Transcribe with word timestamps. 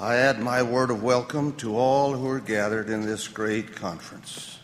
I 0.00 0.14
add 0.14 0.38
my 0.38 0.62
word 0.62 0.92
of 0.92 1.02
welcome 1.02 1.54
to 1.56 1.76
all 1.76 2.12
who 2.12 2.28
are 2.28 2.38
gathered 2.38 2.88
in 2.88 3.04
this 3.04 3.26
great 3.26 3.74
conference. 3.74 4.60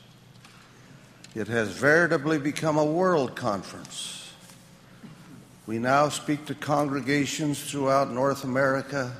It 1.34 1.48
has 1.48 1.70
veritably 1.70 2.38
become 2.38 2.78
a 2.78 2.84
world 2.84 3.34
conference. 3.34 4.30
We 5.66 5.80
now 5.80 6.08
speak 6.08 6.46
to 6.46 6.54
congregations 6.54 7.68
throughout 7.68 8.12
North 8.12 8.44
America 8.44 9.12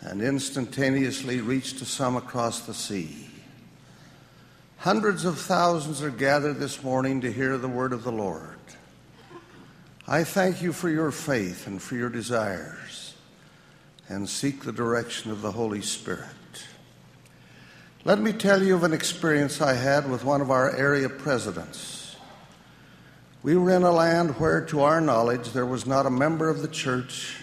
and 0.00 0.22
instantaneously 0.22 1.40
reach 1.40 1.80
to 1.80 1.84
some 1.84 2.16
across 2.16 2.60
the 2.60 2.74
sea. 2.74 3.26
Hundreds 4.76 5.24
of 5.24 5.40
thousands 5.40 6.02
are 6.02 6.10
gathered 6.10 6.60
this 6.60 6.84
morning 6.84 7.20
to 7.22 7.32
hear 7.32 7.58
the 7.58 7.66
word 7.66 7.92
of 7.92 8.04
the 8.04 8.12
Lord. 8.12 8.60
I 10.06 10.22
thank 10.22 10.62
you 10.62 10.72
for 10.72 10.88
your 10.88 11.10
faith 11.10 11.66
and 11.66 11.82
for 11.82 11.96
your 11.96 12.10
desires 12.10 13.09
and 14.10 14.28
seek 14.28 14.64
the 14.64 14.72
direction 14.72 15.30
of 15.30 15.40
the 15.40 15.52
Holy 15.52 15.80
Spirit. 15.80 16.26
Let 18.04 18.18
me 18.18 18.32
tell 18.32 18.60
you 18.60 18.74
of 18.74 18.82
an 18.82 18.92
experience 18.92 19.60
I 19.60 19.74
had 19.74 20.10
with 20.10 20.24
one 20.24 20.40
of 20.40 20.50
our 20.50 20.74
area 20.74 21.08
presidents. 21.08 22.16
We 23.44 23.56
were 23.56 23.70
in 23.70 23.84
a 23.84 23.92
land 23.92 24.40
where, 24.40 24.62
to 24.66 24.82
our 24.82 25.00
knowledge, 25.00 25.52
there 25.52 25.64
was 25.64 25.86
not 25.86 26.06
a 26.06 26.10
member 26.10 26.48
of 26.48 26.60
the 26.60 26.68
church 26.68 27.36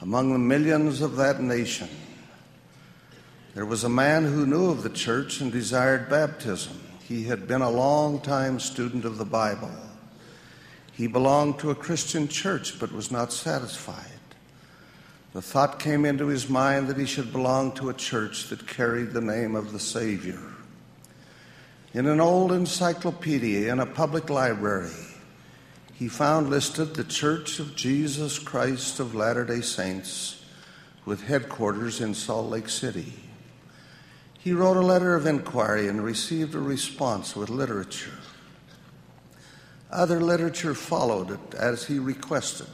among 0.00 0.32
the 0.32 0.40
millions 0.40 1.00
of 1.00 1.16
that 1.16 1.40
nation. 1.40 1.88
There 3.54 3.64
was 3.64 3.84
a 3.84 3.88
man 3.88 4.24
who 4.24 4.44
knew 4.44 4.70
of 4.70 4.82
the 4.82 4.90
church 4.90 5.40
and 5.40 5.52
desired 5.52 6.10
baptism. 6.10 6.80
He 7.04 7.24
had 7.24 7.46
been 7.46 7.62
a 7.62 7.70
long 7.70 8.20
time 8.20 8.58
student 8.58 9.04
of 9.04 9.18
the 9.18 9.24
Bible. 9.24 9.70
He 10.92 11.06
belonged 11.06 11.60
to 11.60 11.70
a 11.70 11.76
Christian 11.76 12.26
church 12.26 12.80
but 12.80 12.92
was 12.92 13.12
not 13.12 13.32
satisfied. 13.32 14.15
The 15.32 15.42
thought 15.42 15.78
came 15.78 16.04
into 16.04 16.26
his 16.28 16.48
mind 16.48 16.88
that 16.88 16.96
he 16.96 17.06
should 17.06 17.32
belong 17.32 17.72
to 17.72 17.90
a 17.90 17.94
church 17.94 18.48
that 18.48 18.66
carried 18.66 19.12
the 19.12 19.20
name 19.20 19.54
of 19.54 19.72
the 19.72 19.80
Savior. 19.80 20.40
In 21.92 22.06
an 22.06 22.20
old 22.20 22.52
encyclopedia 22.52 23.72
in 23.72 23.80
a 23.80 23.86
public 23.86 24.30
library, 24.30 24.92
he 25.94 26.08
found 26.08 26.50
listed 26.50 26.94
the 26.94 27.04
Church 27.04 27.58
of 27.58 27.74
Jesus 27.74 28.38
Christ 28.38 29.00
of 29.00 29.14
Latter 29.14 29.44
day 29.44 29.62
Saints 29.62 30.44
with 31.06 31.22
headquarters 31.22 32.00
in 32.00 32.12
Salt 32.12 32.50
Lake 32.50 32.68
City. 32.68 33.14
He 34.38 34.52
wrote 34.52 34.76
a 34.76 34.86
letter 34.86 35.14
of 35.14 35.26
inquiry 35.26 35.88
and 35.88 36.04
received 36.04 36.54
a 36.54 36.58
response 36.58 37.34
with 37.34 37.48
literature. 37.48 38.18
Other 39.90 40.20
literature 40.20 40.74
followed 40.74 41.54
as 41.54 41.86
he 41.86 41.98
requested. 41.98 42.68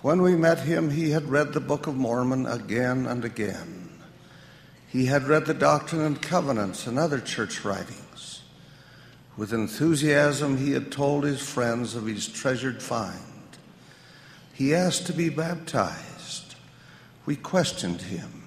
When 0.00 0.22
we 0.22 0.36
met 0.36 0.60
him, 0.60 0.90
he 0.90 1.10
had 1.10 1.28
read 1.28 1.52
the 1.52 1.60
Book 1.60 1.88
of 1.88 1.96
Mormon 1.96 2.46
again 2.46 3.06
and 3.06 3.24
again. 3.24 3.90
He 4.86 5.06
had 5.06 5.24
read 5.24 5.46
the 5.46 5.54
Doctrine 5.54 6.02
and 6.02 6.22
Covenants 6.22 6.86
and 6.86 6.98
other 6.98 7.20
church 7.20 7.64
writings. 7.64 8.42
With 9.36 9.52
enthusiasm, 9.52 10.56
he 10.56 10.72
had 10.72 10.92
told 10.92 11.24
his 11.24 11.40
friends 11.40 11.94
of 11.94 12.06
his 12.06 12.28
treasured 12.28 12.82
find. 12.82 13.18
He 14.52 14.74
asked 14.74 15.06
to 15.06 15.12
be 15.12 15.28
baptized. 15.28 16.54
We 17.26 17.36
questioned 17.36 18.02
him. 18.02 18.44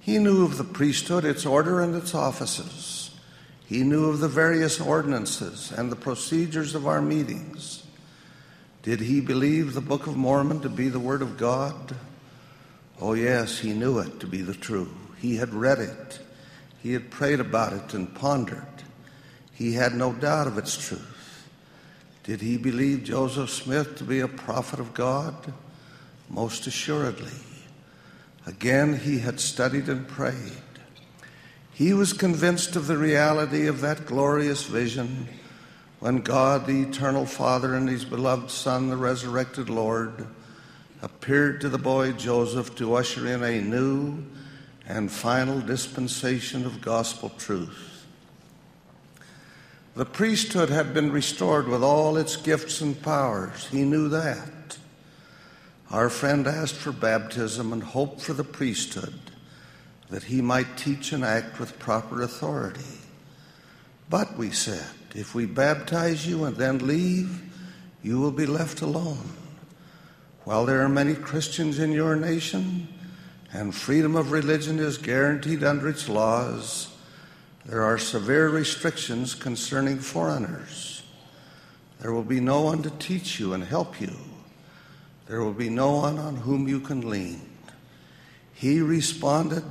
He 0.00 0.18
knew 0.18 0.44
of 0.44 0.56
the 0.56 0.64
priesthood, 0.64 1.24
its 1.26 1.44
order, 1.44 1.82
and 1.82 1.94
its 1.94 2.14
offices. 2.14 3.10
He 3.66 3.82
knew 3.82 4.08
of 4.08 4.20
the 4.20 4.28
various 4.28 4.80
ordinances 4.80 5.70
and 5.70 5.92
the 5.92 5.96
procedures 5.96 6.74
of 6.74 6.86
our 6.86 7.02
meetings. 7.02 7.77
Did 8.82 9.00
he 9.00 9.20
believe 9.20 9.74
the 9.74 9.80
Book 9.80 10.06
of 10.06 10.16
Mormon 10.16 10.60
to 10.60 10.68
be 10.68 10.88
the 10.88 11.00
Word 11.00 11.22
of 11.22 11.36
God? 11.36 11.94
Oh, 13.00 13.14
yes, 13.14 13.58
he 13.58 13.72
knew 13.72 13.98
it 13.98 14.20
to 14.20 14.26
be 14.26 14.42
the 14.42 14.54
true. 14.54 14.92
He 15.18 15.36
had 15.36 15.52
read 15.52 15.78
it, 15.78 16.20
he 16.80 16.92
had 16.92 17.10
prayed 17.10 17.40
about 17.40 17.72
it 17.72 17.94
and 17.94 18.14
pondered. 18.14 18.66
He 19.52 19.72
had 19.72 19.94
no 19.94 20.12
doubt 20.12 20.46
of 20.46 20.56
its 20.56 20.76
truth. 20.76 21.48
Did 22.22 22.40
he 22.40 22.56
believe 22.56 23.02
Joseph 23.04 23.50
Smith 23.50 23.96
to 23.96 24.04
be 24.04 24.20
a 24.20 24.28
prophet 24.28 24.78
of 24.78 24.94
God? 24.94 25.52
Most 26.30 26.66
assuredly. 26.66 27.32
Again, 28.46 28.98
he 28.98 29.18
had 29.18 29.40
studied 29.40 29.88
and 29.88 30.06
prayed. 30.06 30.62
He 31.72 31.92
was 31.92 32.12
convinced 32.12 32.76
of 32.76 32.86
the 32.86 32.98
reality 32.98 33.66
of 33.66 33.80
that 33.80 34.06
glorious 34.06 34.64
vision 34.64 35.28
when 36.00 36.18
God, 36.18 36.66
the 36.66 36.82
eternal 36.82 37.26
Father, 37.26 37.74
and 37.74 37.88
his 37.88 38.04
beloved 38.04 38.50
Son, 38.50 38.88
the 38.88 38.96
resurrected 38.96 39.68
Lord, 39.68 40.26
appeared 41.02 41.60
to 41.60 41.68
the 41.68 41.78
boy 41.78 42.12
Joseph 42.12 42.76
to 42.76 42.94
usher 42.94 43.26
in 43.26 43.42
a 43.42 43.60
new 43.60 44.24
and 44.86 45.10
final 45.10 45.60
dispensation 45.60 46.64
of 46.64 46.80
gospel 46.80 47.30
truth. 47.30 48.06
The 49.94 50.04
priesthood 50.04 50.70
had 50.70 50.94
been 50.94 51.10
restored 51.10 51.66
with 51.66 51.82
all 51.82 52.16
its 52.16 52.36
gifts 52.36 52.80
and 52.80 53.00
powers. 53.02 53.66
He 53.66 53.82
knew 53.82 54.08
that. 54.08 54.78
Our 55.90 56.08
friend 56.08 56.46
asked 56.46 56.76
for 56.76 56.92
baptism 56.92 57.72
and 57.72 57.82
hoped 57.82 58.20
for 58.20 58.32
the 58.32 58.44
priesthood 58.44 59.18
that 60.10 60.24
he 60.24 60.40
might 60.40 60.76
teach 60.76 61.12
and 61.12 61.24
act 61.24 61.58
with 61.58 61.78
proper 61.78 62.22
authority. 62.22 62.98
But, 64.08 64.38
we 64.38 64.50
said, 64.50 64.86
if 65.18 65.34
we 65.34 65.46
baptize 65.46 66.26
you 66.26 66.44
and 66.44 66.56
then 66.56 66.86
leave, 66.86 67.42
you 68.04 68.20
will 68.20 68.30
be 68.30 68.46
left 68.46 68.82
alone. 68.82 69.28
While 70.44 70.64
there 70.64 70.82
are 70.82 70.88
many 70.88 71.14
Christians 71.14 71.80
in 71.80 71.90
your 71.90 72.14
nation, 72.14 72.86
and 73.52 73.74
freedom 73.74 74.14
of 74.14 74.30
religion 74.30 74.78
is 74.78 74.96
guaranteed 74.96 75.64
under 75.64 75.88
its 75.88 76.08
laws, 76.08 76.94
there 77.66 77.82
are 77.82 77.98
severe 77.98 78.48
restrictions 78.48 79.34
concerning 79.34 79.98
foreigners. 79.98 81.02
There 82.00 82.12
will 82.12 82.22
be 82.22 82.40
no 82.40 82.60
one 82.60 82.82
to 82.82 82.90
teach 82.90 83.40
you 83.40 83.54
and 83.54 83.64
help 83.64 84.00
you. 84.00 84.14
There 85.26 85.42
will 85.42 85.52
be 85.52 85.68
no 85.68 85.96
one 85.96 86.18
on 86.18 86.36
whom 86.36 86.68
you 86.68 86.78
can 86.78 87.10
lean. 87.10 87.40
He 88.54 88.80
responded, 88.80 89.64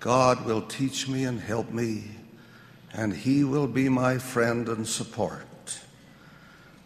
God 0.00 0.44
will 0.44 0.62
teach 0.62 1.08
me 1.08 1.24
and 1.24 1.40
help 1.40 1.70
me, 1.70 2.04
and 2.94 3.12
He 3.12 3.44
will 3.44 3.66
be 3.66 3.88
my 3.88 4.18
friend 4.18 4.68
and 4.68 4.86
support. 4.86 5.80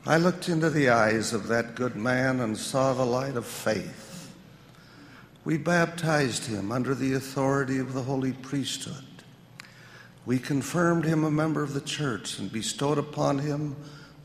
I 0.06 0.16
looked 0.16 0.48
into 0.48 0.70
the 0.70 0.88
eyes 0.88 1.34
of 1.34 1.48
that 1.48 1.74
good 1.74 1.94
man 1.94 2.40
and 2.40 2.56
saw 2.56 2.94
the 2.94 3.04
light 3.04 3.36
of 3.36 3.44
faith. 3.44 4.34
We 5.44 5.58
baptized 5.58 6.46
him 6.46 6.72
under 6.72 6.94
the 6.94 7.14
authority 7.14 7.78
of 7.78 7.92
the 7.92 8.02
holy 8.02 8.32
priesthood. 8.32 9.04
We 10.24 10.38
confirmed 10.38 11.04
him 11.04 11.24
a 11.24 11.30
member 11.30 11.62
of 11.62 11.74
the 11.74 11.80
church 11.80 12.38
and 12.38 12.52
bestowed 12.52 12.98
upon 12.98 13.38
him 13.38 13.76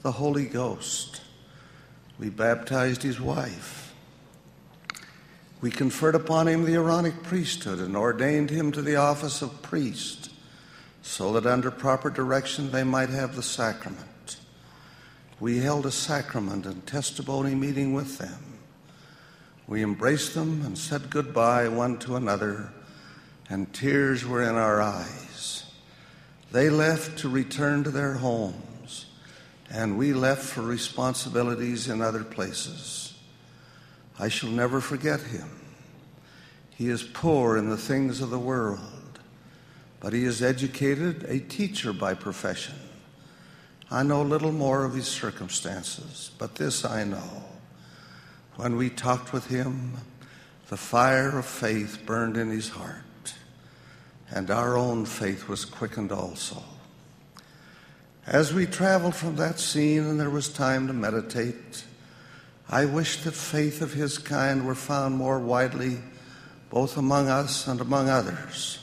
the 0.02 0.12
Holy 0.12 0.46
Ghost. 0.46 1.22
We 2.20 2.30
baptized 2.30 3.04
his 3.04 3.20
wife. 3.20 3.94
We 5.62 5.72
conferred 5.72 6.16
upon 6.16 6.48
him 6.48 6.66
the 6.66 6.74
Aaronic 6.74 7.24
priesthood 7.24 7.80
and 7.80 7.96
ordained 7.96 8.50
him 8.50 8.74
to 8.74 8.82
the 8.82 8.98
office 8.98 9.42
of 9.42 9.62
priest, 9.62 10.22
so 11.03 11.34
that 11.34 11.46
under 11.46 11.69
proper 11.69 12.09
direction 12.09 12.72
they 12.72 12.84
might 12.84 13.09
have 13.09 13.36
the 13.36 13.44
sacrament. 13.44 14.38
We 15.40 15.59
held 15.59 15.86
a 15.86 15.91
sacrament 15.91 16.66
and 16.66 16.88
testimony 16.88 17.53
meeting 17.53 17.94
with 17.94 18.18
them. 18.18 18.58
We 19.68 19.84
embraced 19.84 20.34
them 20.34 20.66
and 20.66 20.78
said 20.78 21.09
goodbye 21.09 21.68
one 21.68 22.00
to 22.00 22.16
another, 22.16 22.72
and 23.50 23.72
tears 23.74 24.25
were 24.25 24.41
in 24.41 24.56
our 24.56 24.81
eyes. 24.81 25.66
They 26.52 26.69
left 26.69 27.20
to 27.20 27.30
return 27.30 27.84
to 27.84 27.91
their 27.91 28.14
homes, 28.14 29.08
and 29.70 29.97
we 29.97 30.14
left 30.14 30.44
for 30.44 30.62
responsibilities 30.62 31.90
in 31.90 32.02
other 32.02 32.24
places. 32.24 33.14
I 34.18 34.30
shall 34.30 34.50
never 34.50 34.79
forget 34.79 35.20
him. 35.20 35.50
He 36.70 36.88
is 36.88 37.03
poor 37.03 37.58
in 37.58 37.70
the 37.70 37.78
things 37.78 38.22
of 38.22 38.29
the 38.29 38.40
world, 38.40 38.79
but 40.03 40.11
he 40.11 40.26
is 40.26 40.44
educated, 40.44 41.23
a 41.29 41.40
teacher 41.40 41.94
by 41.94 42.14
profession. 42.14 42.76
I 43.90 44.03
know 44.03 44.22
little 44.22 44.52
more 44.52 44.84
of 44.84 44.94
his 44.94 45.08
circumstances, 45.08 46.29
but 46.38 46.55
this 46.55 46.84
I 46.84 47.05
know. 47.05 47.46
When 48.58 48.76
we 48.76 48.90
talked 48.90 49.32
with 49.32 49.47
him, 49.47 49.94
the 50.67 50.76
fire 50.76 51.40
of 51.40 51.46
faith 51.46 52.00
burned 52.05 52.35
in 52.35 52.50
his 52.50 52.67
heart, 52.67 53.34
and 54.29 54.52
our 54.52 54.76
own 54.76 55.05
faith 55.05 55.47
was 55.47 55.64
quickened 55.64 56.11
also. 56.11 56.61
As 58.28 58.53
we 58.53 58.66
traveled 58.66 59.16
from 59.16 59.38
that 59.38 59.58
scene 59.58 60.03
and 60.03 60.20
there 60.20 60.29
was 60.29 60.50
time 60.50 60.88
to 60.88 60.94
meditate, 60.94 61.85
I 62.70 62.84
wish 62.85 63.23
that 63.23 63.35
faith 63.35 63.82
of 63.82 63.94
his 63.94 64.17
kind 64.17 64.66
were 64.66 64.76
found 64.76 65.16
more 65.16 65.40
widely 65.40 66.00
both 66.70 66.97
among 66.97 67.29
us 67.29 67.67
and 67.67 67.79
among 67.79 68.09
others. 68.09 68.83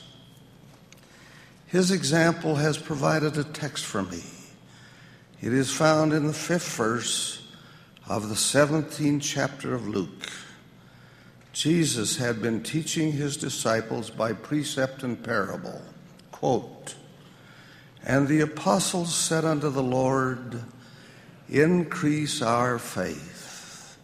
His 1.71 1.89
example 1.89 2.55
has 2.55 2.77
provided 2.77 3.37
a 3.37 3.45
text 3.45 3.85
for 3.85 4.03
me. 4.03 4.23
It 5.41 5.53
is 5.53 5.71
found 5.71 6.11
in 6.11 6.27
the 6.27 6.33
fifth 6.33 6.75
verse 6.75 7.47
of 8.09 8.27
the 8.27 8.35
17th 8.35 9.21
chapter 9.21 9.73
of 9.73 9.87
Luke. 9.87 10.29
Jesus 11.53 12.17
had 12.17 12.41
been 12.41 12.61
teaching 12.61 13.13
his 13.13 13.37
disciples 13.37 14.09
by 14.09 14.33
precept 14.33 15.01
and 15.03 15.23
parable. 15.23 15.81
Quote, 16.33 16.95
and 18.03 18.27
the 18.27 18.41
apostles 18.41 19.15
said 19.15 19.45
unto 19.45 19.69
the 19.69 19.83
Lord, 19.83 20.63
Increase 21.47 22.41
our 22.41 22.79
faith. 22.79 23.97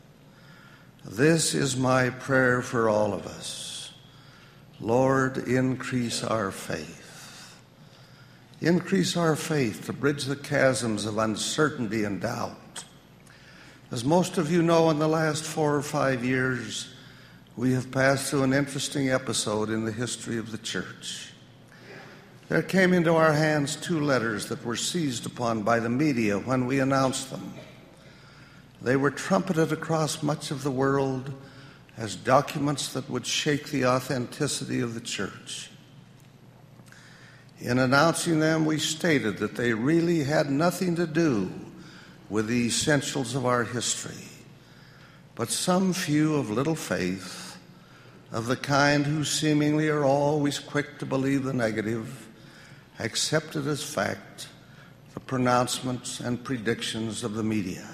This 1.03 1.53
is 1.53 1.75
my 1.75 2.11
prayer 2.11 2.61
for 2.61 2.87
all 2.87 3.13
of 3.13 3.25
us. 3.27 3.91
Lord, 4.79 5.37
increase 5.37 6.23
our 6.23 6.51
faith. 6.51 6.96
Increase 8.59 9.15
our 9.15 9.35
faith 9.35 9.85
to 9.85 9.93
bridge 9.93 10.25
the 10.25 10.35
chasms 10.35 11.05
of 11.05 11.19
uncertainty 11.19 12.03
and 12.03 12.19
doubt. 12.19 12.83
As 13.91 14.03
most 14.03 14.39
of 14.39 14.51
you 14.51 14.63
know, 14.63 14.89
in 14.89 14.97
the 14.97 15.07
last 15.07 15.43
four 15.43 15.75
or 15.75 15.83
five 15.83 16.25
years, 16.25 16.89
we 17.55 17.73
have 17.73 17.91
passed 17.91 18.29
through 18.29 18.43
an 18.43 18.53
interesting 18.53 19.11
episode 19.11 19.69
in 19.69 19.85
the 19.85 19.91
history 19.91 20.39
of 20.39 20.51
the 20.51 20.57
church. 20.57 21.31
There 22.49 22.63
came 22.63 22.93
into 22.93 23.13
our 23.13 23.33
hands 23.33 23.75
two 23.75 23.99
letters 23.99 24.47
that 24.47 24.65
were 24.65 24.75
seized 24.75 25.27
upon 25.27 25.61
by 25.61 25.79
the 25.79 25.89
media 25.89 26.39
when 26.39 26.65
we 26.65 26.79
announced 26.79 27.29
them. 27.29 27.53
They 28.81 28.95
were 28.95 29.11
trumpeted 29.11 29.71
across 29.71 30.23
much 30.23 30.49
of 30.49 30.63
the 30.63 30.71
world 30.71 31.31
as 31.95 32.15
documents 32.15 32.93
that 32.93 33.09
would 33.09 33.25
shake 33.25 33.69
the 33.69 33.85
authenticity 33.85 34.79
of 34.79 34.95
the 34.95 35.01
church. 35.01 35.69
In 37.59 37.79
announcing 37.79 38.39
them, 38.39 38.65
we 38.65 38.77
stated 38.77 39.37
that 39.39 39.55
they 39.55 39.73
really 39.73 40.23
had 40.23 40.49
nothing 40.49 40.95
to 40.95 41.07
do 41.07 41.51
with 42.29 42.47
the 42.47 42.67
essentials 42.67 43.33
of 43.33 43.45
our 43.45 43.63
history, 43.63 44.27
but 45.33 45.49
some 45.49 45.93
few 45.93 46.35
of 46.35 46.51
little 46.51 46.75
faith, 46.75 47.57
of 48.31 48.45
the 48.45 48.57
kind 48.57 49.05
who 49.05 49.23
seemingly 49.23 49.87
are 49.89 50.03
always 50.03 50.59
quick 50.59 50.99
to 50.99 51.05
believe 51.05 51.43
the 51.43 51.53
negative, 51.53 52.27
accepted 52.99 53.65
as 53.65 53.81
fact 53.81 54.49
the 55.13 55.19
pronouncements 55.19 56.19
and 56.19 56.43
predictions 56.43 57.23
of 57.23 57.33
the 57.33 57.43
media. 57.43 57.87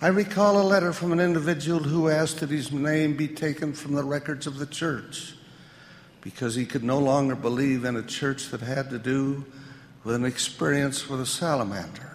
I 0.00 0.08
recall 0.08 0.60
a 0.60 0.66
letter 0.66 0.92
from 0.92 1.12
an 1.12 1.20
individual 1.20 1.78
who 1.78 2.10
asked 2.10 2.40
that 2.40 2.50
his 2.50 2.72
name 2.72 3.16
be 3.16 3.28
taken 3.28 3.72
from 3.72 3.94
the 3.94 4.04
records 4.04 4.46
of 4.46 4.58
the 4.58 4.66
church 4.66 5.33
because 6.24 6.54
he 6.54 6.64
could 6.64 6.82
no 6.82 6.98
longer 6.98 7.36
believe 7.36 7.84
in 7.84 7.96
a 7.96 8.02
church 8.02 8.48
that 8.48 8.62
had 8.62 8.88
to 8.88 8.98
do 8.98 9.44
with 10.02 10.14
an 10.16 10.24
experience 10.24 11.08
with 11.08 11.20
a 11.20 11.26
salamander. 11.26 12.10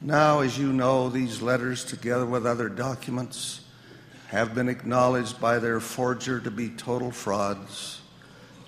Now, 0.00 0.40
as 0.40 0.58
you 0.58 0.72
know, 0.72 1.10
these 1.10 1.42
letters, 1.42 1.84
together 1.84 2.24
with 2.24 2.46
other 2.46 2.70
documents, 2.70 3.60
have 4.28 4.54
been 4.54 4.70
acknowledged 4.70 5.38
by 5.38 5.58
their 5.58 5.80
forger 5.80 6.40
to 6.40 6.50
be 6.50 6.70
total 6.70 7.10
frauds 7.10 8.00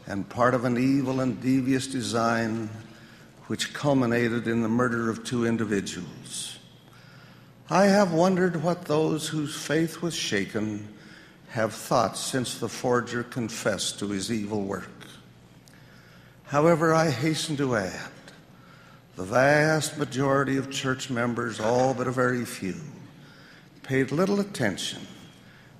and 0.06 0.28
part 0.28 0.54
of 0.54 0.64
an 0.64 0.76
evil 0.76 1.20
and 1.20 1.40
devious 1.40 1.86
design 1.86 2.68
which 3.46 3.72
culminated 3.72 4.46
in 4.46 4.62
the 4.62 4.68
murder 4.68 5.08
of 5.08 5.24
two 5.24 5.46
individuals. 5.46 6.58
I 7.70 7.86
have 7.86 8.12
wondered 8.12 8.62
what 8.62 8.84
those 8.84 9.28
whose 9.28 9.54
faith 9.54 10.02
was 10.02 10.14
shaken 10.14 10.88
have 11.50 11.74
thought 11.74 12.16
since 12.16 12.58
the 12.58 12.68
forger 12.68 13.22
confessed 13.22 13.98
to 13.98 14.08
his 14.08 14.30
evil 14.32 14.62
work. 14.62 14.88
However, 16.44 16.94
I 16.94 17.10
hasten 17.10 17.56
to 17.58 17.76
add 17.76 18.10
the 19.16 19.24
vast 19.24 19.98
majority 19.98 20.56
of 20.56 20.70
church 20.70 21.10
members, 21.10 21.60
all 21.60 21.94
but 21.94 22.06
a 22.06 22.12
very 22.12 22.44
few, 22.44 22.76
paid 23.82 24.12
little 24.12 24.40
attention 24.40 25.06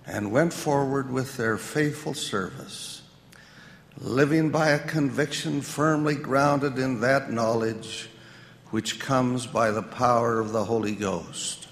and 0.06 0.32
went 0.32 0.52
forward 0.52 1.10
with 1.10 1.36
their 1.36 1.56
faithful 1.56 2.14
service 2.14 3.00
living 4.00 4.50
by 4.50 4.70
a 4.70 4.78
conviction 4.78 5.60
firmly 5.60 6.14
grounded 6.14 6.78
in 6.78 7.00
that 7.00 7.30
knowledge 7.30 8.08
which 8.70 8.98
comes 8.98 9.46
by 9.46 9.70
the 9.70 9.82
power 9.82 10.40
of 10.40 10.52
the 10.52 10.64
Holy 10.64 10.94
Ghost. 10.94 11.68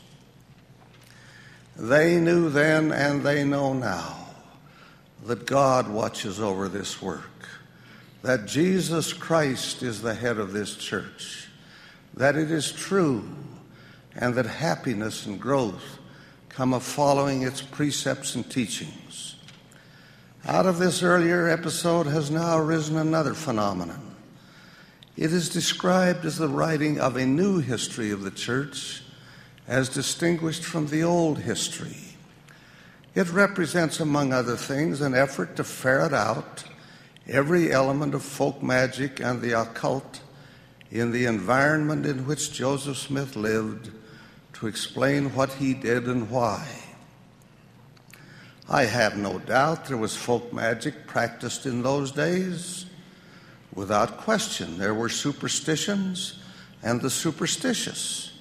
They 1.78 2.18
knew 2.18 2.50
then 2.50 2.90
and 2.90 3.22
they 3.22 3.44
know 3.44 3.72
now 3.72 4.26
that 5.26 5.46
God 5.46 5.88
watches 5.88 6.40
over 6.40 6.68
this 6.68 7.00
work, 7.00 7.48
that 8.22 8.46
Jesus 8.46 9.12
Christ 9.12 9.84
is 9.84 10.02
the 10.02 10.14
head 10.14 10.38
of 10.38 10.52
this 10.52 10.74
church, 10.74 11.48
that 12.14 12.34
it 12.34 12.50
is 12.50 12.72
true, 12.72 13.28
and 14.16 14.34
that 14.34 14.46
happiness 14.46 15.24
and 15.26 15.40
growth 15.40 15.98
come 16.48 16.74
of 16.74 16.82
following 16.82 17.42
its 17.42 17.62
precepts 17.62 18.34
and 18.34 18.50
teachings. 18.50 19.36
Out 20.44 20.66
of 20.66 20.78
this 20.78 21.04
earlier 21.04 21.48
episode 21.48 22.06
has 22.06 22.28
now 22.28 22.58
arisen 22.58 22.96
another 22.96 23.34
phenomenon. 23.34 24.16
It 25.16 25.32
is 25.32 25.48
described 25.48 26.24
as 26.24 26.38
the 26.38 26.48
writing 26.48 26.98
of 26.98 27.16
a 27.16 27.26
new 27.26 27.60
history 27.60 28.10
of 28.10 28.22
the 28.22 28.30
church 28.32 29.02
as 29.68 29.90
distinguished 29.90 30.64
from 30.64 30.86
the 30.86 31.04
old 31.04 31.38
history. 31.38 32.16
It 33.14 33.30
represents, 33.30 34.00
among 34.00 34.32
other 34.32 34.56
things, 34.56 35.00
an 35.02 35.14
effort 35.14 35.56
to 35.56 35.64
ferret 35.64 36.14
out 36.14 36.64
every 37.28 37.70
element 37.70 38.14
of 38.14 38.22
folk 38.22 38.62
magic 38.62 39.20
and 39.20 39.42
the 39.42 39.60
occult 39.60 40.20
in 40.90 41.12
the 41.12 41.26
environment 41.26 42.06
in 42.06 42.26
which 42.26 42.52
Joseph 42.52 42.96
Smith 42.96 43.36
lived 43.36 43.90
to 44.54 44.66
explain 44.66 45.34
what 45.34 45.52
he 45.52 45.74
did 45.74 46.06
and 46.06 46.30
why. 46.30 46.66
I 48.70 48.84
have 48.84 49.16
no 49.16 49.38
doubt 49.38 49.86
there 49.86 49.96
was 49.96 50.16
folk 50.16 50.52
magic 50.52 51.06
practiced 51.06 51.66
in 51.66 51.82
those 51.82 52.10
days. 52.12 52.86
Without 53.74 54.18
question, 54.18 54.78
there 54.78 54.94
were 54.94 55.08
superstitions 55.08 56.38
and 56.82 57.00
the 57.00 57.10
superstitious. 57.10 58.32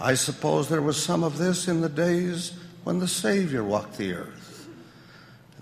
I 0.00 0.14
suppose 0.14 0.68
there 0.68 0.82
was 0.82 1.02
some 1.02 1.22
of 1.22 1.38
this 1.38 1.68
in 1.68 1.80
the 1.80 1.88
days 1.88 2.52
when 2.84 2.98
the 2.98 3.08
Savior 3.08 3.62
walked 3.62 3.98
the 3.98 4.14
earth. 4.14 4.68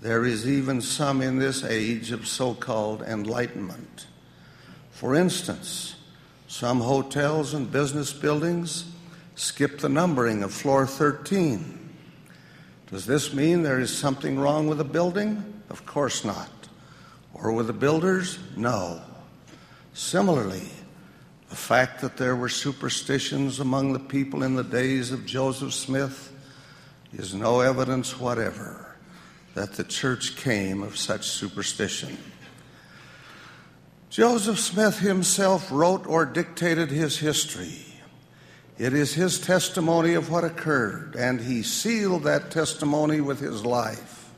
There 0.01 0.25
is 0.25 0.47
even 0.47 0.81
some 0.81 1.21
in 1.21 1.39
this 1.39 1.63
age 1.63 2.11
of 2.11 2.27
so 2.27 2.53
called 2.53 3.01
enlightenment. 3.01 4.07
For 4.91 5.15
instance, 5.15 5.95
some 6.47 6.79
hotels 6.79 7.53
and 7.53 7.71
business 7.71 8.13
buildings 8.13 8.85
skip 9.35 9.79
the 9.79 9.89
numbering 9.89 10.43
of 10.43 10.53
floor 10.53 10.87
13 10.87 11.79
does 12.91 13.05
this 13.05 13.33
mean 13.33 13.61
there 13.61 13.79
is 13.79 13.95
something 13.95 14.39
wrong 14.39 14.67
with 14.67 14.79
the 14.79 14.83
building? 14.83 15.61
Of 15.69 15.85
course 15.85 16.25
not. 16.25 16.49
Or 17.35 17.51
with 17.51 17.67
the 17.67 17.73
builders? 17.73 18.39
No. 18.57 19.01
Similarly, 19.93 20.69
the 21.49 21.55
fact 21.55 22.01
that 22.01 22.17
there 22.17 22.35
were 22.35 22.49
superstitions 22.49 23.59
among 23.59 23.93
the 23.93 23.99
people 23.99 24.43
in 24.43 24.55
the 24.55 24.63
days 24.63 25.11
of 25.11 25.25
Joseph 25.25 25.73
Smith 25.73 26.31
is 27.13 27.33
no 27.33 27.61
evidence 27.61 28.19
whatever 28.19 28.95
that 29.55 29.73
the 29.73 29.83
church 29.83 30.35
came 30.35 30.83
of 30.83 30.95
such 30.95 31.27
superstition. 31.27 32.17
Joseph 34.11 34.59
Smith 34.59 34.99
himself 34.99 35.71
wrote 35.71 36.05
or 36.05 36.25
dictated 36.25 36.91
his 36.91 37.17
history. 37.17 37.85
It 38.77 38.93
is 38.93 39.13
his 39.13 39.39
testimony 39.39 40.13
of 40.13 40.29
what 40.29 40.43
occurred, 40.43 41.15
and 41.17 41.41
he 41.41 41.63
sealed 41.63 42.23
that 42.23 42.51
testimony 42.51 43.21
with 43.21 43.39
his 43.39 43.65
life. 43.65 44.31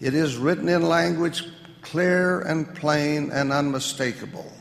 It 0.00 0.14
is 0.14 0.36
written 0.36 0.68
in 0.68 0.82
language 0.82 1.44
clear 1.80 2.40
and 2.40 2.74
plain 2.74 3.30
and 3.32 3.52
unmistakable. 3.52 4.52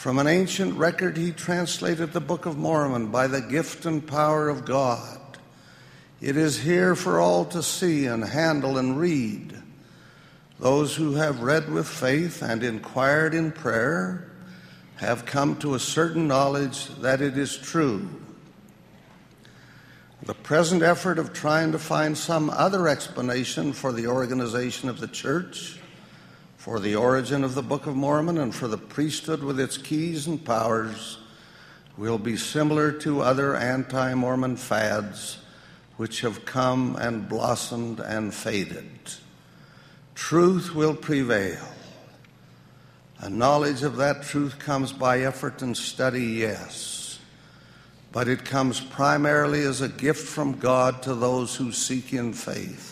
From 0.00 0.18
an 0.18 0.26
ancient 0.26 0.78
record, 0.78 1.18
he 1.18 1.30
translated 1.30 2.14
the 2.14 2.22
Book 2.22 2.46
of 2.46 2.56
Mormon 2.56 3.08
by 3.08 3.26
the 3.26 3.42
gift 3.42 3.84
and 3.84 4.06
power 4.06 4.48
of 4.48 4.64
God. 4.64 5.20
It 6.22 6.38
is 6.38 6.58
here 6.58 6.94
for 6.96 7.20
all 7.20 7.44
to 7.44 7.62
see 7.62 8.06
and 8.06 8.24
handle 8.24 8.78
and 8.78 8.98
read. 8.98 9.62
Those 10.58 10.96
who 10.96 11.16
have 11.16 11.42
read 11.42 11.70
with 11.70 11.86
faith 11.86 12.40
and 12.40 12.62
inquired 12.62 13.34
in 13.34 13.52
prayer 13.52 14.32
have 14.96 15.26
come 15.26 15.56
to 15.56 15.74
a 15.74 15.78
certain 15.78 16.26
knowledge 16.26 16.86
that 17.02 17.20
it 17.20 17.36
is 17.36 17.58
true. 17.58 18.08
The 20.22 20.32
present 20.32 20.82
effort 20.82 21.18
of 21.18 21.34
trying 21.34 21.72
to 21.72 21.78
find 21.78 22.16
some 22.16 22.48
other 22.48 22.88
explanation 22.88 23.74
for 23.74 23.92
the 23.92 24.06
organization 24.06 24.88
of 24.88 24.98
the 24.98 25.08
church, 25.08 25.78
for 26.60 26.78
the 26.78 26.94
origin 26.94 27.42
of 27.42 27.54
the 27.54 27.62
Book 27.62 27.86
of 27.86 27.96
Mormon, 27.96 28.36
and 28.36 28.54
for 28.54 28.68
the 28.68 28.76
priesthood 28.76 29.42
with 29.42 29.58
its 29.58 29.78
keys 29.78 30.26
and 30.26 30.44
powers 30.44 31.16
will 31.96 32.18
be 32.18 32.36
similar 32.36 32.92
to 32.92 33.22
other 33.22 33.56
anti 33.56 34.12
Mormon 34.12 34.56
fads 34.56 35.38
which 35.96 36.20
have 36.20 36.44
come 36.44 36.96
and 36.96 37.26
blossomed 37.26 37.98
and 37.98 38.34
faded. 38.34 38.90
Truth 40.14 40.74
will 40.74 40.94
prevail. 40.94 41.66
A 43.20 43.30
knowledge 43.30 43.82
of 43.82 43.96
that 43.96 44.24
truth 44.24 44.58
comes 44.58 44.92
by 44.92 45.20
effort 45.20 45.62
and 45.62 45.74
study, 45.74 46.26
yes. 46.26 47.20
but 48.12 48.28
it 48.28 48.44
comes 48.44 48.80
primarily 48.80 49.62
as 49.62 49.80
a 49.80 49.88
gift 49.88 50.28
from 50.28 50.58
God 50.58 51.02
to 51.04 51.14
those 51.14 51.56
who 51.56 51.72
seek 51.72 52.12
in 52.12 52.34
faith. 52.34 52.89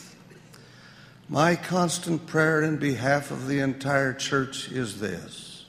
My 1.30 1.56
constant 1.56 2.26
prayer 2.26 2.62
in 2.62 2.78
behalf 2.78 3.30
of 3.30 3.49
the 3.49 3.61
entire 3.61 4.14
church 4.14 4.73
is 4.73 4.99
this 4.99 5.66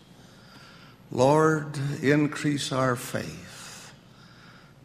Lord, 1.11 1.77
increase 2.01 2.71
our 2.71 2.95
faith 2.95 3.91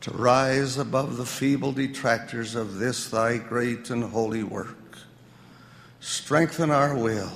to 0.00 0.10
rise 0.10 0.76
above 0.76 1.16
the 1.16 1.26
feeble 1.26 1.72
detractors 1.72 2.56
of 2.56 2.78
this 2.78 3.08
thy 3.08 3.38
great 3.38 3.88
and 3.90 4.02
holy 4.02 4.42
work. 4.42 4.98
Strengthen 6.00 6.70
our 6.70 6.96
will. 6.96 7.32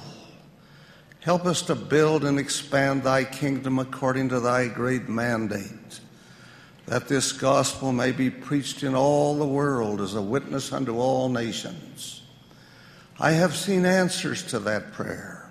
Help 1.20 1.46
us 1.46 1.62
to 1.62 1.74
build 1.76 2.24
and 2.24 2.38
expand 2.38 3.04
thy 3.04 3.22
kingdom 3.22 3.78
according 3.78 4.30
to 4.30 4.40
thy 4.40 4.66
great 4.66 5.08
mandate 5.08 6.00
that 6.86 7.06
this 7.06 7.32
gospel 7.32 7.92
may 7.92 8.10
be 8.10 8.30
preached 8.30 8.82
in 8.82 8.94
all 8.94 9.36
the 9.36 9.46
world 9.46 10.00
as 10.00 10.14
a 10.14 10.22
witness 10.22 10.72
unto 10.72 10.98
all 10.98 11.28
nations. 11.28 12.17
I 13.20 13.32
have 13.32 13.56
seen 13.56 13.84
answers 13.84 14.44
to 14.44 14.60
that 14.60 14.92
prayer. 14.92 15.50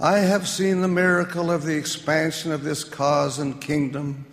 I 0.00 0.18
have 0.18 0.48
seen 0.48 0.80
the 0.80 0.88
miracle 0.88 1.50
of 1.50 1.64
the 1.64 1.76
expansion 1.76 2.50
of 2.50 2.64
this 2.64 2.82
cause 2.82 3.38
and 3.38 3.60
kingdom 3.60 4.24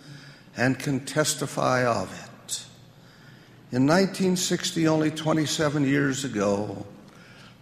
and 0.56 0.78
can 0.78 1.00
testify 1.00 1.84
of 1.84 2.10
it. 2.12 2.64
In 3.72 3.86
1960, 3.86 4.88
only 4.88 5.10
27 5.10 5.84
years 5.84 6.24
ago, 6.24 6.86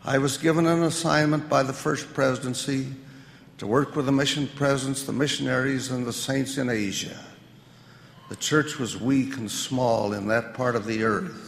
I 0.05 0.19
was 0.19 0.38
given 0.38 0.67
an 0.67 0.85
assignment 0.85 1.49
by 1.49 1.64
the 1.64 1.73
First 1.73 2.14
Presidency 2.14 2.87
to 3.59 3.67
work 3.67 3.97
with 3.97 4.07
the 4.07 4.12
mission 4.12 4.49
presidents, 4.55 5.02
the 5.02 5.12
missionaries, 5.12 5.90
and 5.90 6.07
the 6.07 6.12
saints 6.12 6.57
in 6.57 6.71
Asia. 6.71 7.19
The 8.28 8.37
church 8.37 8.78
was 8.78 8.99
weak 8.99 9.37
and 9.37 9.50
small 9.50 10.12
in 10.12 10.28
that 10.28 10.55
part 10.55 10.76
of 10.76 10.87
the 10.87 11.02
earth. 11.02 11.48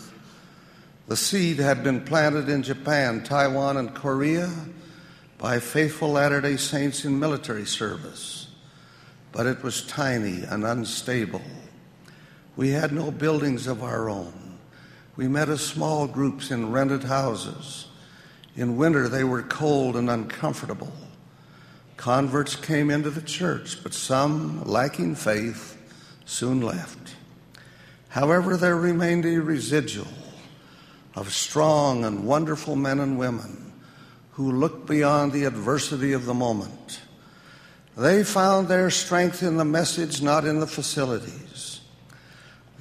The 1.10 1.16
seed 1.16 1.58
had 1.58 1.82
been 1.82 2.02
planted 2.02 2.48
in 2.48 2.62
Japan, 2.62 3.24
Taiwan, 3.24 3.76
and 3.78 3.92
Korea 3.92 4.48
by 5.38 5.58
faithful 5.58 6.10
Latter 6.10 6.40
day 6.40 6.56
Saints 6.56 7.04
in 7.04 7.18
military 7.18 7.66
service, 7.66 8.46
but 9.32 9.44
it 9.44 9.60
was 9.64 9.82
tiny 9.82 10.44
and 10.44 10.64
unstable. 10.64 11.42
We 12.54 12.68
had 12.68 12.92
no 12.92 13.10
buildings 13.10 13.66
of 13.66 13.82
our 13.82 14.08
own. 14.08 14.56
We 15.16 15.26
met 15.26 15.48
as 15.48 15.66
small 15.66 16.06
groups 16.06 16.52
in 16.52 16.70
rented 16.70 17.02
houses. 17.02 17.88
In 18.54 18.76
winter, 18.76 19.08
they 19.08 19.24
were 19.24 19.42
cold 19.42 19.96
and 19.96 20.08
uncomfortable. 20.08 20.92
Converts 21.96 22.54
came 22.54 22.88
into 22.88 23.10
the 23.10 23.20
church, 23.20 23.82
but 23.82 23.94
some, 23.94 24.62
lacking 24.62 25.16
faith, 25.16 25.76
soon 26.24 26.60
left. 26.60 27.16
However, 28.10 28.56
there 28.56 28.76
remained 28.76 29.24
a 29.24 29.40
residual 29.40 30.06
of 31.20 31.34
strong 31.34 32.02
and 32.06 32.24
wonderful 32.24 32.74
men 32.74 32.98
and 32.98 33.18
women 33.18 33.72
who 34.32 34.50
looked 34.50 34.88
beyond 34.88 35.32
the 35.32 35.44
adversity 35.44 36.14
of 36.14 36.24
the 36.24 36.32
moment. 36.32 37.02
They 37.94 38.24
found 38.24 38.68
their 38.68 38.88
strength 38.88 39.42
in 39.42 39.58
the 39.58 39.64
message, 39.66 40.22
not 40.22 40.46
in 40.46 40.60
the 40.60 40.66
facilities. 40.66 41.82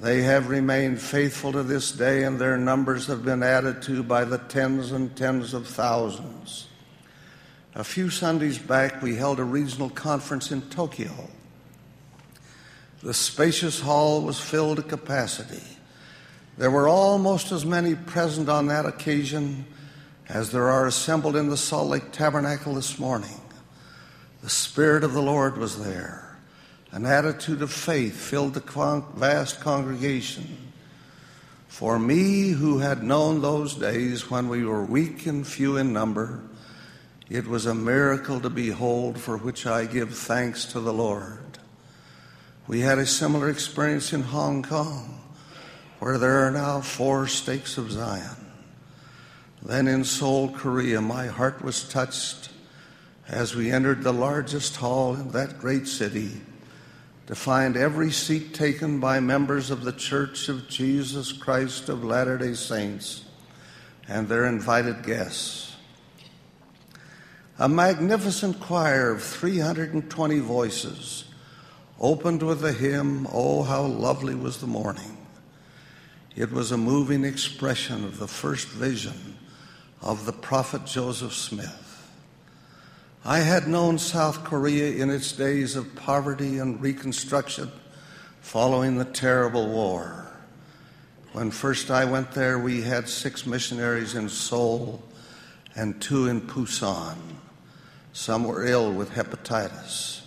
They 0.00 0.22
have 0.22 0.48
remained 0.48 1.02
faithful 1.02 1.52
to 1.52 1.62
this 1.62 1.92
day, 1.92 2.24
and 2.24 2.38
their 2.38 2.56
numbers 2.56 3.06
have 3.08 3.26
been 3.26 3.42
added 3.42 3.82
to 3.82 4.02
by 4.02 4.24
the 4.24 4.38
tens 4.38 4.90
and 4.90 5.14
tens 5.14 5.52
of 5.52 5.66
thousands. 5.66 6.68
A 7.74 7.84
few 7.84 8.08
Sundays 8.08 8.58
back, 8.58 9.02
we 9.02 9.16
held 9.16 9.38
a 9.38 9.44
regional 9.44 9.90
conference 9.90 10.50
in 10.50 10.62
Tokyo. 10.62 11.12
The 13.02 13.12
spacious 13.12 13.80
hall 13.80 14.22
was 14.22 14.40
filled 14.40 14.78
to 14.78 14.82
capacity. 14.82 15.69
There 16.58 16.70
were 16.70 16.88
almost 16.88 17.52
as 17.52 17.64
many 17.64 17.94
present 17.94 18.48
on 18.48 18.66
that 18.66 18.86
occasion 18.86 19.64
as 20.28 20.52
there 20.52 20.68
are 20.68 20.86
assembled 20.86 21.36
in 21.36 21.48
the 21.48 21.56
Salt 21.56 21.88
Lake 21.88 22.12
Tabernacle 22.12 22.74
this 22.74 22.98
morning. 22.98 23.40
The 24.42 24.50
Spirit 24.50 25.04
of 25.04 25.12
the 25.12 25.22
Lord 25.22 25.58
was 25.58 25.84
there. 25.84 26.36
An 26.92 27.06
attitude 27.06 27.62
of 27.62 27.72
faith 27.72 28.16
filled 28.16 28.54
the 28.54 29.04
vast 29.16 29.60
congregation. 29.60 30.70
For 31.68 31.98
me, 31.98 32.50
who 32.50 32.78
had 32.78 33.02
known 33.02 33.40
those 33.40 33.74
days 33.74 34.30
when 34.30 34.48
we 34.48 34.64
were 34.64 34.84
weak 34.84 35.26
and 35.26 35.46
few 35.46 35.76
in 35.76 35.92
number, 35.92 36.40
it 37.28 37.46
was 37.46 37.66
a 37.66 37.74
miracle 37.74 38.40
to 38.40 38.50
behold 38.50 39.18
for 39.18 39.36
which 39.36 39.66
I 39.66 39.86
give 39.86 40.12
thanks 40.12 40.64
to 40.66 40.80
the 40.80 40.92
Lord. 40.92 41.58
We 42.66 42.80
had 42.80 42.98
a 42.98 43.06
similar 43.06 43.48
experience 43.48 44.12
in 44.12 44.22
Hong 44.22 44.64
Kong, 44.64 45.19
where 46.00 46.16
there 46.16 46.46
are 46.46 46.50
now 46.50 46.80
four 46.80 47.26
stakes 47.26 47.76
of 47.76 47.92
Zion. 47.92 48.36
Then 49.62 49.86
in 49.86 50.02
Seoul, 50.02 50.48
Korea, 50.48 51.02
my 51.02 51.26
heart 51.26 51.62
was 51.62 51.86
touched 51.86 52.48
as 53.28 53.54
we 53.54 53.70
entered 53.70 54.02
the 54.02 54.12
largest 54.12 54.76
hall 54.76 55.14
in 55.14 55.30
that 55.32 55.58
great 55.58 55.86
city 55.86 56.40
to 57.26 57.34
find 57.34 57.76
every 57.76 58.10
seat 58.10 58.54
taken 58.54 58.98
by 58.98 59.20
members 59.20 59.70
of 59.70 59.84
the 59.84 59.92
Church 59.92 60.48
of 60.48 60.68
Jesus 60.68 61.32
Christ 61.32 61.90
of 61.90 62.02
Latter 62.02 62.38
day 62.38 62.54
Saints 62.54 63.24
and 64.08 64.26
their 64.26 64.46
invited 64.46 65.02
guests. 65.02 65.76
A 67.58 67.68
magnificent 67.68 68.58
choir 68.58 69.10
of 69.10 69.22
320 69.22 70.38
voices 70.38 71.24
opened 72.00 72.42
with 72.42 72.62
the 72.62 72.72
hymn, 72.72 73.28
Oh, 73.30 73.62
how 73.64 73.82
lovely 73.82 74.34
was 74.34 74.58
the 74.58 74.66
morning. 74.66 75.18
It 76.40 76.52
was 76.52 76.72
a 76.72 76.78
moving 76.78 77.22
expression 77.22 78.02
of 78.02 78.18
the 78.18 78.26
first 78.26 78.68
vision 78.68 79.36
of 80.00 80.24
the 80.24 80.32
prophet 80.32 80.86
Joseph 80.86 81.34
Smith. 81.34 82.10
I 83.26 83.40
had 83.40 83.68
known 83.68 83.98
South 83.98 84.42
Korea 84.42 85.02
in 85.02 85.10
its 85.10 85.32
days 85.32 85.76
of 85.76 85.94
poverty 85.94 86.56
and 86.56 86.80
reconstruction 86.80 87.70
following 88.40 88.96
the 88.96 89.04
terrible 89.04 89.68
war. 89.68 90.32
When 91.34 91.50
first 91.50 91.90
I 91.90 92.06
went 92.06 92.32
there, 92.32 92.58
we 92.58 92.80
had 92.80 93.06
six 93.06 93.44
missionaries 93.44 94.14
in 94.14 94.30
Seoul 94.30 95.02
and 95.76 96.00
two 96.00 96.26
in 96.26 96.40
Busan. 96.40 97.18
Some 98.14 98.44
were 98.44 98.64
ill 98.64 98.90
with 98.90 99.10
hepatitis. 99.10 100.22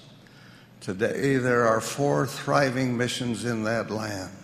Today, 0.79 1.37
there 1.37 1.67
are 1.67 1.81
four 1.81 2.27
thriving 2.27 2.95
missions 2.95 3.45
in 3.45 3.63
that 3.63 3.89
land 3.89 4.42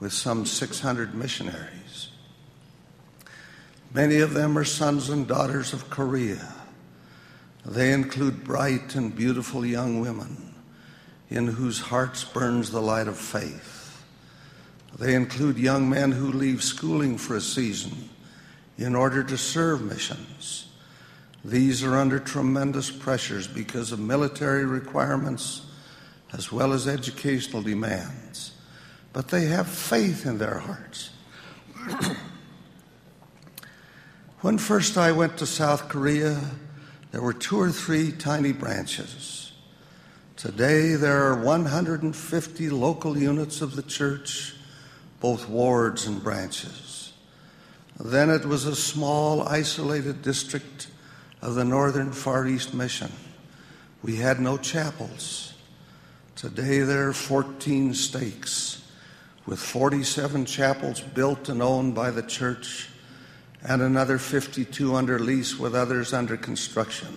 with 0.00 0.12
some 0.12 0.46
600 0.46 1.14
missionaries. 1.14 2.08
Many 3.94 4.18
of 4.18 4.34
them 4.34 4.58
are 4.58 4.64
sons 4.64 5.08
and 5.08 5.26
daughters 5.26 5.72
of 5.72 5.88
Korea. 5.88 6.54
They 7.64 7.92
include 7.92 8.44
bright 8.44 8.94
and 8.94 9.14
beautiful 9.14 9.64
young 9.64 10.00
women 10.00 10.54
in 11.30 11.46
whose 11.46 11.80
hearts 11.80 12.24
burns 12.24 12.70
the 12.70 12.82
light 12.82 13.08
of 13.08 13.18
faith. 13.18 14.04
They 14.98 15.14
include 15.14 15.58
young 15.58 15.88
men 15.88 16.12
who 16.12 16.32
leave 16.32 16.62
schooling 16.62 17.18
for 17.18 17.36
a 17.36 17.40
season 17.40 18.10
in 18.78 18.94
order 18.94 19.22
to 19.24 19.36
serve 19.36 19.82
missions. 19.82 20.68
These 21.44 21.84
are 21.84 21.96
under 21.96 22.18
tremendous 22.18 22.90
pressures 22.90 23.46
because 23.46 23.92
of 23.92 24.00
military 24.00 24.64
requirements 24.64 25.62
as 26.32 26.50
well 26.50 26.72
as 26.72 26.88
educational 26.88 27.62
demands. 27.62 28.52
But 29.16 29.28
they 29.28 29.46
have 29.46 29.66
faith 29.66 30.26
in 30.26 30.36
their 30.36 30.58
hearts. 30.58 31.08
when 34.42 34.58
first 34.58 34.98
I 34.98 35.10
went 35.12 35.38
to 35.38 35.46
South 35.46 35.88
Korea, 35.88 36.38
there 37.12 37.22
were 37.22 37.32
two 37.32 37.58
or 37.58 37.70
three 37.70 38.12
tiny 38.12 38.52
branches. 38.52 39.52
Today, 40.36 40.96
there 40.96 41.28
are 41.28 41.42
150 41.42 42.68
local 42.68 43.16
units 43.16 43.62
of 43.62 43.74
the 43.74 43.82
church, 43.82 44.54
both 45.18 45.48
wards 45.48 46.06
and 46.06 46.22
branches. 46.22 47.14
Then 47.98 48.28
it 48.28 48.44
was 48.44 48.66
a 48.66 48.76
small, 48.76 49.48
isolated 49.48 50.20
district 50.20 50.88
of 51.40 51.54
the 51.54 51.64
Northern 51.64 52.12
Far 52.12 52.46
East 52.46 52.74
Mission. 52.74 53.12
We 54.02 54.16
had 54.16 54.40
no 54.40 54.58
chapels. 54.58 55.54
Today 56.34 56.80
there 56.80 57.08
are 57.08 57.14
14 57.14 57.94
stakes, 57.94 58.82
with 59.46 59.58
47 59.58 60.44
chapels 60.44 61.00
built 61.00 61.48
and 61.48 61.62
owned 61.62 61.94
by 61.94 62.10
the 62.10 62.22
church, 62.22 62.88
and 63.62 63.80
another 63.80 64.18
52 64.18 64.94
under 64.94 65.18
lease 65.18 65.58
with 65.58 65.74
others 65.74 66.12
under 66.12 66.36
construction. 66.36 67.16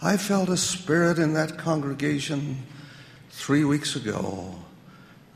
I 0.00 0.16
felt 0.16 0.48
a 0.48 0.56
spirit 0.56 1.18
in 1.18 1.34
that 1.34 1.58
congregation 1.58 2.64
three 3.30 3.64
weeks 3.64 3.96
ago 3.96 4.54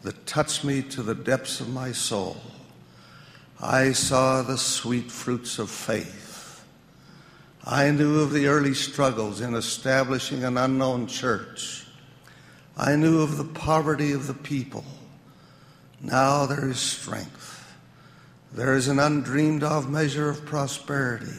that 0.03 0.27
touched 0.27 0.65
me 0.65 0.83
to 0.83 1.03
the 1.03 1.15
depths 1.15 1.61
of 1.61 1.69
my 1.69 1.93
soul. 1.93 2.37
I 3.61 3.93
saw 3.93 4.43
the 4.43 4.59
sweet 4.59 5.11
fruits 5.11 5.59
of 5.59 5.71
faith 5.71 6.33
I 7.65 7.93
knew 7.93 8.21
of 8.21 8.33
the 8.33 8.49
early 8.49 8.75
struggles 8.75 9.41
in 9.41 9.55
establishing 9.55 10.43
an 10.43 10.59
unknown 10.59 11.07
church. 11.07 11.87
I 12.77 12.97
knew 12.97 13.23
of 13.23 13.37
the 13.37 13.45
poverty 13.45 14.11
of 14.11 14.27
the 14.27 14.35
people. 14.35 14.85
Now 16.03 16.47
there 16.47 16.69
is 16.69 16.81
strength. 16.81 17.73
There 18.53 18.75
is 18.75 18.89
an 18.89 18.99
undreamed 18.99 19.63
of 19.63 19.89
measure 19.89 20.29
of 20.29 20.45
prosperity. 20.45 21.33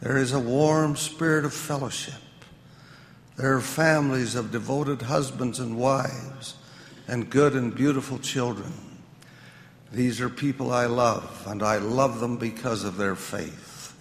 There 0.00 0.16
is 0.16 0.32
a 0.32 0.40
warm 0.40 0.96
spirit 0.96 1.44
of 1.44 1.52
fellowship. 1.52 2.14
There 3.36 3.54
are 3.54 3.60
families 3.60 4.34
of 4.34 4.50
devoted 4.50 5.02
husbands 5.02 5.60
and 5.60 5.76
wives 5.76 6.54
and 7.06 7.30
good 7.30 7.54
and 7.54 7.74
beautiful 7.74 8.18
children. 8.18 8.72
These 9.92 10.20
are 10.20 10.28
people 10.28 10.72
I 10.72 10.86
love, 10.86 11.44
and 11.46 11.62
I 11.62 11.78
love 11.78 12.20
them 12.20 12.36
because 12.36 12.84
of 12.84 12.96
their 12.96 13.14
faith. 13.14 13.94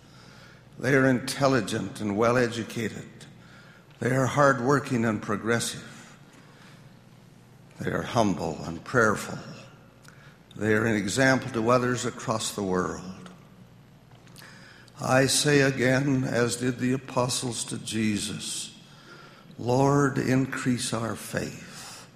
They 0.79 0.95
are 0.95 1.07
intelligent 1.07 2.01
and 2.01 2.17
well 2.17 2.37
educated. 2.37 3.05
They 3.99 4.11
are 4.11 4.25
hardworking 4.25 5.05
and 5.05 5.21
progressive. 5.21 5.96
They 7.79 7.91
are 7.91 8.01
humble 8.01 8.59
and 8.65 8.83
prayerful. 8.83 9.37
They 10.55 10.73
are 10.73 10.85
an 10.85 10.95
example 10.95 11.51
to 11.51 11.69
others 11.69 12.05
across 12.05 12.51
the 12.51 12.63
world. 12.63 13.03
I 14.99 15.27
say 15.27 15.61
again, 15.61 16.23
as 16.23 16.55
did 16.55 16.79
the 16.79 16.93
apostles 16.93 17.63
to 17.65 17.77
Jesus, 17.77 18.75
Lord, 19.59 20.17
increase 20.17 20.93
our 20.93 21.15
faith. 21.15 22.07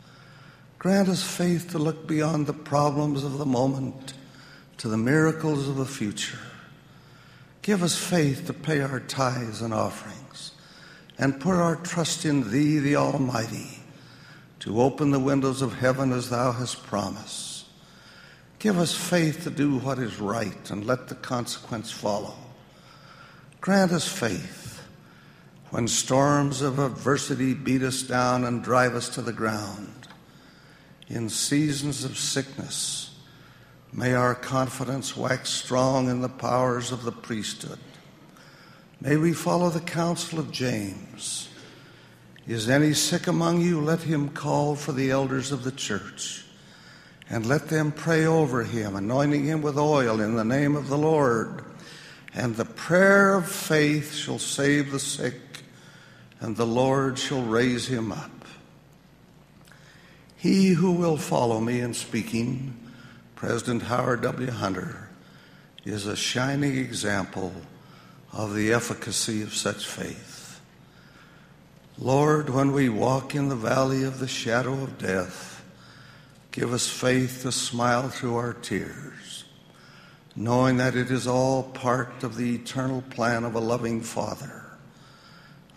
Grant 0.80 1.10
us 1.10 1.22
faith 1.22 1.70
to 1.72 1.78
look 1.78 2.08
beyond 2.08 2.48
the 2.48 2.54
problems 2.54 3.24
of 3.24 3.38
the 3.38 3.46
moment 3.46 4.14
to 4.78 4.88
the 4.88 4.98
miracles 4.98 5.68
of 5.68 5.76
the 5.76 5.86
future. 5.86 6.40
Give 7.62 7.84
us 7.84 7.96
faith 7.96 8.48
to 8.48 8.54
pay 8.54 8.82
our 8.82 9.00
tithes 9.00 9.62
and 9.62 9.76
offerings 9.76 10.54
and 11.20 11.40
put 11.40 11.54
our 11.54 11.76
trust 11.76 12.26
in 12.26 12.50
Thee, 12.50 12.80
the 12.80 12.96
Almighty, 12.96 13.81
to 14.62 14.82
open 14.82 15.12
the 15.12 15.20
windows 15.20 15.62
of 15.62 15.74
heaven 15.74 16.12
as 16.12 16.30
Thou 16.30 16.52
hast 16.52 16.84
promised 16.84 17.52
Give 18.62 18.78
us 18.78 18.94
faith 18.94 19.44
to 19.46 19.50
do 19.50 19.80
what 19.80 19.98
is 19.98 20.20
right 20.20 20.70
and 20.70 20.86
let 20.86 21.08
the 21.08 21.16
consequence 21.16 21.90
follow. 21.90 22.36
Grant 23.60 23.92
us 23.92 24.08
faith 24.08 24.84
when 25.72 25.88
storms 25.88 26.62
of 26.62 26.78
adversity 26.78 27.56
beat 27.56 27.82
us 27.82 28.04
down 28.04 28.46
and 28.46 28.64
drive 28.64 28.94
us 28.94 29.10
to 29.16 29.24
the 29.24 29.34
ground. 29.34 30.08
In 31.08 31.28
seasons 31.28 32.04
of 32.04 32.20
sickness, 32.20 33.16
may 33.92 34.14
our 34.14 34.36
confidence 34.36 35.18
wax 35.18 35.50
strong 35.50 36.08
in 36.08 36.22
the 36.22 36.30
powers 36.30 36.92
of 36.92 37.04
the 37.04 37.12
priesthood. 37.12 37.80
May 39.00 39.18
we 39.18 39.34
follow 39.34 39.72
the 39.72 39.80
counsel 39.80 40.38
of 40.38 40.52
James. 40.52 41.50
Is 42.48 42.70
any 42.70 42.94
sick 42.94 43.28
among 43.28 43.62
you? 43.62 43.80
Let 43.80 44.02
him 44.02 44.30
call 44.30 44.76
for 44.76 44.92
the 44.92 45.12
elders 45.12 45.52
of 45.52 45.64
the 45.64 45.72
church 45.72 46.44
and 47.32 47.46
let 47.46 47.70
them 47.70 47.94
pray 47.94 48.26
over 48.26 48.64
him, 48.64 48.96
anointing 48.96 49.46
him 49.46 49.62
with 49.62 49.78
oil 49.78 50.20
in 50.20 50.36
the 50.36 50.44
name 50.44 50.76
of 50.76 50.90
the 50.90 50.98
Lord. 50.98 51.64
And 52.34 52.56
the 52.56 52.66
prayer 52.66 53.36
of 53.36 53.50
faith 53.50 54.14
shall 54.14 54.38
save 54.38 54.92
the 54.92 55.00
sick, 55.00 55.36
and 56.42 56.58
the 56.58 56.66
Lord 56.66 57.18
shall 57.18 57.42
raise 57.42 57.88
him 57.88 58.12
up. 58.12 58.32
He 60.36 60.70
who 60.70 60.92
will 60.92 61.18
follow 61.18 61.62
me 61.62 61.80
in 61.80 61.94
speaking, 61.94 62.76
President 63.36 63.84
Howard 63.84 64.24
W. 64.24 64.52
Hunter, 64.52 65.10
is 65.86 66.08
a 66.08 66.16
shining 66.16 66.78
example 66.78 67.54
of 68.34 68.56
the 68.56 68.74
efficacy 68.74 69.42
of 69.42 69.54
such 69.54 69.86
faith. 69.86 70.31
Lord, 72.02 72.50
when 72.50 72.74
we 72.74 72.90
walk 72.90 73.36
in 73.36 73.48
the 73.48 73.56
valley 73.56 74.04
of 74.04 74.20
the 74.20 74.28
shadow 74.28 74.74
of 74.74 74.98
death, 74.98 75.52
Give 76.52 76.74
us 76.74 76.88
faith 76.88 77.44
to 77.44 77.52
smile 77.52 78.10
through 78.10 78.36
our 78.36 78.54
tears, 78.54 79.46
knowing 80.36 80.78
that 80.78 80.98
it 80.98 81.10
is 81.10 81.26
all 81.26 81.64
part 81.64 82.24
of 82.24 82.36
the 82.36 82.56
eternal 82.56 83.02
plan 83.04 83.46
of 83.46 83.56
a 83.56 83.60
loving 83.60 84.02
Father. 84.02 84.66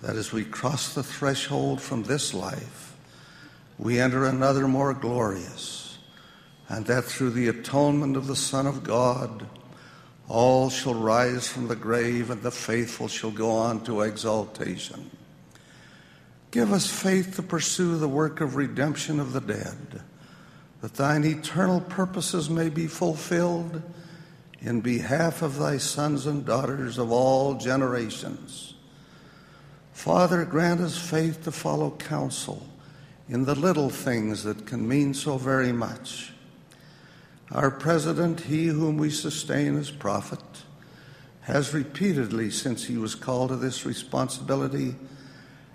That 0.03 0.17
as 0.17 0.33
we 0.33 0.45
cross 0.45 0.93
the 0.93 1.05
threshold 1.05 1.81
from 1.81 2.03
this 2.03 2.35
life, 2.35 2.97
we 3.79 4.01
enter 4.01 4.27
another 4.27 4.67
more 4.67 4.95
glorious, 4.95 5.99
and 6.69 6.85
that 6.87 7.05
through 7.05 7.31
the 7.31 7.49
atonement 7.49 8.17
of 8.17 8.27
the 8.27 8.37
Son 8.37 8.67
of 8.67 8.83
God, 8.83 9.47
all 10.27 10.71
shall 10.71 10.95
rise 10.95 11.47
from 11.47 11.69
the 11.69 11.77
grave 11.77 12.31
and 12.31 12.43
the 12.43 12.51
faithful 12.51 13.07
shall 13.07 13.31
go 13.31 13.51
on 13.51 13.85
to 13.85 14.01
exaltation. 14.01 15.09
Give 16.55 16.73
us 16.73 16.89
faith 16.89 17.35
to 17.35 17.43
pursue 17.43 17.97
the 17.97 18.07
work 18.07 18.41
of 18.41 18.55
redemption 18.55 19.19
of 19.19 19.33
the 19.33 19.41
dead 19.41 20.03
that 20.83 20.95
thine 20.95 21.25
eternal 21.25 21.81
purposes 21.81 22.49
may 22.49 22.69
be 22.69 22.87
fulfilled 22.87 23.83
in 24.61 24.81
behalf 24.81 25.43
of 25.43 25.59
thy 25.59 25.79
sons 25.79 26.27
and 26.27 26.47
daughters 26.47 26.97
of 26.97 27.11
all 27.11 27.55
generations. 27.55 28.75
Father, 29.95 30.45
grant 30.45 30.81
us 30.81 30.97
faith 30.97 31.43
to 31.43 31.51
follow 31.51 31.91
counsel 31.91 32.65
in 33.29 33.47
the 33.47 33.57
little 33.57 33.91
things 33.91 34.45
that 34.45 34.65
can 34.65 34.87
mean 34.87 35.13
so 35.13 35.37
very 35.37 35.73
much. 35.73 36.33
Our 37.51 37.73
president, 37.73 38.43
he 38.43 38.67
whom 38.67 38.97
we 38.97 39.11
sustain 39.11 39.77
as 39.77 39.91
prophet, 39.91 40.39
has 41.41 41.75
repeatedly, 41.75 42.53
since 42.53 42.85
he 42.85 42.97
was 42.97 43.17
called 43.17 43.49
to 43.49 43.57
this 43.57 43.85
responsibility, 43.85 44.95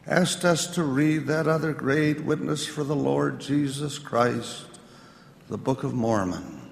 asked 0.09 0.43
us 0.43 0.65
to 0.65 0.81
read 0.81 1.27
that 1.27 1.47
other 1.47 1.71
great 1.71 2.25
witness 2.25 2.65
for 2.65 2.83
the 2.83 2.95
Lord 2.95 3.39
Jesus 3.39 3.99
Christ 3.99 4.65
the 5.49 5.57
Book 5.57 5.83
of 5.83 5.93
Mormon. 5.93 6.71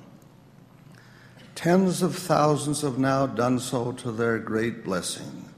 Tens 1.53 2.01
of 2.01 2.15
thousands 2.15 2.81
have 2.81 2.99
now 2.99 3.25
done 3.25 3.59
so 3.59 3.91
to 3.91 4.11
their 4.11 4.37
great 4.37 4.83
blessing. 4.83 5.49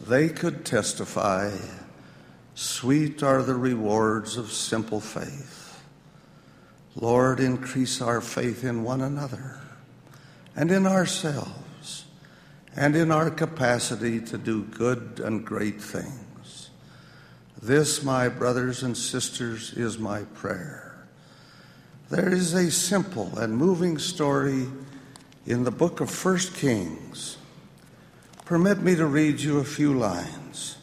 They 0.00 0.28
could 0.28 0.64
testify, 0.64 1.52
Sweet 2.54 3.22
are 3.22 3.42
the 3.42 3.54
rewards 3.54 4.36
of 4.36 4.52
simple 4.52 5.00
faith. 5.00 5.82
Lord, 6.94 7.38
increase 7.38 8.02
our 8.02 8.20
faith 8.20 8.64
in 8.64 8.82
one 8.82 9.00
another 9.00 9.60
and 10.56 10.70
in 10.70 10.86
ourselves 10.86 12.04
and 12.74 12.96
in 12.96 13.10
our 13.10 13.30
capacity 13.30 14.20
to 14.20 14.36
do 14.36 14.64
good 14.64 15.20
and 15.24 15.46
great 15.46 15.80
things. 15.80 16.27
This, 17.60 18.02
my 18.02 18.28
brothers 18.28 18.82
and 18.82 18.96
sisters, 18.96 19.72
is 19.72 19.98
my 19.98 20.22
prayer 20.34 20.88
there 22.10 22.32
is 22.32 22.54
a 22.54 22.70
simple 22.70 23.38
and 23.38 23.54
moving 23.54 23.98
story 23.98 24.66
in 25.46 25.64
the 25.64 25.70
book 25.70 26.00
of 26.00 26.10
First 26.10 26.54
Kings. 26.54 27.36
Permit 28.46 28.80
me 28.80 28.94
to 28.94 29.04
read 29.04 29.40
you 29.40 29.58
a 29.58 29.64
few 29.64 29.92
lines. 29.92 30.78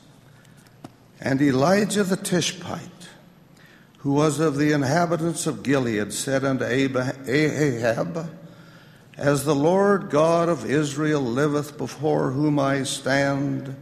And 1.20 1.42
Elijah 1.42 2.04
the 2.04 2.16
Tishbite, 2.16 3.10
who 4.00 4.14
was 4.14 4.40
of 4.40 4.58
the 4.58 4.72
inhabitants 4.72 5.48
of 5.48 5.64
Gilead, 5.64 6.14
said 6.14 6.44
unto 6.46 6.64
Ahab, 6.64 8.30
As 9.18 9.46
the 9.46 9.56
Lord 9.56 10.12
God 10.12 10.48
of 10.48 10.70
Israel 10.70 11.22
liveth 11.22 11.76
before 11.76 12.32
whom 12.32 12.60
I 12.60 12.84
stand, 12.84 13.76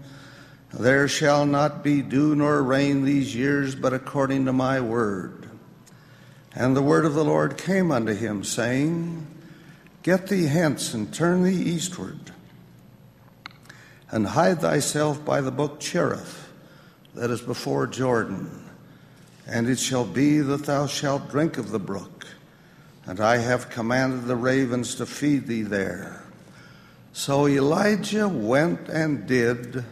there 0.74 1.08
shall 1.08 1.46
not 1.46 1.84
be 1.84 2.02
dew 2.02 2.36
nor 2.36 2.64
rain 2.64 3.06
these 3.06 3.36
years, 3.36 3.76
but 3.76 3.94
according 3.94 4.46
to 4.46 4.54
my 4.54 4.82
word. 4.82 5.48
And 6.56 6.76
the 6.76 6.82
word 6.82 7.06
of 7.06 7.14
the 7.14 7.24
Lord 7.24 7.58
came 7.58 7.92
unto 7.92 8.14
him, 8.14 8.44
saying, 8.44 9.28
Get 10.02 10.28
thee 10.28 10.48
hence 10.48 10.94
and 10.94 11.14
turn 11.14 11.44
thee 11.44 11.56
eastward, 11.56 12.32
and 14.10 14.28
hide 14.28 14.62
thyself 14.62 15.24
by 15.24 15.42
the 15.42 15.52
brook 15.52 15.80
Cherith, 15.80 16.52
that 17.14 17.30
is 17.30 17.42
before 17.42 17.88
Jordan. 17.88 18.70
And 19.46 19.70
it 19.70 19.78
shall 19.78 20.06
be 20.06 20.40
that 20.40 20.66
thou 20.66 20.88
shalt 20.88 21.30
drink 21.30 21.58
of 21.58 21.72
the 21.72 21.80
brook, 21.80 22.26
and 23.06 23.20
I 23.20 23.38
have 23.38 23.70
commanded 23.70 24.26
the 24.26 24.36
ravens 24.36 24.96
to 24.96 25.06
feed 25.06 25.48
thee 25.48 25.62
there. 25.62 26.24
So 27.12 27.48
Elijah 27.48 28.28
went 28.28 28.90
and 28.90 29.28
did 29.28 29.86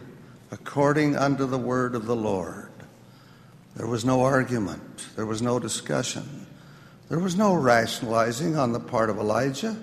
according 0.52 1.16
unto 1.16 1.46
the 1.46 1.58
word 1.58 1.96
of 1.96 2.06
the 2.06 2.14
Lord. 2.14 2.70
There 3.74 3.86
was 3.86 4.04
no 4.04 4.20
argument, 4.20 5.08
there 5.16 5.26
was 5.26 5.42
no 5.42 5.58
discussion. 5.58 6.46
There 7.08 7.18
was 7.18 7.36
no 7.36 7.54
rationalizing 7.54 8.56
on 8.56 8.72
the 8.72 8.80
part 8.80 9.10
of 9.10 9.18
Elijah. 9.18 9.76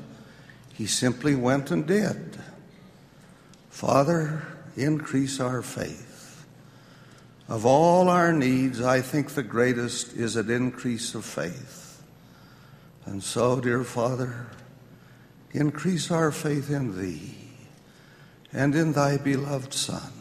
He 0.74 0.88
simply 0.88 1.36
went 1.36 1.70
and 1.70 1.86
did. 1.86 2.40
Father, 3.70 4.48
increase 4.76 5.40
our 5.40 5.62
faith. 5.62 6.46
Of 7.48 7.66
all 7.66 8.10
our 8.10 8.32
needs, 8.32 8.82
I 8.82 9.02
think 9.02 9.30
the 9.30 9.44
greatest 9.44 10.14
is 10.14 10.36
an 10.36 10.50
increase 10.50 11.14
of 11.14 11.26
faith. 11.26 12.02
And 13.06 13.22
so, 13.24 13.60
dear 13.60 13.84
Father, 13.84 14.48
increase 15.52 16.12
our 16.12 16.32
faith 16.32 16.70
in 16.70 17.00
Thee 17.00 17.36
and 18.52 18.76
in 18.76 18.94
Thy 18.94 19.18
beloved 19.18 19.74
Son, 19.74 20.12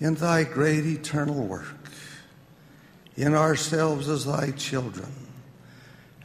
in 0.00 0.14
Thy 0.14 0.44
great 0.44 0.84
eternal 0.84 1.44
work 1.44 1.78
in 3.18 3.34
ourselves 3.34 4.08
as 4.08 4.26
thy 4.26 4.52
children, 4.52 5.12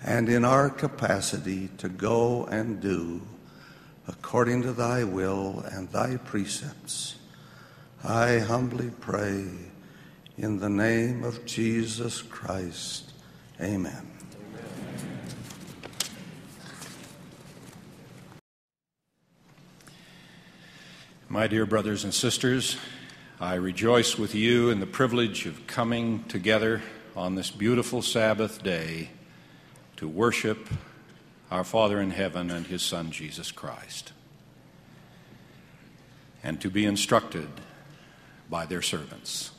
and 0.04 0.30
in 0.30 0.46
our 0.46 0.70
capacity 0.70 1.68
to 1.80 1.90
go 1.90 2.46
and 2.46 2.80
do 2.80 3.20
according 4.08 4.62
to 4.62 4.72
thy 4.74 5.04
will 5.04 5.62
and 5.72 5.90
thy 5.90 6.18
precepts. 6.18 7.16
I 8.04 8.38
humbly 8.38 8.92
pray 9.00 9.48
in 10.38 10.60
the 10.60 10.70
name 10.70 11.24
of 11.24 11.44
Jesus 11.46 12.22
Christ. 12.22 13.12
Amen. 13.60 14.08
My 21.28 21.48
dear 21.48 21.66
brothers 21.66 22.04
and 22.04 22.14
sisters, 22.14 22.78
I 23.40 23.56
rejoice 23.56 24.16
with 24.16 24.36
you 24.36 24.70
in 24.70 24.80
the 24.80 24.86
privilege 24.86 25.48
of 25.48 25.66
coming 25.66 26.24
together 26.26 26.84
on 27.16 27.34
this 27.34 27.50
beautiful 27.50 28.04
Sabbath 28.04 28.62
day 28.62 29.10
to 29.98 30.08
worship 30.08 30.70
our 31.50 31.64
Father 31.64 32.00
in 32.00 32.12
heaven 32.12 32.52
and 32.52 32.68
His 32.68 32.84
Son, 32.84 33.10
Jesus 33.10 33.52
Christ, 33.52 34.14
and 36.44 36.62
to 36.62 36.70
be 36.70 36.86
instructed 36.86 37.50
by 38.52 38.68
their 38.68 38.84
servants. 38.84 39.50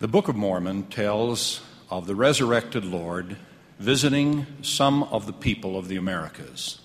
The 0.00 0.08
Book 0.08 0.26
of 0.26 0.34
Mormon 0.34 0.88
tells 0.88 1.60
of 1.90 2.08
the 2.08 2.16
resurrected 2.16 2.84
Lord 2.84 3.36
visiting 3.78 4.46
some 4.62 5.04
of 5.04 5.26
the 5.26 5.32
people 5.32 5.78
of 5.78 5.86
the 5.86 5.96
Americas. 5.96 6.80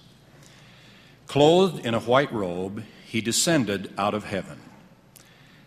Clothed 1.25 1.84
in 1.84 1.95
a 1.95 1.99
white 1.99 2.32
robe, 2.32 2.84
he 3.08 3.21
descended 3.21 3.91
out 3.97 4.13
of 4.13 4.25
heaven. 4.25 4.60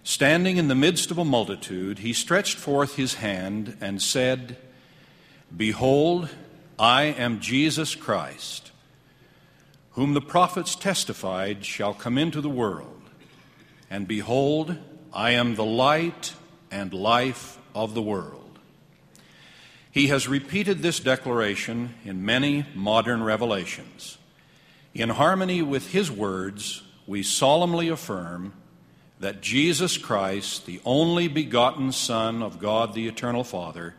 Standing 0.06 0.56
in 0.56 0.68
the 0.68 0.76
midst 0.76 1.10
of 1.10 1.18
a 1.18 1.24
multitude, 1.24 1.98
he 1.98 2.12
stretched 2.12 2.58
forth 2.58 2.94
his 2.94 3.14
hand 3.14 3.76
and 3.80 4.00
said, 4.00 4.56
Behold, 5.54 6.28
I 6.78 7.06
am 7.06 7.40
Jesus 7.40 7.96
Christ, 7.96 8.70
whom 9.94 10.14
the 10.14 10.20
prophets 10.20 10.76
testified 10.76 11.64
shall 11.64 11.92
come 11.92 12.18
into 12.18 12.40
the 12.40 12.48
world. 12.48 13.02
And 13.90 14.06
behold, 14.06 14.76
I 15.12 15.30
am 15.30 15.56
the 15.56 15.64
light 15.64 16.34
and 16.70 16.94
life 16.94 17.58
of 17.74 17.94
the 17.94 18.02
world. 18.02 18.60
He 19.90 20.06
has 20.06 20.28
repeated 20.28 20.82
this 20.82 21.00
declaration 21.00 21.96
in 22.04 22.24
many 22.24 22.64
modern 22.76 23.24
revelations. 23.24 24.18
In 24.94 25.08
harmony 25.08 25.62
with 25.62 25.90
his 25.90 26.12
words, 26.12 26.82
we 27.08 27.24
solemnly 27.24 27.88
affirm 27.88 28.52
that 29.20 29.40
Jesus 29.40 29.96
Christ, 29.96 30.66
the 30.66 30.80
only 30.84 31.28
begotten 31.28 31.92
Son 31.92 32.42
of 32.42 32.58
God 32.58 32.94
the 32.94 33.08
Eternal 33.08 33.44
Father, 33.44 33.94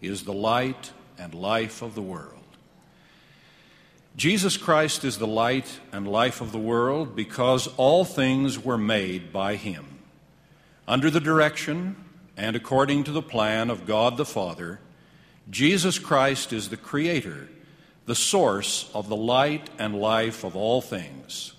is 0.00 0.24
the 0.24 0.32
light 0.32 0.92
and 1.18 1.34
life 1.34 1.82
of 1.82 1.94
the 1.94 2.02
world. 2.02 2.38
Jesus 4.16 4.56
Christ 4.56 5.04
is 5.04 5.18
the 5.18 5.26
light 5.26 5.80
and 5.90 6.06
life 6.06 6.40
of 6.40 6.52
the 6.52 6.58
world 6.58 7.16
because 7.16 7.66
all 7.76 8.04
things 8.04 8.62
were 8.62 8.78
made 8.78 9.32
by 9.32 9.56
him. 9.56 9.86
Under 10.86 11.10
the 11.10 11.20
direction 11.20 11.96
and 12.36 12.54
according 12.54 13.04
to 13.04 13.12
the 13.12 13.22
plan 13.22 13.70
of 13.70 13.86
God 13.86 14.16
the 14.16 14.24
Father, 14.24 14.80
Jesus 15.50 15.98
Christ 15.98 16.52
is 16.52 16.68
the 16.68 16.76
Creator, 16.76 17.48
the 18.06 18.14
source 18.14 18.90
of 18.94 19.08
the 19.08 19.16
light 19.16 19.70
and 19.78 20.00
life 20.00 20.44
of 20.44 20.56
all 20.56 20.80
things. 20.80 21.54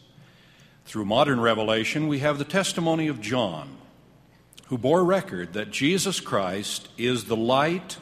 Through 0.86 1.06
modern 1.06 1.39
revelation, 1.39 2.08
we 2.08 2.19
have 2.19 2.38
the 2.38 2.43
testimony 2.43 3.08
of 3.08 3.22
John, 3.22 3.78
who 4.67 4.78
bore 4.78 5.04
record 5.04 5.54
that 5.54 5.72
Jesus 5.72 6.19
Christ 6.19 6.89
is 6.98 7.26
the 7.26 7.38
light 7.38 7.98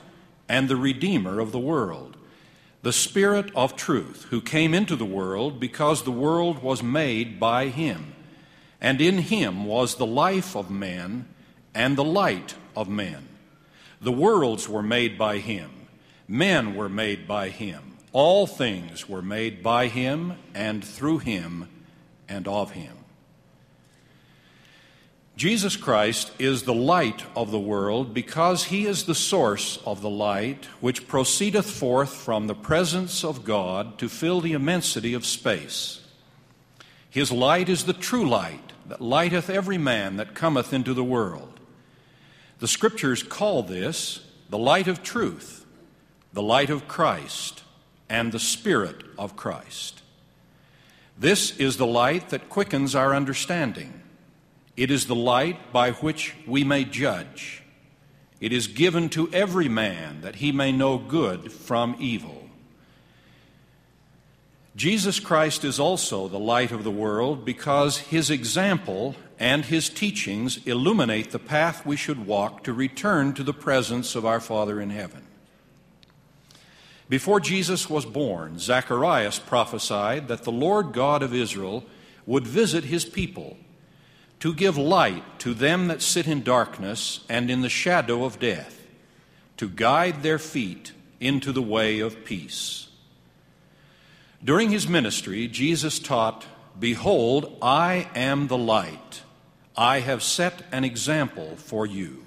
and 0.49 0.67
the 0.67 0.75
Redeemer 0.75 1.39
of 1.39 1.51
the 1.51 1.59
world, 1.59 2.17
the 2.81 2.91
Spirit 2.91 3.51
of 3.55 3.75
truth, 3.75 4.25
who 4.31 4.41
came 4.41 4.73
into 4.73 4.95
the 4.95 5.05
world 5.05 5.59
because 5.59 6.03
the 6.03 6.11
world 6.11 6.63
was 6.63 6.81
made 6.81 7.39
by 7.39 7.67
him, 7.67 8.13
and 8.81 8.99
in 8.99 9.19
him 9.19 9.65
was 9.65 9.95
the 9.95 10.05
life 10.05 10.55
of 10.55 10.71
men 10.71 11.27
and 11.75 11.95
the 11.95 12.03
light 12.03 12.55
of 12.75 12.89
men. 12.89 13.27
The 14.01 14.11
worlds 14.11 14.67
were 14.67 14.81
made 14.81 15.17
by 15.17 15.37
him, 15.37 15.69
men 16.27 16.75
were 16.75 16.89
made 16.89 17.27
by 17.27 17.49
him, 17.49 17.97
all 18.11 18.47
things 18.47 19.07
were 19.07 19.21
made 19.21 19.61
by 19.61 19.87
him 19.87 20.33
and 20.55 20.83
through 20.83 21.19
him 21.19 21.69
and 22.31 22.47
of 22.47 22.71
him. 22.71 22.97
Jesus 25.35 25.75
Christ 25.75 26.31
is 26.39 26.63
the 26.63 26.73
light 26.73 27.25
of 27.35 27.51
the 27.51 27.59
world 27.59 28.13
because 28.13 28.65
he 28.65 28.85
is 28.85 29.05
the 29.05 29.15
source 29.15 29.79
of 29.85 30.01
the 30.01 30.09
light 30.09 30.65
which 30.79 31.07
proceedeth 31.07 31.69
forth 31.69 32.13
from 32.13 32.47
the 32.47 32.55
presence 32.55 33.23
of 33.23 33.43
God 33.43 33.97
to 33.97 34.07
fill 34.07 34.39
the 34.39 34.53
immensity 34.53 35.13
of 35.13 35.25
space. 35.25 36.05
His 37.09 37.31
light 37.31 37.69
is 37.69 37.85
the 37.85 37.93
true 37.93 38.27
light 38.27 38.71
that 38.87 39.01
lighteth 39.01 39.49
every 39.49 39.77
man 39.77 40.17
that 40.17 40.35
cometh 40.35 40.73
into 40.73 40.93
the 40.93 41.03
world. 41.03 41.59
The 42.59 42.67
scriptures 42.67 43.23
call 43.23 43.63
this 43.63 44.25
the 44.49 44.57
light 44.57 44.87
of 44.87 45.01
truth, 45.01 45.65
the 46.33 46.43
light 46.43 46.69
of 46.69 46.87
Christ, 46.87 47.63
and 48.09 48.31
the 48.31 48.39
Spirit 48.39 49.03
of 49.17 49.35
Christ. 49.35 50.00
This 51.21 51.55
is 51.57 51.77
the 51.77 51.85
light 51.85 52.31
that 52.31 52.49
quickens 52.49 52.95
our 52.95 53.13
understanding. 53.13 53.93
It 54.75 54.89
is 54.89 55.05
the 55.05 55.13
light 55.13 55.71
by 55.71 55.91
which 55.91 56.33
we 56.47 56.63
may 56.63 56.83
judge. 56.83 57.61
It 58.39 58.51
is 58.51 58.65
given 58.65 59.07
to 59.09 59.31
every 59.31 59.69
man 59.69 60.21
that 60.21 60.37
he 60.37 60.51
may 60.51 60.71
know 60.71 60.97
good 60.97 61.51
from 61.51 61.95
evil. 61.99 62.49
Jesus 64.75 65.19
Christ 65.19 65.63
is 65.63 65.79
also 65.79 66.27
the 66.27 66.39
light 66.39 66.71
of 66.71 66.83
the 66.83 66.89
world 66.89 67.45
because 67.45 67.99
his 67.99 68.31
example 68.31 69.15
and 69.37 69.65
his 69.65 69.89
teachings 69.89 70.65
illuminate 70.65 71.29
the 71.29 71.37
path 71.37 71.85
we 71.85 71.97
should 71.97 72.25
walk 72.25 72.63
to 72.63 72.73
return 72.73 73.35
to 73.35 73.43
the 73.43 73.53
presence 73.53 74.15
of 74.15 74.25
our 74.25 74.39
Father 74.39 74.81
in 74.81 74.89
heaven. 74.89 75.27
Before 77.11 77.41
Jesus 77.41 77.89
was 77.89 78.05
born, 78.05 78.57
Zacharias 78.57 79.37
prophesied 79.37 80.29
that 80.29 80.43
the 80.43 80.51
Lord 80.51 80.93
God 80.93 81.21
of 81.21 81.35
Israel 81.35 81.83
would 82.25 82.47
visit 82.47 82.85
his 82.85 83.03
people 83.03 83.57
to 84.39 84.53
give 84.53 84.77
light 84.77 85.25
to 85.39 85.53
them 85.53 85.89
that 85.89 86.01
sit 86.01 86.25
in 86.25 86.41
darkness 86.41 87.25
and 87.27 87.51
in 87.51 87.63
the 87.63 87.67
shadow 87.67 88.23
of 88.23 88.39
death, 88.39 88.87
to 89.57 89.67
guide 89.67 90.23
their 90.23 90.39
feet 90.39 90.93
into 91.19 91.51
the 91.51 91.61
way 91.61 91.99
of 91.99 92.23
peace. 92.23 92.87
During 94.41 94.69
his 94.69 94.87
ministry, 94.87 95.49
Jesus 95.49 95.99
taught, 95.99 96.45
Behold, 96.79 97.57
I 97.61 98.09
am 98.15 98.47
the 98.47 98.57
light. 98.57 99.21
I 99.75 99.99
have 99.99 100.23
set 100.23 100.63
an 100.71 100.85
example 100.85 101.57
for 101.57 101.85
you. 101.85 102.25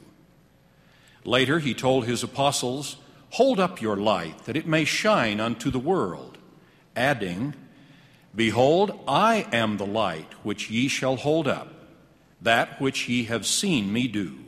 Later, 1.25 1.59
he 1.59 1.73
told 1.73 2.05
his 2.05 2.23
apostles, 2.23 2.99
Hold 3.35 3.59
up 3.59 3.81
your 3.81 3.97
light, 3.97 4.44
that 4.44 4.57
it 4.57 4.64
may 4.64 4.85
shine 4.85 5.40
unto 5.40 5.68
the 5.68 5.81
world, 5.81 6.38
adding, 6.94 7.55
Behold, 8.33 8.97
I 9.09 9.49
am 9.51 9.77
the 9.77 9.87
light 9.87 10.33
which 10.44 10.70
ye 10.70 10.87
shall 10.87 11.16
hold 11.16 11.49
up, 11.49 11.66
that 12.40 12.81
which 12.81 13.09
ye 13.09 13.25
have 13.25 13.44
seen 13.44 13.92
me 13.92 14.07
do. 14.07 14.38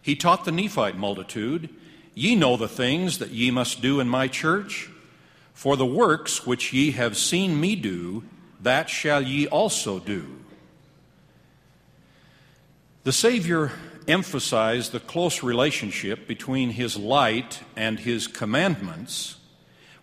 He 0.00 0.14
taught 0.14 0.44
the 0.44 0.52
Nephite 0.52 0.96
multitude, 0.96 1.68
Ye 2.14 2.36
know 2.36 2.56
the 2.56 2.68
things 2.68 3.18
that 3.18 3.30
ye 3.30 3.50
must 3.50 3.82
do 3.82 3.98
in 3.98 4.08
my 4.08 4.28
church, 4.28 4.88
for 5.52 5.76
the 5.76 5.84
works 5.84 6.46
which 6.46 6.72
ye 6.72 6.92
have 6.92 7.16
seen 7.16 7.60
me 7.60 7.74
do, 7.74 8.22
that 8.60 8.88
shall 8.88 9.20
ye 9.20 9.48
also 9.48 9.98
do. 9.98 10.26
The 13.02 13.12
Savior 13.12 13.72
emphasize 14.08 14.90
the 14.90 15.00
close 15.00 15.42
relationship 15.42 16.26
between 16.26 16.70
his 16.70 16.96
light 16.96 17.60
and 17.76 18.00
his 18.00 18.26
commandments 18.26 19.36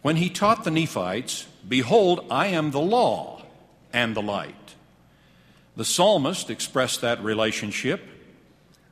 when 0.01 0.15
he 0.15 0.29
taught 0.29 0.63
the 0.63 0.71
Nephites, 0.71 1.47
Behold, 1.67 2.25
I 2.31 2.47
am 2.47 2.71
the 2.71 2.79
law 2.79 3.43
and 3.91 4.15
the 4.15 4.21
light. 4.21 4.75
The 5.75 5.85
psalmist 5.85 6.49
expressed 6.49 7.01
that 7.01 7.23
relationship 7.23 8.01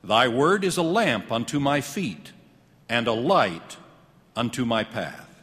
Thy 0.04 0.28
word 0.28 0.64
is 0.64 0.78
a 0.78 0.84
lamp 0.84 1.32
unto 1.32 1.60
my 1.60 1.82
feet 1.82 2.32
and 2.88 3.08
a 3.08 3.14
light 3.14 3.78
unto 4.36 4.64
my 4.64 4.84
path. 4.84 5.36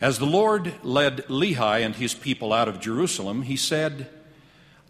As 0.00 0.18
the 0.18 0.26
Lord 0.26 0.74
led 0.82 1.18
Lehi 1.28 1.84
and 1.84 1.94
his 1.94 2.14
people 2.14 2.52
out 2.52 2.68
of 2.68 2.80
Jerusalem, 2.80 3.42
he 3.42 3.56
said, 3.56 4.08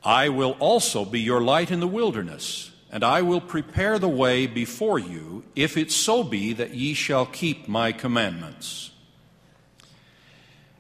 I 0.05 0.29
will 0.29 0.57
also 0.61 1.05
be 1.05 1.21
your 1.21 1.41
light 1.41 1.73
in 1.73 1.81
the 1.81 1.89
wilderness 1.89 2.71
and 2.95 3.03
I 3.03 3.23
will 3.23 3.41
prepare 3.41 3.99
the 3.99 4.09
way 4.09 4.47
before 4.47 5.01
you, 5.01 5.43
if 5.57 5.77
it 5.77 5.91
so 5.91 6.23
be 6.23 6.53
that 6.53 6.75
ye 6.75 6.95
shall 6.95 7.27
keep 7.27 7.67
my 7.67 7.91
commandments. 7.91 8.93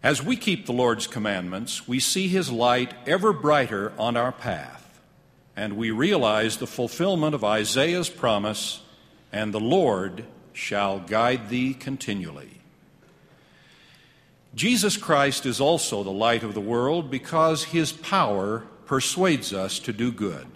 As 0.00 0.22
we 0.22 0.36
keep 0.36 0.64
the 0.64 0.72
Lord's 0.72 1.08
commandments, 1.08 1.88
we 1.88 1.98
see 1.98 2.28
his 2.28 2.52
light 2.52 2.94
ever 3.04 3.32
brighter 3.32 3.92
on 3.98 4.16
our 4.16 4.30
path. 4.30 5.00
and 5.56 5.76
we 5.76 5.90
realize 5.90 6.56
the 6.56 6.66
fulfillment 6.66 7.34
of 7.34 7.44
Isaiah's 7.44 8.08
promise, 8.08 8.82
and 9.32 9.52
the 9.52 9.60
Lord 9.60 10.24
shall 10.52 11.00
guide 11.00 11.48
thee 11.48 11.74
continually. 11.74 12.60
Jesus 14.54 14.96
Christ 14.96 15.46
is 15.46 15.60
also 15.60 16.02
the 16.02 16.10
light 16.10 16.42
of 16.42 16.54
the 16.54 16.60
world 16.60 17.10
because 17.10 17.64
his 17.64 17.92
power 17.92 18.64
persuades 18.86 19.52
us 19.52 19.78
to 19.80 19.92
do 19.92 20.12
good. 20.12 20.46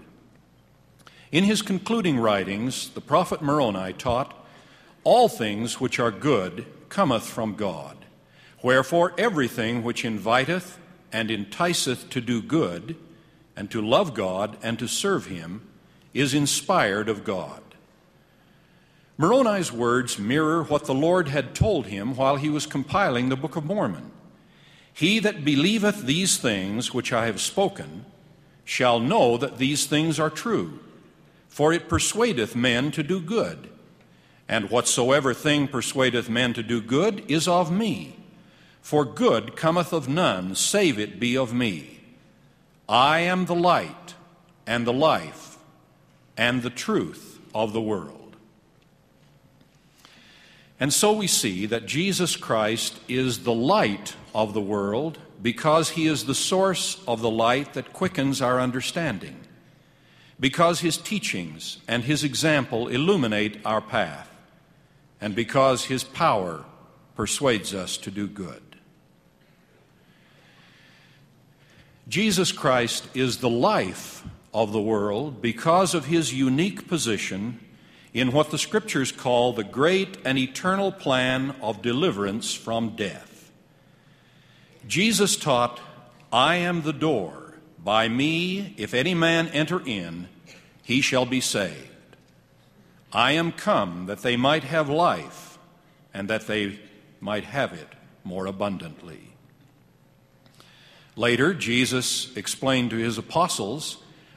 In 1.30 1.44
his 1.44 1.62
concluding 1.62 2.18
writings, 2.18 2.90
the 2.90 3.00
prophet 3.00 3.42
Moroni 3.42 3.92
taught, 3.92 4.34
All 5.04 5.28
things 5.28 5.80
which 5.80 5.98
are 5.98 6.10
good 6.10 6.66
cometh 6.88 7.26
from 7.26 7.54
God. 7.54 7.96
Wherefore, 8.62 9.12
everything 9.18 9.82
which 9.82 10.04
inviteth 10.04 10.78
and 11.12 11.30
enticeth 11.30 12.08
to 12.10 12.20
do 12.20 12.40
good, 12.42 12.96
and 13.56 13.70
to 13.70 13.80
love 13.80 14.14
God 14.14 14.56
and 14.62 14.78
to 14.78 14.88
serve 14.88 15.26
Him, 15.26 15.62
is 16.14 16.34
inspired 16.34 17.08
of 17.08 17.24
God. 17.24 17.62
Moroni's 19.20 19.72
words 19.72 20.16
mirror 20.18 20.62
what 20.62 20.84
the 20.84 20.94
Lord 20.94 21.28
had 21.28 21.52
told 21.52 21.86
him 21.86 22.14
while 22.14 22.36
he 22.36 22.48
was 22.48 22.66
compiling 22.66 23.28
the 23.28 23.36
Book 23.36 23.56
of 23.56 23.64
Mormon. 23.64 24.12
He 24.92 25.18
that 25.18 25.44
believeth 25.44 26.02
these 26.02 26.36
things 26.36 26.94
which 26.94 27.12
I 27.12 27.26
have 27.26 27.40
spoken 27.40 28.04
shall 28.64 29.00
know 29.00 29.36
that 29.36 29.58
these 29.58 29.86
things 29.86 30.20
are 30.20 30.30
true, 30.30 30.78
for 31.48 31.72
it 31.72 31.88
persuadeth 31.88 32.54
men 32.54 32.90
to 32.92 33.02
do 33.02 33.20
good. 33.20 33.70
And 34.48 34.70
whatsoever 34.70 35.34
thing 35.34 35.68
persuadeth 35.68 36.30
men 36.30 36.54
to 36.54 36.62
do 36.62 36.80
good 36.80 37.24
is 37.28 37.48
of 37.48 37.70
me. 37.70 38.16
For 38.80 39.04
good 39.04 39.56
cometh 39.56 39.92
of 39.92 40.08
none, 40.08 40.54
save 40.54 40.98
it 40.98 41.20
be 41.20 41.36
of 41.36 41.52
me. 41.52 42.00
I 42.88 43.20
am 43.20 43.44
the 43.44 43.54
light 43.54 44.14
and 44.66 44.86
the 44.86 44.92
life 44.92 45.58
and 46.36 46.62
the 46.62 46.70
truth 46.70 47.38
of 47.54 47.72
the 47.72 47.80
world. 47.80 48.36
And 50.80 50.92
so 50.92 51.12
we 51.12 51.26
see 51.26 51.66
that 51.66 51.86
Jesus 51.86 52.36
Christ 52.36 53.00
is 53.08 53.42
the 53.42 53.54
light 53.54 54.14
of 54.34 54.54
the 54.54 54.60
world 54.60 55.18
because 55.42 55.90
he 55.90 56.06
is 56.06 56.24
the 56.24 56.34
source 56.34 57.02
of 57.06 57.20
the 57.20 57.30
light 57.30 57.74
that 57.74 57.92
quickens 57.92 58.40
our 58.40 58.60
understanding, 58.60 59.36
because 60.40 60.80
his 60.80 60.96
teachings 60.96 61.78
and 61.88 62.04
his 62.04 62.22
example 62.22 62.88
illuminate 62.88 63.58
our 63.64 63.80
path, 63.80 64.30
and 65.20 65.34
because 65.34 65.86
his 65.86 66.04
power 66.04 66.64
persuades 67.16 67.74
us 67.74 67.96
to 67.96 68.10
do 68.10 68.26
good. 68.26 68.62
Jesus 72.08 72.52
Christ 72.52 73.08
is 73.14 73.38
the 73.38 73.50
life 73.50 74.24
of 74.54 74.72
the 74.72 74.80
world 74.80 75.42
because 75.42 75.92
of 75.94 76.06
his 76.06 76.32
unique 76.32 76.88
position 76.88 77.60
in 78.14 78.32
what 78.32 78.50
the 78.50 78.58
Scriptures 78.58 79.12
call 79.12 79.52
the 79.52 79.64
great 79.64 80.16
and 80.24 80.38
eternal 80.38 80.90
plan 80.90 81.54
of 81.60 81.82
deliverance 81.82 82.54
from 82.54 82.96
death. 82.96 83.50
Jesus 84.86 85.36
taught, 85.36 85.80
I 86.32 86.56
am 86.56 86.82
the 86.82 86.92
door. 86.92 87.37
By 87.88 88.06
me, 88.06 88.74
if 88.76 88.92
any 88.92 89.14
man 89.14 89.48
enter 89.48 89.80
in, 89.80 90.28
he 90.82 91.00
shall 91.00 91.24
be 91.24 91.40
saved. 91.40 92.16
I 93.14 93.32
am 93.32 93.50
come 93.50 94.04
that 94.08 94.20
they 94.20 94.36
might 94.36 94.62
have 94.64 94.90
life, 94.90 95.58
and 96.12 96.28
that 96.28 96.46
they 96.46 96.80
might 97.18 97.44
have 97.44 97.72
it 97.72 97.88
more 98.24 98.44
abundantly. 98.44 99.30
Later, 101.16 101.54
Jesus 101.54 102.36
explained 102.36 102.90
to 102.90 102.98
his 102.98 103.16
apostles, 103.16 103.96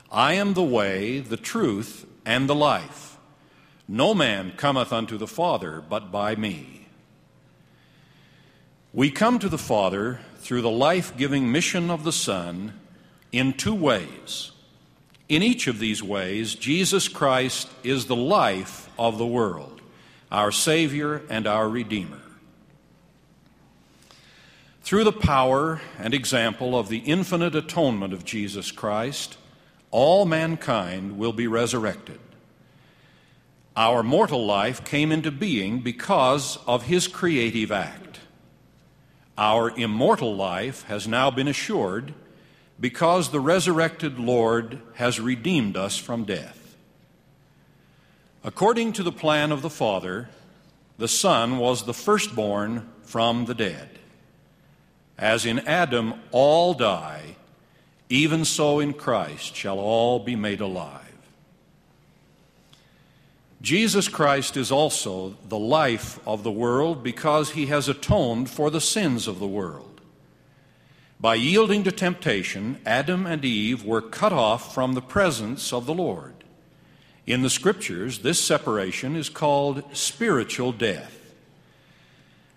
I 0.09 0.35
am 0.35 0.53
the 0.53 0.63
way, 0.63 1.19
the 1.19 1.35
truth, 1.35 2.05
and 2.25 2.47
the 2.47 2.55
life. 2.55 3.17
No 3.85 4.13
man 4.13 4.53
cometh 4.55 4.93
unto 4.93 5.17
the 5.17 5.27
Father 5.27 5.83
but 5.89 6.09
by 6.09 6.37
me. 6.37 6.87
We 8.93 9.11
come 9.11 9.39
to 9.39 9.49
the 9.49 9.57
Father 9.57 10.21
through 10.37 10.61
the 10.61 10.71
life 10.71 11.17
giving 11.17 11.51
mission 11.51 11.91
of 11.91 12.05
the 12.05 12.13
Son 12.13 12.77
in 13.31 13.53
two 13.53 13.75
ways. 13.75 14.51
In 15.29 15.41
each 15.41 15.67
of 15.67 15.79
these 15.79 16.03
ways, 16.03 16.55
Jesus 16.55 17.07
Christ 17.07 17.69
is 17.83 18.05
the 18.05 18.15
life 18.15 18.89
of 18.99 19.17
the 19.17 19.25
world, 19.25 19.81
our 20.29 20.51
Savior 20.51 21.21
and 21.29 21.47
our 21.47 21.69
Redeemer. 21.69 22.21
Through 24.81 25.05
the 25.05 25.13
power 25.13 25.79
and 25.97 26.13
example 26.13 26.77
of 26.77 26.89
the 26.89 26.97
infinite 26.97 27.55
atonement 27.55 28.13
of 28.13 28.25
Jesus 28.25 28.71
Christ, 28.71 29.37
all 29.89 30.25
mankind 30.25 31.17
will 31.17 31.33
be 31.33 31.47
resurrected. 31.47 32.19
Our 33.77 34.03
mortal 34.03 34.45
life 34.45 34.83
came 34.83 35.13
into 35.13 35.31
being 35.31 35.79
because 35.79 36.57
of 36.67 36.83
his 36.83 37.07
creative 37.07 37.71
act. 37.71 38.19
Our 39.37 39.71
immortal 39.71 40.35
life 40.35 40.83
has 40.83 41.07
now 41.07 41.31
been 41.31 41.47
assured 41.47 42.13
because 42.81 43.29
the 43.29 43.39
resurrected 43.39 44.19
Lord 44.19 44.81
has 44.95 45.19
redeemed 45.19 45.77
us 45.77 45.97
from 45.97 46.25
death. 46.25 46.75
According 48.43 48.93
to 48.93 49.03
the 49.03 49.11
plan 49.11 49.51
of 49.51 49.61
the 49.61 49.69
Father, 49.69 50.29
the 50.97 51.07
Son 51.07 51.59
was 51.59 51.85
the 51.85 51.93
firstborn 51.93 52.89
from 53.03 53.45
the 53.45 53.53
dead. 53.53 53.99
As 55.15 55.45
in 55.45 55.59
Adam 55.59 56.15
all 56.31 56.73
die, 56.73 57.35
even 58.09 58.43
so 58.43 58.79
in 58.79 58.93
Christ 58.93 59.55
shall 59.55 59.77
all 59.77 60.17
be 60.17 60.35
made 60.35 60.59
alive. 60.59 60.97
Jesus 63.61 64.07
Christ 64.07 64.57
is 64.57 64.71
also 64.71 65.35
the 65.47 65.59
life 65.59 66.19
of 66.25 66.41
the 66.41 66.51
world 66.51 67.03
because 67.03 67.51
he 67.51 67.67
has 67.67 67.87
atoned 67.87 68.49
for 68.49 68.71
the 68.71 68.81
sins 68.81 69.27
of 69.27 69.37
the 69.37 69.47
world. 69.47 69.90
By 71.21 71.35
yielding 71.35 71.83
to 71.83 71.91
temptation, 71.91 72.81
Adam 72.83 73.27
and 73.27 73.45
Eve 73.45 73.85
were 73.85 74.01
cut 74.01 74.33
off 74.33 74.73
from 74.73 74.93
the 74.93 75.03
presence 75.03 75.71
of 75.71 75.85
the 75.85 75.93
Lord. 75.93 76.33
In 77.27 77.43
the 77.43 77.49
Scriptures, 77.49 78.19
this 78.19 78.39
separation 78.43 79.15
is 79.15 79.29
called 79.29 79.83
spiritual 79.95 80.71
death. 80.71 81.35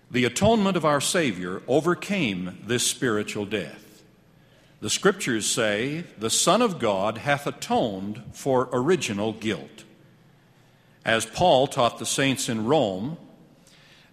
The 0.09 0.25
atonement 0.25 0.75
of 0.75 0.83
our 0.83 0.99
Savior 0.99 1.61
overcame 1.67 2.57
this 2.65 2.87
spiritual 2.87 3.45
death. 3.45 4.01
The 4.81 4.89
Scriptures 4.89 5.45
say, 5.45 6.05
The 6.17 6.31
Son 6.31 6.63
of 6.63 6.79
God 6.79 7.19
hath 7.19 7.45
atoned 7.45 8.23
for 8.33 8.67
original 8.73 9.33
guilt. 9.33 9.83
As 11.05 11.27
Paul 11.27 11.67
taught 11.67 11.99
the 11.99 12.05
saints 12.07 12.49
in 12.49 12.65
Rome, 12.65 13.17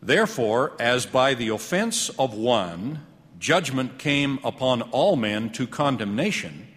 Therefore, 0.03 0.73
as 0.79 1.07
by 1.07 1.33
the 1.33 1.49
offense 1.49 2.11
of 2.11 2.35
one 2.35 3.07
judgment 3.43 3.99
came 3.99 4.39
upon 4.45 4.81
all 4.81 5.17
men 5.17 5.51
to 5.51 5.67
condemnation, 5.67 6.69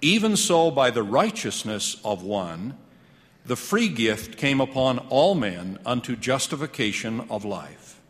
even 0.00 0.34
so 0.34 0.70
by 0.70 0.90
the 0.90 1.02
righteousness 1.02 2.00
of 2.02 2.22
one 2.22 2.76
the 3.46 3.56
free 3.56 3.88
gift 3.88 4.38
came 4.38 4.58
upon 4.58 4.98
all 5.10 5.34
men 5.34 5.78
unto 5.84 6.16
justification 6.16 7.20
of 7.28 7.44
life. 7.44 8.00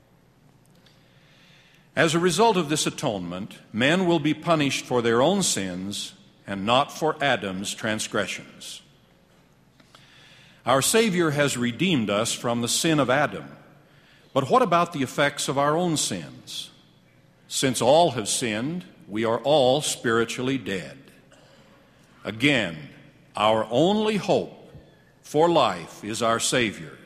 As 1.96 2.14
a 2.14 2.20
result 2.20 2.56
of 2.56 2.68
this 2.68 2.87
atonement, 2.87 3.58
men 3.72 4.06
will 4.06 4.20
be 4.20 4.32
punished 4.32 4.84
for 4.84 5.02
their 5.02 5.20
own 5.20 5.42
sins 5.42 6.14
and 6.46 6.64
not 6.64 6.96
for 6.96 7.16
Adam's 7.20 7.74
transgressions. 7.74 8.82
Our 10.64 10.82
Savior 10.82 11.32
has 11.32 11.56
redeemed 11.56 12.10
us 12.10 12.32
from 12.32 12.62
the 12.62 12.68
sin 12.68 13.00
of 13.00 13.10
Adam. 13.10 13.48
But 14.32 14.48
what 14.48 14.62
about 14.62 14.92
the 14.92 15.02
effects 15.02 15.48
of 15.48 15.58
our 15.58 15.76
own 15.76 15.96
sins? 15.96 16.70
Since 17.54 17.80
all 17.80 18.10
have 18.10 18.28
sinned, 18.28 18.84
we 19.06 19.24
are 19.24 19.38
all 19.38 19.80
spiritually 19.80 20.58
dead. 20.58 20.98
Again, 22.24 22.76
our 23.36 23.64
only 23.70 24.16
hope 24.16 24.72
for 25.22 25.48
life 25.48 26.02
is 26.02 26.20
our 26.20 26.40
Savior, 26.40 26.98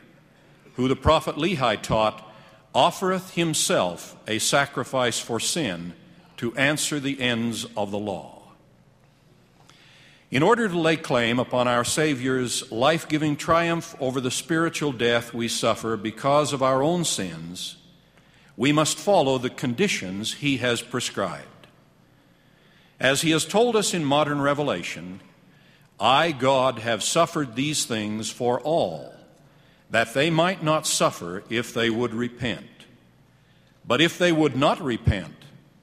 who 0.73 0.87
the 0.87 0.95
prophet 0.95 1.35
Lehi 1.35 1.79
taught 1.83 2.27
offereth 2.73 3.35
himself 3.35 4.17
a 4.27 4.39
sacrifice 4.39 5.19
for 5.19 5.39
sin 5.39 5.93
to 6.37 6.55
answer 6.55 6.99
the 6.99 7.21
ends 7.21 7.67
of 7.77 7.91
the 7.91 7.99
law. 7.99 8.41
In 10.31 10.41
order 10.41 10.67
to 10.67 10.79
lay 10.79 10.97
claim 10.97 11.37
upon 11.37 11.67
our 11.67 11.83
Savior's 11.83 12.71
life 12.71 13.07
giving 13.07 13.35
triumph 13.35 13.95
over 13.99 14.19
the 14.19 14.31
spiritual 14.31 14.93
death 14.93 15.31
we 15.31 15.47
suffer 15.47 15.95
because 15.95 16.53
of 16.53 16.63
our 16.63 16.81
own 16.81 17.05
sins, 17.05 17.75
we 18.59 18.73
must 18.73 18.97
follow 18.97 19.37
the 19.37 19.49
conditions 19.49 20.33
He 20.33 20.57
has 20.57 20.81
prescribed. 20.81 21.67
As 22.99 23.21
He 23.21 23.31
has 23.31 23.45
told 23.45 23.77
us 23.77 23.93
in 23.93 24.03
modern 24.03 24.41
revelation, 24.41 25.21
I, 25.97 26.33
God, 26.33 26.79
have 26.79 27.01
suffered 27.01 27.55
these 27.55 27.85
things 27.85 28.29
for 28.29 28.59
all 28.59 29.13
that 29.89 30.13
they 30.13 30.29
might 30.29 30.61
not 30.61 30.85
suffer 30.85 31.41
if 31.49 31.73
they 31.73 31.89
would 31.89 32.13
repent. 32.13 32.67
But 33.87 34.01
if 34.01 34.17
they 34.17 34.33
would 34.33 34.57
not 34.57 34.81
repent, 34.81 35.35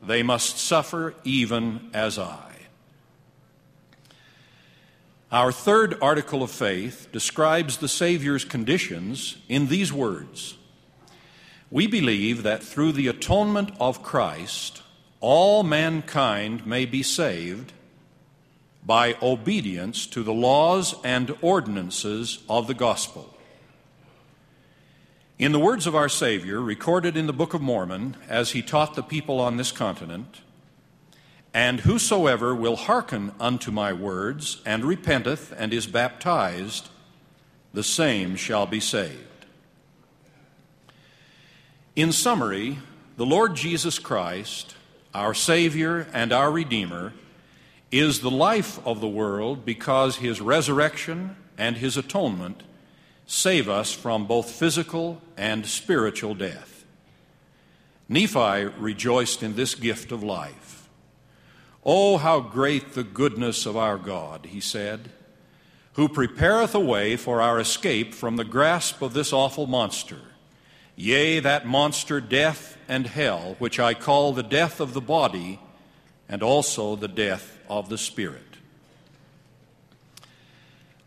they 0.03 0.23
must 0.23 0.59
suffer 0.59 1.15
even 1.25 1.89
as 1.95 2.19
I. 2.19 2.53
Our 5.33 5.51
third 5.51 5.97
article 6.03 6.43
of 6.43 6.51
faith 6.51 7.09
describes 7.11 7.79
the 7.79 7.89
Savior's 7.89 8.45
conditions 8.45 9.39
in 9.49 9.69
these 9.69 9.95
words 9.95 10.59
We 11.71 11.87
believe 11.87 12.43
that 12.45 12.63
through 12.63 12.93
the 12.93 13.09
atonement 13.09 13.73
of 13.81 14.03
Christ, 14.03 14.83
all 15.21 15.63
mankind 15.63 16.67
may 16.67 16.87
be 16.87 17.03
saved 17.03 17.73
by 18.85 19.17
obedience 19.21 20.07
to 20.07 20.23
the 20.23 20.33
laws 20.33 20.95
and 21.03 21.37
ordinances 21.43 22.39
of 22.49 22.69
the 22.69 22.75
gospel. 22.75 23.37
In 25.39 25.53
the 25.53 25.59
words 25.59 25.87
of 25.87 25.95
our 25.97 26.09
Savior, 26.09 26.61
recorded 26.61 27.17
in 27.17 27.27
the 27.27 27.33
Book 27.33 27.53
of 27.53 27.61
Mormon 27.61 28.17
as 28.29 28.53
he 28.53 28.63
taught 28.63 28.95
the 28.95 29.03
people 29.03 29.41
on 29.41 29.57
this 29.57 29.73
continent, 29.73 30.41
and 31.53 31.81
whosoever 31.81 32.55
will 32.55 32.77
hearken 32.77 33.33
unto 33.41 33.71
my 33.71 33.93
words, 33.93 34.63
and 34.65 34.85
repenteth, 34.85 35.53
and 35.59 35.75
is 35.75 35.87
baptized, 35.87 36.89
the 37.75 37.83
same 37.83 38.37
shall 38.37 38.67
be 38.67 38.81
saved. 38.81 39.36
In 41.97 42.13
summary, 42.13 42.79
the 43.17 43.25
Lord 43.25 43.57
Jesus 43.57 43.99
Christ, 43.99 44.77
our 45.15 45.33
Savior 45.33 46.07
and 46.13 46.31
our 46.31 46.51
Redeemer, 46.51 47.15
is 47.91 48.21
the 48.21 48.31
life 48.31 48.79
of 48.87 49.01
the 49.01 49.09
world 49.09 49.65
because 49.65 50.17
his 50.17 50.43
resurrection 50.43 51.37
and 51.57 51.79
his 51.79 51.97
atonement 51.97 52.65
save 53.27 53.67
us 53.67 53.93
from 53.93 54.27
both 54.27 54.51
physical 54.51 55.23
and 55.39 55.65
spiritual 55.65 56.35
death. 56.35 56.85
Nephi 58.11 58.67
rejoiced 58.79 59.43
in 59.43 59.57
this 59.57 59.75
gift 59.75 60.13
of 60.13 60.23
life. 60.23 60.91
Oh, 61.83 62.19
how 62.19 62.41
great 62.41 62.93
the 62.93 63.05
goodness 63.05 63.65
of 63.65 63.75
our 63.75 63.97
God, 63.97 64.49
he 64.51 64.61
said, 64.61 65.13
who 65.95 66.11
prepareth 66.11 66.75
a 66.75 66.81
way 66.81 67.17
for 67.17 67.41
our 67.41 67.59
escape 67.59 68.13
from 68.13 68.37
the 68.37 68.45
grasp 68.45 69.01
of 69.01 69.15
this 69.15 69.33
awful 69.33 69.67
monster. 69.67 70.21
Yea, 70.97 71.41
that 71.41 71.67
monster, 71.67 72.21
death 72.21 72.79
and 72.89 73.07
hell, 73.07 73.55
which 73.59 73.79
I 73.79 73.93
call 73.93 74.33
the 74.33 74.43
death 74.43 74.81
of 74.81 74.95
the 74.95 75.01
body 75.01 75.61
and 76.29 76.43
also 76.43 76.97
the 76.97 77.09
death 77.09 77.59
of 77.69 77.91
the 77.91 77.99
spirit. 77.99 78.43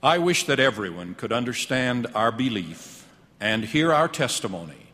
I 0.02 0.19
wish 0.19 0.45
that 0.45 0.60
everyone 0.60 1.15
could 1.15 1.34
understand 1.34 2.08
our 2.13 2.32
belief 2.32 3.06
and 3.39 3.65
hear 3.65 3.91
our 3.91 4.08
testimony 4.08 4.88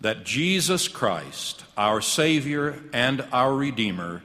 that 0.00 0.24
Jesus 0.24 0.86
Christ, 0.86 1.64
our 1.76 2.00
Savior 2.00 2.80
and 2.92 3.24
our 3.32 3.54
Redeemer, 3.54 4.22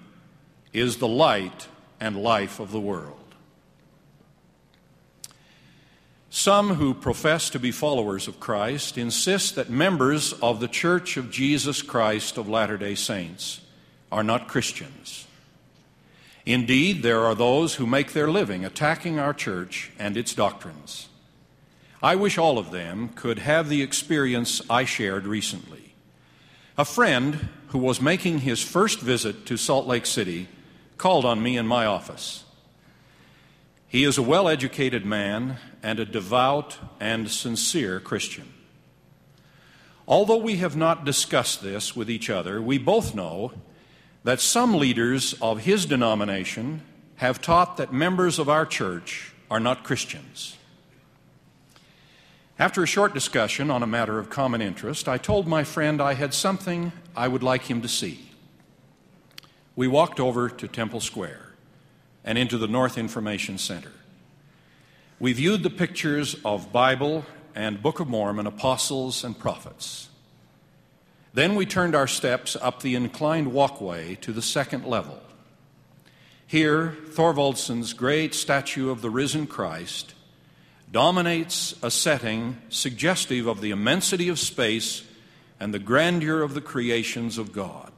is 0.74 0.98
the 0.98 1.08
light 1.08 1.68
and 2.00 2.22
life 2.22 2.60
of 2.60 2.72
the 2.72 2.80
world. 2.80 3.25
Some 6.36 6.74
who 6.76 6.94
profess 6.94 7.50
to 7.52 7.60
be 7.60 7.72
followers 7.72 8.28
of 8.28 8.42
Christ 8.42 8.98
insist 8.98 9.56
that 9.56 9.70
members 9.70 10.34
of 10.34 10.60
the 10.60 10.68
Church 10.68 11.16
of 11.16 11.32
Jesus 11.32 11.82
Christ 11.82 12.38
of 12.38 12.50
Latter 12.50 12.78
day 12.78 12.96
Saints 12.96 13.62
are 14.12 14.22
not 14.22 14.50
Christians. 14.50 15.28
Indeed, 16.46 17.04
there 17.04 17.22
are 17.22 17.36
those 17.36 17.76
who 17.76 17.88
make 17.88 18.12
their 18.12 18.30
living 18.30 18.66
attacking 18.66 19.18
our 19.18 19.34
church 19.34 19.94
and 19.98 20.18
its 20.18 20.34
doctrines. 20.34 21.08
I 22.04 22.16
wish 22.16 22.38
all 22.38 22.58
of 22.58 22.72
them 22.72 23.12
could 23.16 23.40
have 23.40 23.70
the 23.70 23.82
experience 23.82 24.62
I 24.70 24.84
shared 24.84 25.26
recently. 25.26 25.94
A 26.78 26.84
friend 26.84 27.48
who 27.68 27.80
was 27.80 28.02
making 28.02 28.40
his 28.40 28.62
first 28.62 29.00
visit 29.00 29.46
to 29.46 29.56
Salt 29.56 29.88
Lake 29.88 30.06
City 30.06 30.50
called 30.98 31.24
on 31.24 31.42
me 31.42 31.56
in 31.56 31.66
my 31.66 31.86
office. 31.86 32.45
He 33.96 34.04
is 34.04 34.18
a 34.18 34.22
well 34.22 34.50
educated 34.50 35.06
man 35.06 35.56
and 35.82 36.02
a 36.02 36.06
devout 36.06 36.78
and 37.00 37.32
sincere 37.32 38.02
Christian. 38.02 38.52
Although 40.06 40.40
we 40.40 40.58
have 40.58 40.76
not 40.76 41.06
discussed 41.06 41.64
this 41.64 41.96
with 41.96 42.10
each 42.10 42.30
other, 42.30 42.62
we 42.62 42.78
both 42.78 43.16
know 43.16 43.54
that 44.26 44.42
some 44.42 44.74
leaders 44.74 45.34
of 45.42 45.62
his 45.62 45.86
denomination 45.86 46.82
have 47.16 47.42
taught 47.42 47.78
that 47.78 47.94
members 47.94 48.38
of 48.38 48.50
our 48.50 48.66
church 48.66 49.32
are 49.50 49.62
not 49.62 49.86
Christians. 49.86 50.58
After 52.60 52.84
a 52.84 52.88
short 52.88 53.14
discussion 53.14 53.72
on 53.72 53.82
a 53.82 53.88
matter 53.88 54.20
of 54.20 54.30
common 54.30 54.62
interest, 54.62 55.08
I 55.08 55.18
told 55.18 55.48
my 55.48 55.64
friend 55.64 56.02
I 56.02 56.16
had 56.16 56.34
something 56.34 56.92
I 57.16 57.30
would 57.30 57.44
like 57.44 57.70
him 57.70 57.82
to 57.82 57.88
see 57.88 58.30
we 59.74 59.88
walked 59.88 60.20
over 60.20 60.50
to 60.50 60.68
Temple 60.68 61.00
Square 61.00 61.45
and 62.26 62.38
into 62.38 62.58
the 62.58 62.68
North 62.68 62.98
Information 62.98 63.58
Center. 63.58 63.92
We 65.20 65.32
viewed 65.32 65.64
the 65.64 65.70
pictures 65.70 66.36
of 66.44 66.74
Bible 66.74 67.24
and 67.54 67.82
Book 67.82 68.02
of 68.02 68.10
Mormon 68.10 68.48
apostles 68.48 69.24
and 69.24 69.38
prophets. 69.38 70.10
Then 71.34 71.56
we 71.56 71.66
turned 71.66 71.96
our 71.96 72.08
steps 72.08 72.58
up 72.60 72.82
the 72.82 72.96
inclined 72.96 73.54
walkway 73.54 74.16
to 74.16 74.34
the 74.34 74.42
second 74.42 74.86
level. 74.86 75.22
Here, 76.48 76.98
Thorvaldsen's 77.10 77.94
great 77.94 78.34
statue 78.34 78.90
of 78.90 79.02
the 79.02 79.10
risen 79.10 79.48
Christ 79.48 80.14
dominates 80.92 81.76
a 81.84 81.92
setting 81.92 82.58
suggestive 82.70 83.48
of 83.48 83.62
the 83.62 83.72
immensity 83.72 84.30
of 84.30 84.40
space 84.40 85.04
and 85.60 85.74
the 85.74 85.80
grandeur 85.80 86.42
of 86.42 86.54
the 86.54 86.62
creations 86.62 87.38
of 87.38 87.52
God. 87.52 87.92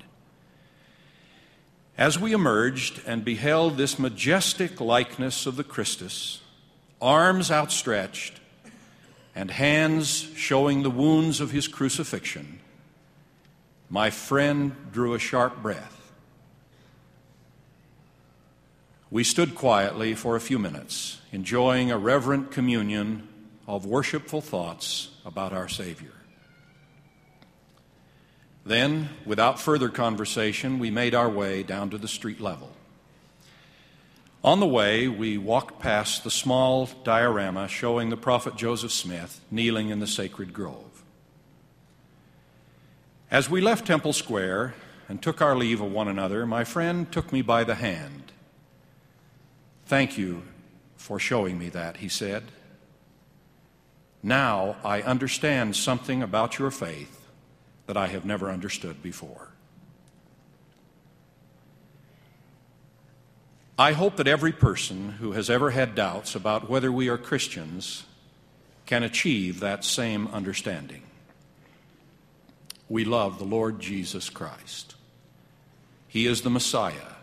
As 1.98 2.20
we 2.20 2.32
emerged 2.32 3.02
and 3.08 3.26
beheld 3.26 3.78
this 3.78 3.98
majestic 3.98 4.80
likeness 4.80 5.48
of 5.48 5.56
the 5.56 5.64
Christus, 5.64 6.42
arms 7.02 7.50
outstretched 7.50 8.40
and 9.34 9.50
hands 9.50 10.30
showing 10.36 10.84
the 10.84 10.92
wounds 10.92 11.42
of 11.42 11.50
his 11.52 11.68
crucifixion, 11.68 12.60
my 13.90 14.12
friend 14.12 14.76
drew 14.92 15.16
a 15.16 15.20
sharp 15.20 15.64
breath. 15.64 16.12
We 19.10 19.24
stood 19.24 19.56
quietly 19.56 20.14
for 20.14 20.36
a 20.36 20.42
few 20.42 20.60
minutes, 20.60 21.22
enjoying 21.32 21.90
a 21.90 21.98
reverent 21.98 22.52
communion 22.52 23.28
of 23.68 23.86
worshipful 23.86 24.42
thoughts 24.42 25.10
about 25.26 25.54
our 25.54 25.68
Savior. 25.68 26.17
Then, 28.68 29.08
without 29.26 29.62
further 29.62 29.88
conversation, 29.88 30.78
we 30.78 30.92
made 30.92 31.16
our 31.16 31.30
way 31.30 31.64
down 31.64 31.90
to 31.92 31.98
the 31.98 32.08
street 32.10 32.42
level. 32.42 32.74
On 34.44 34.60
the 34.60 34.68
way, 34.68 35.08
we 35.08 35.38
walked 35.38 35.80
past 35.80 36.26
the 36.26 36.30
small 36.30 36.90
diorama 37.06 37.70
showing 37.70 38.10
the 38.10 38.18
prophet 38.18 38.58
Joseph 38.58 38.92
Smith 38.92 39.40
kneeling 39.50 39.90
in 39.90 40.02
the 40.02 40.08
sacred 40.08 40.52
grove. 40.52 41.02
As 43.32 43.50
we 43.50 43.62
left 43.62 43.88
Temple 43.88 44.12
Square 44.12 44.76
and 45.08 45.22
took 45.22 45.42
our 45.42 45.56
leave 45.56 45.80
of 45.80 45.90
one 45.90 46.10
another, 46.10 46.46
my 46.46 46.66
friend 46.66 47.10
took 47.10 47.32
me 47.32 47.42
by 47.42 47.64
the 47.64 47.76
hand. 47.76 48.34
Thank 49.86 50.18
you 50.18 50.44
for 50.98 51.20
showing 51.20 51.58
me 51.58 51.70
that, 51.70 51.98
he 51.98 52.10
said. 52.10 52.44
Now 54.22 54.76
I 54.84 55.02
understand 55.04 55.78
something 55.78 56.22
about 56.22 56.60
your 56.60 56.72
faith 56.72 57.17
that 57.88 57.98
I 57.98 58.08
have 58.08 58.26
never 58.26 58.52
understood 58.52 59.02
before. 59.02 59.50
I 63.80 63.94
hope 63.94 64.18
that 64.18 64.28
every 64.28 64.52
person 64.52 65.10
who 65.20 65.34
has 65.34 65.50
ever 65.50 65.72
had 65.72 65.96
doubts 65.96 66.36
about 66.36 66.70
whether 66.70 66.92
we 66.92 67.10
are 67.10 67.18
Christians 67.18 68.04
can 68.86 69.04
achieve 69.04 69.60
that 69.60 69.84
same 69.84 70.28
understanding. 70.30 71.04
We 72.90 73.06
love 73.06 73.38
the 73.38 73.46
Lord 73.46 73.80
Jesus 73.80 74.30
Christ. 74.30 74.96
He 76.08 76.26
is 76.26 76.42
the 76.42 76.50
Messiah, 76.50 77.16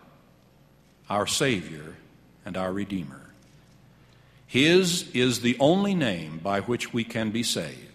our 1.11 1.27
Savior, 1.27 1.97
and 2.45 2.57
our 2.57 2.73
Redeemer. 2.73 3.31
His 4.47 5.11
is 5.11 5.41
the 5.41 5.57
only 5.59 5.95
name 5.95 6.39
by 6.39 6.61
which 6.61 6.93
we 6.93 7.03
can 7.03 7.31
be 7.31 7.43
saved. 7.43 7.94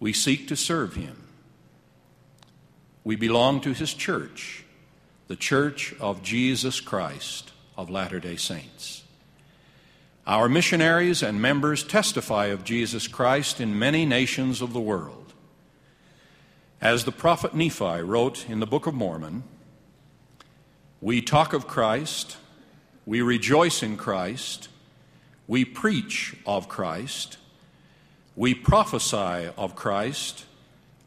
We 0.00 0.12
seek 0.12 0.48
to 0.48 0.56
serve 0.56 0.94
Him. 0.94 1.24
We 3.04 3.16
belong 3.16 3.60
to 3.62 3.72
His 3.72 3.94
church, 3.94 4.64
the 5.26 5.36
Church 5.36 5.94
of 6.00 6.22
Jesus 6.22 6.80
Christ 6.80 7.52
of 7.76 7.90
Latter 7.90 8.20
day 8.20 8.36
Saints. 8.36 9.02
Our 10.26 10.48
missionaries 10.48 11.22
and 11.22 11.40
members 11.40 11.82
testify 11.82 12.46
of 12.46 12.62
Jesus 12.62 13.08
Christ 13.08 13.60
in 13.60 13.78
many 13.78 14.04
nations 14.04 14.60
of 14.60 14.74
the 14.74 14.80
world. 14.80 15.32
As 16.80 17.04
the 17.04 17.12
prophet 17.12 17.54
Nephi 17.54 18.02
wrote 18.02 18.48
in 18.48 18.60
the 18.60 18.66
Book 18.66 18.86
of 18.86 18.94
Mormon, 18.94 19.42
we 21.00 21.22
talk 21.22 21.52
of 21.52 21.66
Christ, 21.66 22.36
we 23.06 23.22
rejoice 23.22 23.82
in 23.82 23.96
Christ, 23.96 24.68
we 25.46 25.64
preach 25.64 26.36
of 26.44 26.68
Christ, 26.68 27.38
we 28.38 28.54
prophesy 28.54 29.50
of 29.58 29.74
Christ, 29.74 30.44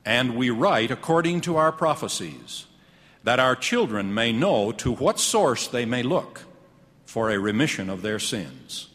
and 0.03 0.35
we 0.35 0.49
write 0.49 0.91
according 0.91 1.39
to 1.39 1.55
our 1.55 1.71
prophecies, 1.71 2.65
that 3.23 3.39
our 3.39 3.55
children 3.55 4.13
may 4.13 4.33
know 4.33 4.73
to 4.73 4.91
what 4.91 5.17
source 5.17 5.65
they 5.65 5.85
may 5.85 6.03
look 6.03 6.41
for 7.05 7.29
a 7.29 7.39
remission 7.39 7.89
of 7.89 8.01
their 8.01 8.19
sins. 8.19 8.89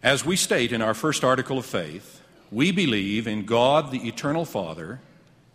As 0.00 0.24
we 0.24 0.36
state 0.36 0.70
in 0.70 0.80
our 0.80 0.94
first 0.94 1.24
article 1.24 1.58
of 1.58 1.66
faith, 1.66 2.22
we 2.52 2.70
believe 2.70 3.26
in 3.26 3.44
God 3.44 3.90
the 3.90 4.06
Eternal 4.06 4.44
Father, 4.44 5.00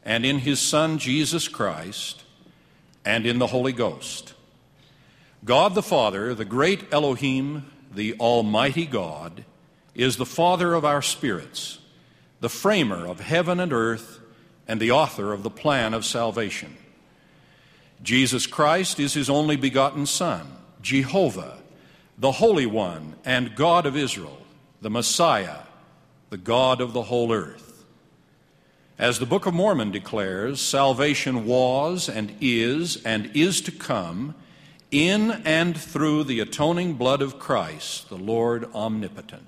and 0.04 0.26
in 0.26 0.40
His 0.40 0.60
Son 0.60 0.98
Jesus 0.98 1.48
Christ, 1.48 2.22
and 3.06 3.26
in 3.26 3.40
the 3.40 3.48
Holy 3.48 3.72
Ghost. 3.72 4.34
God 5.46 5.74
the 5.74 5.82
Father, 5.82 6.36
the 6.36 6.44
great 6.44 6.92
Elohim, 6.92 7.72
the 7.90 8.14
Almighty 8.16 8.86
God, 8.86 9.46
is 9.96 10.18
the 10.18 10.26
Father 10.26 10.74
of 10.74 10.86
our 10.86 11.02
spirits, 11.02 11.80
the 12.40 12.50
framer 12.50 13.06
of 13.06 13.20
heaven 13.20 13.60
and 13.60 13.72
earth, 13.72 14.20
and 14.68 14.80
the 14.80 14.92
author 14.92 15.34
of 15.34 15.44
the 15.44 15.50
plan 15.50 15.94
of 15.94 16.06
salvation. 16.06 16.78
Jesus 18.02 18.48
Christ 18.48 19.00
is 19.00 19.14
His 19.14 19.30
only 19.30 19.56
begotten 19.56 20.06
Son, 20.06 20.48
Jehovah 20.82 21.58
the 22.18 22.34
Holy 22.34 22.66
One 22.66 23.16
and 23.26 23.56
God 23.56 23.86
of 23.86 23.98
Israel, 23.98 24.38
the 24.82 24.90
Messiah, 24.90 25.60
the 26.30 26.38
God 26.38 26.82
of 26.82 26.94
the 26.94 27.04
whole 27.04 27.32
earth. 27.32 27.86
As 29.00 29.20
the 29.20 29.26
Book 29.26 29.46
of 29.46 29.54
Mormon 29.54 29.92
declares, 29.92 30.62
salvation 30.62 31.46
was 31.46 32.08
and 32.08 32.36
is 32.40 33.04
and 33.04 33.32
is 33.36 33.62
to 33.62 33.72
come 33.72 34.36
in 34.92 35.32
and 35.44 35.76
through 35.76 36.24
the 36.24 36.40
atoning 36.40 36.94
blood 36.94 37.22
of 37.22 37.40
Christ, 37.40 38.10
the 38.10 38.16
Lord 38.16 38.72
omnipotent. 38.74 39.48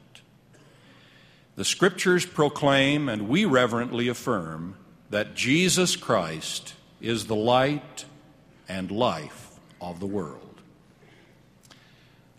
The 1.56 1.66
Scriptures 1.66 2.26
proclaim 2.26 3.08
and 3.08 3.30
we 3.30 3.46
reverently 3.46 4.08
affirm 4.08 4.76
that 5.10 5.36
Jesus 5.36 5.96
Christ 5.96 6.74
is 7.00 7.28
the 7.28 7.36
light 7.36 8.06
and 8.68 8.92
life 8.92 9.52
of 9.80 10.00
the 10.00 10.06
world. 10.06 10.42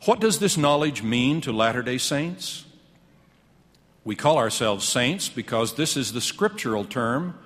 What 0.04 0.20
does 0.20 0.38
this 0.38 0.56
knowledge 0.56 1.02
mean 1.02 1.40
to 1.40 1.52
Latter 1.52 1.82
day 1.82 1.98
Saints? 1.98 2.66
We 4.04 4.14
call 4.14 4.38
ourselves 4.38 4.86
saints 4.86 5.28
because 5.28 5.74
this 5.74 5.96
is 5.96 6.12
the 6.12 6.20
scriptural 6.20 6.84
term 6.84 7.36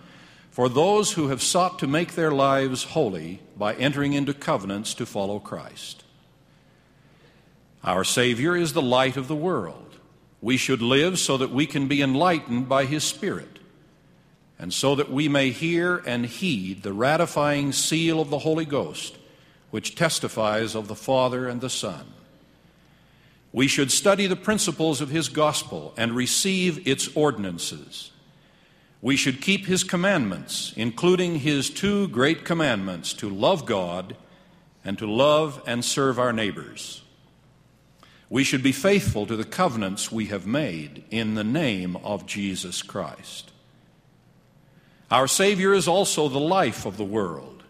for 0.51 0.69
those 0.69 1.13
who 1.13 1.29
have 1.29 1.43
sought 1.43 1.79
to 1.79 1.87
make 1.87 2.15
their 2.15 2.33
lives 2.33 2.85
holy 2.85 3.41
by 3.57 3.75
entering 3.75 4.13
into 4.13 4.35
covenants 4.35 4.93
to 4.95 5.07
follow 5.07 5.39
Christ. 5.39 6.05
Our 7.83 8.05
Savior 8.05 8.57
is 8.57 8.75
the 8.75 8.83
light 8.83 9.17
of 9.17 9.27
the 9.27 9.37
world. 9.37 9.90
We 10.43 10.57
should 10.57 10.81
live 10.81 11.19
so 11.19 11.37
that 11.37 11.51
we 11.51 11.67
can 11.67 11.87
be 11.87 12.01
enlightened 12.01 12.69
by 12.69 12.87
His 12.87 13.05
Spirit, 13.05 13.59
and 14.59 14.73
so 14.73 14.95
that 14.95 15.11
we 15.11 15.29
may 15.29 15.51
hear 15.51 15.99
and 16.07 16.25
heed 16.27 16.83
the 16.83 16.93
ratifying 16.93 17.73
seal 17.73 18.21
of 18.21 18.31
the 18.31 18.39
Holy 18.39 18.65
Ghost, 18.65 19.17
which 19.71 19.95
testifies 19.95 20.75
of 20.75 20.89
the 20.89 20.95
Father 20.95 21.49
and 21.49 21.61
the 21.61 21.71
Son. 21.71 22.07
We 23.53 23.67
should 23.67 23.91
study 23.91 24.27
the 24.27 24.37
principles 24.37 25.01
of 25.01 25.11
His 25.11 25.29
gospel 25.29 25.93
and 25.97 26.13
receive 26.13 26.87
its 26.87 27.09
ordinances. 27.17 28.13
We 29.03 29.17
should 29.17 29.41
keep 29.41 29.67
His 29.67 29.83
commandments, 29.83 30.73
including 30.77 31.41
His 31.41 31.69
two 31.69 32.09
great 32.09 32.45
commandments 32.45 33.13
to 33.15 33.29
love 33.29 33.67
God 33.67 34.17
and 34.85 34.97
to 34.99 35.11
love 35.11 35.63
and 35.67 35.85
serve 35.85 36.19
our 36.19 36.33
neighbors. 36.33 37.00
We 38.31 38.45
should 38.45 38.63
be 38.63 38.73
faithful 38.73 39.27
to 39.27 39.37
the 39.37 39.45
covenants 39.45 40.11
we 40.11 40.27
have 40.27 40.47
made 40.47 41.05
in 41.11 41.35
the 41.35 41.45
name 41.45 41.97
of 41.97 42.25
Jesus 42.27 42.81
Christ. 42.81 43.51
Our 45.11 45.27
Savior 45.27 45.75
is 45.75 45.89
also 45.89 46.29
the 46.29 46.39
life 46.39 46.87
of 46.87 46.97
the 46.97 47.05
world. 47.05 47.65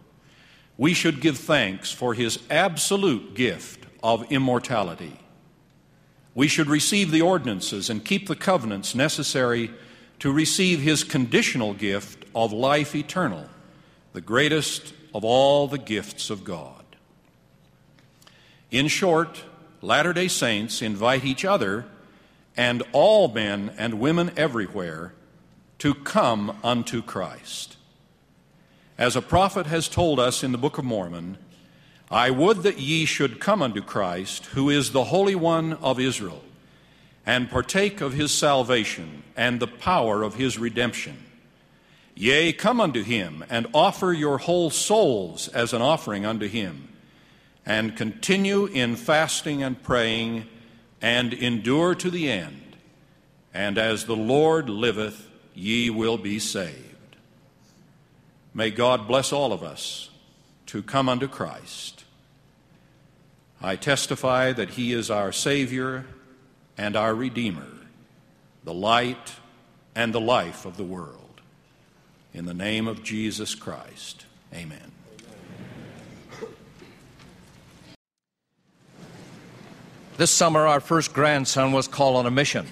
We 0.76 0.94
should 0.94 1.20
give 1.20 1.38
thanks 1.38 1.90
for 1.90 2.14
His 2.14 2.38
absolute 2.50 3.34
gift 3.34 3.86
of 4.02 4.30
immortality. 4.30 5.18
We 6.34 6.46
should 6.46 6.68
receive 6.68 7.10
the 7.10 7.22
ordinances 7.22 7.90
and 7.90 8.04
keep 8.04 8.28
the 8.28 8.36
covenants 8.36 8.94
necessary 8.94 9.70
to 10.20 10.32
receive 10.32 10.80
his 10.80 11.02
conditional 11.02 11.74
gift 11.74 12.24
of 12.34 12.52
life 12.52 12.94
eternal, 12.94 13.46
the 14.12 14.20
greatest 14.20 14.92
of 15.14 15.24
all 15.24 15.66
the 15.66 15.78
gifts 15.78 16.30
of 16.30 16.44
God. 16.44 16.84
In 18.70 18.86
short, 18.86 19.42
Latter 19.82 20.12
day 20.12 20.28
Saints 20.28 20.82
invite 20.82 21.24
each 21.24 21.44
other 21.44 21.86
and 22.56 22.82
all 22.92 23.28
men 23.28 23.72
and 23.78 24.00
women 24.00 24.30
everywhere 24.36 25.14
to 25.78 25.94
come 25.94 26.58
unto 26.62 27.00
Christ. 27.00 27.76
As 28.98 29.16
a 29.16 29.22
prophet 29.22 29.66
has 29.66 29.88
told 29.88 30.20
us 30.20 30.44
in 30.44 30.52
the 30.52 30.58
Book 30.58 30.76
of 30.76 30.84
Mormon, 30.84 31.38
I 32.10 32.30
would 32.30 32.58
that 32.64 32.78
ye 32.78 33.06
should 33.06 33.40
come 33.40 33.62
unto 33.62 33.80
Christ, 33.80 34.46
who 34.46 34.68
is 34.68 34.90
the 34.90 35.04
Holy 35.04 35.34
One 35.34 35.74
of 35.74 35.98
Israel, 35.98 36.42
and 37.24 37.50
partake 37.50 38.02
of 38.02 38.12
his 38.12 38.32
salvation 38.32 39.22
and 39.36 39.58
the 39.58 39.66
power 39.66 40.22
of 40.22 40.34
his 40.34 40.58
redemption. 40.58 41.24
Yea, 42.14 42.52
come 42.52 42.80
unto 42.80 43.02
him, 43.02 43.42
and 43.48 43.66
offer 43.72 44.12
your 44.12 44.36
whole 44.36 44.68
souls 44.68 45.48
as 45.48 45.72
an 45.72 45.80
offering 45.80 46.26
unto 46.26 46.46
him, 46.46 46.88
and 47.70 47.96
continue 47.96 48.66
in 48.66 48.96
fasting 48.96 49.62
and 49.62 49.80
praying, 49.80 50.44
and 51.00 51.32
endure 51.32 51.94
to 51.94 52.10
the 52.10 52.28
end. 52.28 52.74
And 53.54 53.78
as 53.78 54.06
the 54.06 54.16
Lord 54.16 54.68
liveth, 54.68 55.28
ye 55.54 55.88
will 55.88 56.18
be 56.18 56.40
saved. 56.40 57.16
May 58.52 58.72
God 58.72 59.06
bless 59.06 59.32
all 59.32 59.52
of 59.52 59.62
us 59.62 60.10
to 60.66 60.82
come 60.82 61.08
unto 61.08 61.28
Christ. 61.28 62.02
I 63.62 63.76
testify 63.76 64.50
that 64.50 64.70
He 64.70 64.92
is 64.92 65.08
our 65.08 65.30
Savior 65.30 66.06
and 66.76 66.96
our 66.96 67.14
Redeemer, 67.14 67.70
the 68.64 68.74
light 68.74 69.34
and 69.94 70.12
the 70.12 70.20
life 70.20 70.66
of 70.66 70.76
the 70.76 70.82
world. 70.82 71.40
In 72.34 72.46
the 72.46 72.54
name 72.54 72.88
of 72.88 73.04
Jesus 73.04 73.54
Christ, 73.54 74.26
amen. 74.52 74.89
This 80.20 80.30
summer, 80.30 80.66
our 80.66 80.80
first 80.80 81.14
grandson 81.14 81.72
was 81.72 81.88
called 81.88 82.16
on 82.16 82.26
a 82.26 82.30
mission. 82.30 82.66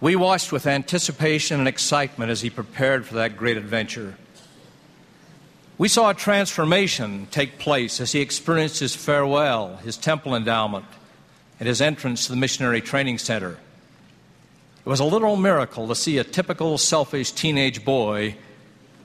We 0.00 0.16
watched 0.16 0.50
with 0.50 0.66
anticipation 0.66 1.60
and 1.60 1.68
excitement 1.68 2.32
as 2.32 2.40
he 2.40 2.50
prepared 2.50 3.06
for 3.06 3.14
that 3.14 3.36
great 3.36 3.56
adventure. 3.56 4.16
We 5.78 5.86
saw 5.86 6.10
a 6.10 6.14
transformation 6.14 7.28
take 7.30 7.60
place 7.60 8.00
as 8.00 8.10
he 8.10 8.20
experienced 8.20 8.80
his 8.80 8.96
farewell, 8.96 9.76
his 9.76 9.96
temple 9.96 10.34
endowment, 10.34 10.84
and 11.60 11.68
his 11.68 11.80
entrance 11.80 12.26
to 12.26 12.32
the 12.32 12.36
missionary 12.36 12.80
training 12.80 13.18
center. 13.18 13.56
It 14.84 14.88
was 14.88 14.98
a 14.98 15.04
literal 15.04 15.36
miracle 15.36 15.86
to 15.86 15.94
see 15.94 16.18
a 16.18 16.24
typical 16.24 16.76
selfish 16.78 17.30
teenage 17.30 17.84
boy 17.84 18.34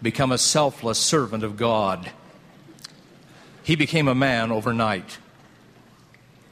become 0.01 0.31
a 0.31 0.39
selfless 0.39 0.97
servant 0.97 1.43
of 1.43 1.55
God. 1.55 2.09
He 3.61 3.75
became 3.75 4.07
a 4.07 4.15
man 4.15 4.51
overnight. 4.51 5.19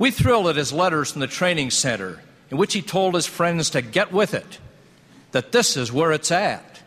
We 0.01 0.09
thrilled 0.09 0.47
at 0.47 0.55
his 0.55 0.73
letters 0.73 1.11
from 1.11 1.21
the 1.21 1.27
training 1.27 1.69
center, 1.69 2.23
in 2.49 2.57
which 2.57 2.73
he 2.73 2.81
told 2.81 3.13
his 3.13 3.27
friends 3.27 3.69
to 3.69 3.83
get 3.83 4.11
with 4.11 4.33
it, 4.33 4.57
that 5.31 5.51
this 5.51 5.77
is 5.77 5.91
where 5.91 6.11
it's 6.11 6.31
at. 6.31 6.81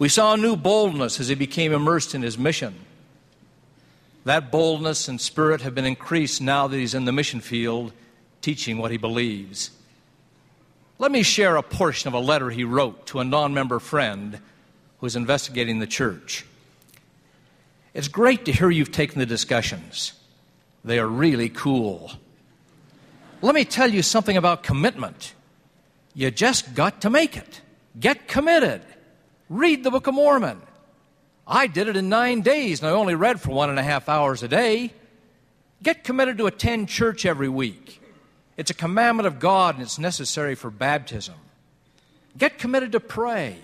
We 0.00 0.08
saw 0.08 0.34
a 0.34 0.36
new 0.36 0.56
boldness 0.56 1.20
as 1.20 1.28
he 1.28 1.36
became 1.36 1.72
immersed 1.72 2.16
in 2.16 2.22
his 2.22 2.36
mission. 2.36 2.74
That 4.24 4.50
boldness 4.50 5.06
and 5.06 5.20
spirit 5.20 5.60
have 5.60 5.76
been 5.76 5.84
increased 5.84 6.42
now 6.42 6.66
that 6.66 6.76
he's 6.76 6.94
in 6.94 7.04
the 7.04 7.12
mission 7.12 7.40
field 7.40 7.92
teaching 8.40 8.78
what 8.78 8.90
he 8.90 8.96
believes. 8.96 9.70
Let 10.98 11.12
me 11.12 11.22
share 11.22 11.54
a 11.54 11.62
portion 11.62 12.08
of 12.08 12.14
a 12.14 12.18
letter 12.18 12.50
he 12.50 12.64
wrote 12.64 13.06
to 13.06 13.20
a 13.20 13.24
non 13.24 13.54
member 13.54 13.78
friend 13.78 14.40
who 14.98 15.06
is 15.06 15.14
investigating 15.14 15.78
the 15.78 15.86
church. 15.86 16.44
It's 17.94 18.08
great 18.08 18.44
to 18.46 18.52
hear 18.52 18.70
you've 18.70 18.90
taken 18.90 19.20
the 19.20 19.24
discussions, 19.26 20.14
they 20.84 20.98
are 20.98 21.06
really 21.06 21.48
cool. 21.48 22.12
Let 23.40 23.54
me 23.54 23.64
tell 23.64 23.90
you 23.90 24.02
something 24.02 24.36
about 24.36 24.62
commitment. 24.62 25.34
You 26.14 26.30
just 26.30 26.74
got 26.74 27.02
to 27.02 27.10
make 27.10 27.36
it. 27.36 27.60
Get 27.98 28.28
committed. 28.28 28.82
Read 29.48 29.84
the 29.84 29.90
Book 29.90 30.06
of 30.06 30.14
Mormon. 30.14 30.60
I 31.46 31.66
did 31.66 31.88
it 31.88 31.96
in 31.96 32.08
nine 32.08 32.42
days, 32.42 32.80
and 32.80 32.88
I 32.88 32.92
only 32.92 33.14
read 33.14 33.40
for 33.40 33.50
one 33.50 33.70
and 33.70 33.78
a 33.78 33.82
half 33.82 34.08
hours 34.08 34.42
a 34.42 34.48
day. 34.48 34.92
Get 35.82 36.04
committed 36.04 36.38
to 36.38 36.46
attend 36.46 36.88
church 36.88 37.26
every 37.26 37.48
week. 37.48 38.00
It's 38.56 38.70
a 38.70 38.74
commandment 38.74 39.26
of 39.26 39.40
God, 39.40 39.74
and 39.74 39.82
it's 39.82 39.98
necessary 39.98 40.54
for 40.54 40.70
baptism. 40.70 41.34
Get 42.38 42.58
committed 42.58 42.92
to 42.92 43.00
pray. 43.00 43.58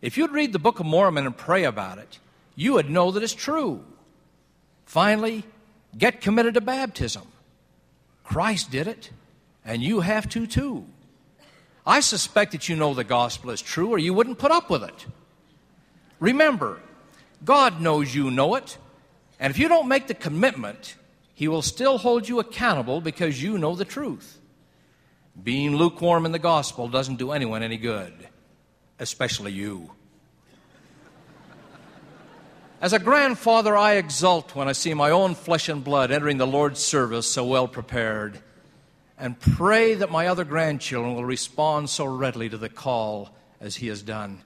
If 0.00 0.16
you'd 0.16 0.32
read 0.32 0.52
the 0.52 0.58
Book 0.58 0.80
of 0.80 0.86
Mormon 0.86 1.26
and 1.26 1.36
pray 1.36 1.64
about 1.64 1.98
it, 1.98 2.18
you 2.56 2.74
would 2.74 2.88
know 2.88 3.10
that 3.10 3.22
it's 3.22 3.34
true. 3.34 3.84
Finally, 4.86 5.44
get 5.96 6.20
committed 6.20 6.54
to 6.54 6.60
baptism. 6.60 7.26
Christ 8.24 8.70
did 8.70 8.86
it, 8.86 9.10
and 9.64 9.82
you 9.82 10.00
have 10.00 10.28
to 10.30 10.46
too. 10.46 10.86
I 11.86 12.00
suspect 12.00 12.52
that 12.52 12.68
you 12.68 12.76
know 12.76 12.94
the 12.94 13.04
gospel 13.04 13.50
is 13.50 13.62
true, 13.62 13.90
or 13.90 13.98
you 13.98 14.14
wouldn't 14.14 14.38
put 14.38 14.52
up 14.52 14.70
with 14.70 14.84
it. 14.84 15.06
Remember, 16.20 16.80
God 17.44 17.80
knows 17.80 18.14
you 18.14 18.30
know 18.30 18.54
it, 18.54 18.76
And 19.40 19.50
if 19.50 19.58
you 19.58 19.68
don't 19.68 19.88
make 19.88 20.06
the 20.06 20.14
commitment, 20.14 20.96
he 21.34 21.48
will 21.48 21.62
still 21.62 21.96
hold 21.96 22.28
you 22.28 22.38
accountable 22.38 23.00
because 23.00 23.42
you 23.42 23.56
know 23.56 23.74
the 23.74 23.86
truth. 23.86 24.38
Being 25.42 25.76
lukewarm 25.76 26.26
in 26.26 26.32
the 26.32 26.38
gospel 26.38 26.88
doesn't 26.88 27.16
do 27.16 27.32
anyone 27.32 27.62
any 27.62 27.78
good, 27.78 28.12
especially 28.98 29.52
you. 29.52 29.92
As 32.80 32.94
a 32.94 32.98
grandfather, 32.98 33.76
I 33.76 33.96
exult 33.96 34.54
when 34.54 34.66
I 34.66 34.72
see 34.72 34.94
my 34.94 35.10
own 35.10 35.34
flesh 35.34 35.68
and 35.68 35.84
blood 35.84 36.10
entering 36.10 36.38
the 36.38 36.46
Lord's 36.46 36.80
service 36.80 37.30
so 37.30 37.44
well 37.44 37.68
prepared, 37.68 38.40
and 39.18 39.38
pray 39.38 39.92
that 39.94 40.10
my 40.10 40.28
other 40.28 40.44
grandchildren 40.44 41.14
will 41.14 41.24
respond 41.26 41.90
so 41.90 42.06
readily 42.06 42.48
to 42.48 42.56
the 42.56 42.70
call 42.70 43.34
as 43.60 43.76
he 43.76 43.88
has 43.88 44.00
done. 44.00 44.40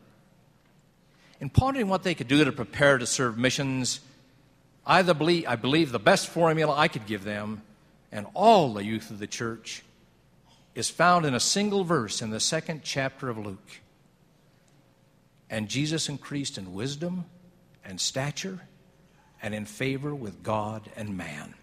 In 1.40 1.48
pondering 1.48 1.88
what 1.88 2.02
they 2.02 2.16
could 2.16 2.26
do 2.26 2.44
to 2.44 2.50
prepare 2.50 2.98
to 2.98 3.06
serve 3.06 3.38
missions, 3.38 4.00
I, 4.84 5.02
believe, 5.02 5.46
I 5.46 5.54
believe 5.54 5.92
the 5.92 6.00
best 6.00 6.26
formula 6.28 6.74
I 6.76 6.88
could 6.88 7.06
give 7.06 7.22
them 7.22 7.62
and 8.10 8.26
all 8.34 8.74
the 8.74 8.84
youth 8.84 9.12
of 9.12 9.20
the 9.20 9.28
church 9.28 9.84
is 10.74 10.90
found 10.90 11.24
in 11.24 11.34
a 11.34 11.40
single 11.40 11.84
verse 11.84 12.20
in 12.20 12.30
the 12.30 12.40
second 12.40 12.82
chapter 12.82 13.28
of 13.28 13.38
Luke. 13.38 13.80
And 15.48 15.68
Jesus 15.68 16.08
increased 16.08 16.58
in 16.58 16.74
wisdom 16.74 17.26
and 17.84 18.00
stature 18.00 18.60
and 19.42 19.54
in 19.54 19.66
favor 19.66 20.14
with 20.14 20.42
God 20.42 20.90
and 20.96 21.16
man. 21.16 21.54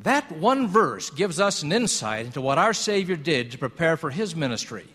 That 0.00 0.30
one 0.30 0.68
verse 0.68 1.08
gives 1.10 1.40
us 1.40 1.62
an 1.62 1.72
insight 1.72 2.26
into 2.26 2.40
what 2.40 2.58
our 2.58 2.74
Savior 2.74 3.16
did 3.16 3.52
to 3.52 3.58
prepare 3.58 3.96
for 3.96 4.10
his 4.10 4.36
ministry. 4.36 4.86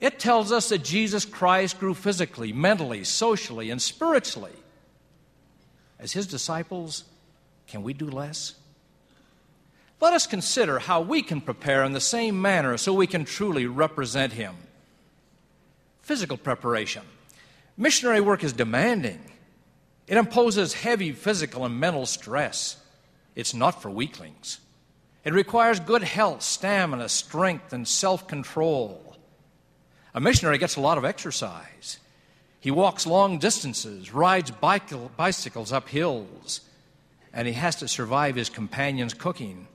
It 0.00 0.18
tells 0.18 0.52
us 0.52 0.68
that 0.68 0.84
Jesus 0.84 1.24
Christ 1.24 1.78
grew 1.78 1.94
physically, 1.94 2.52
mentally, 2.52 3.04
socially, 3.04 3.70
and 3.70 3.80
spiritually. 3.80 4.52
As 5.98 6.12
his 6.12 6.26
disciples, 6.26 7.04
can 7.66 7.82
we 7.82 7.94
do 7.94 8.10
less? 8.10 8.54
Let 10.00 10.12
us 10.12 10.26
consider 10.26 10.80
how 10.80 11.00
we 11.00 11.22
can 11.22 11.40
prepare 11.40 11.82
in 11.84 11.92
the 11.92 12.00
same 12.00 12.42
manner 12.42 12.76
so 12.76 12.92
we 12.92 13.06
can 13.06 13.24
truly 13.24 13.64
represent 13.64 14.34
him. 14.34 14.54
Physical 16.02 16.36
preparation. 16.36 17.04
Missionary 17.76 18.20
work 18.20 18.44
is 18.44 18.52
demanding. 18.52 19.20
It 20.06 20.16
imposes 20.16 20.74
heavy 20.74 21.12
physical 21.12 21.64
and 21.64 21.80
mental 21.80 22.06
stress. 22.06 22.76
It's 23.34 23.54
not 23.54 23.82
for 23.82 23.90
weaklings. 23.90 24.60
It 25.24 25.32
requires 25.32 25.80
good 25.80 26.02
health, 26.02 26.42
stamina, 26.42 27.08
strength, 27.08 27.72
and 27.72 27.88
self 27.88 28.28
control. 28.28 29.16
A 30.14 30.20
missionary 30.20 30.58
gets 30.58 30.76
a 30.76 30.80
lot 30.80 30.98
of 30.98 31.04
exercise. 31.04 31.98
He 32.60 32.70
walks 32.70 33.06
long 33.06 33.38
distances, 33.38 34.14
rides 34.14 34.50
bicycles 34.50 35.72
up 35.72 35.88
hills, 35.88 36.60
and 37.32 37.48
he 37.48 37.54
has 37.54 37.76
to 37.76 37.88
survive 37.88 38.36
his 38.36 38.48
companion's 38.48 39.12
cooking. 39.12 39.66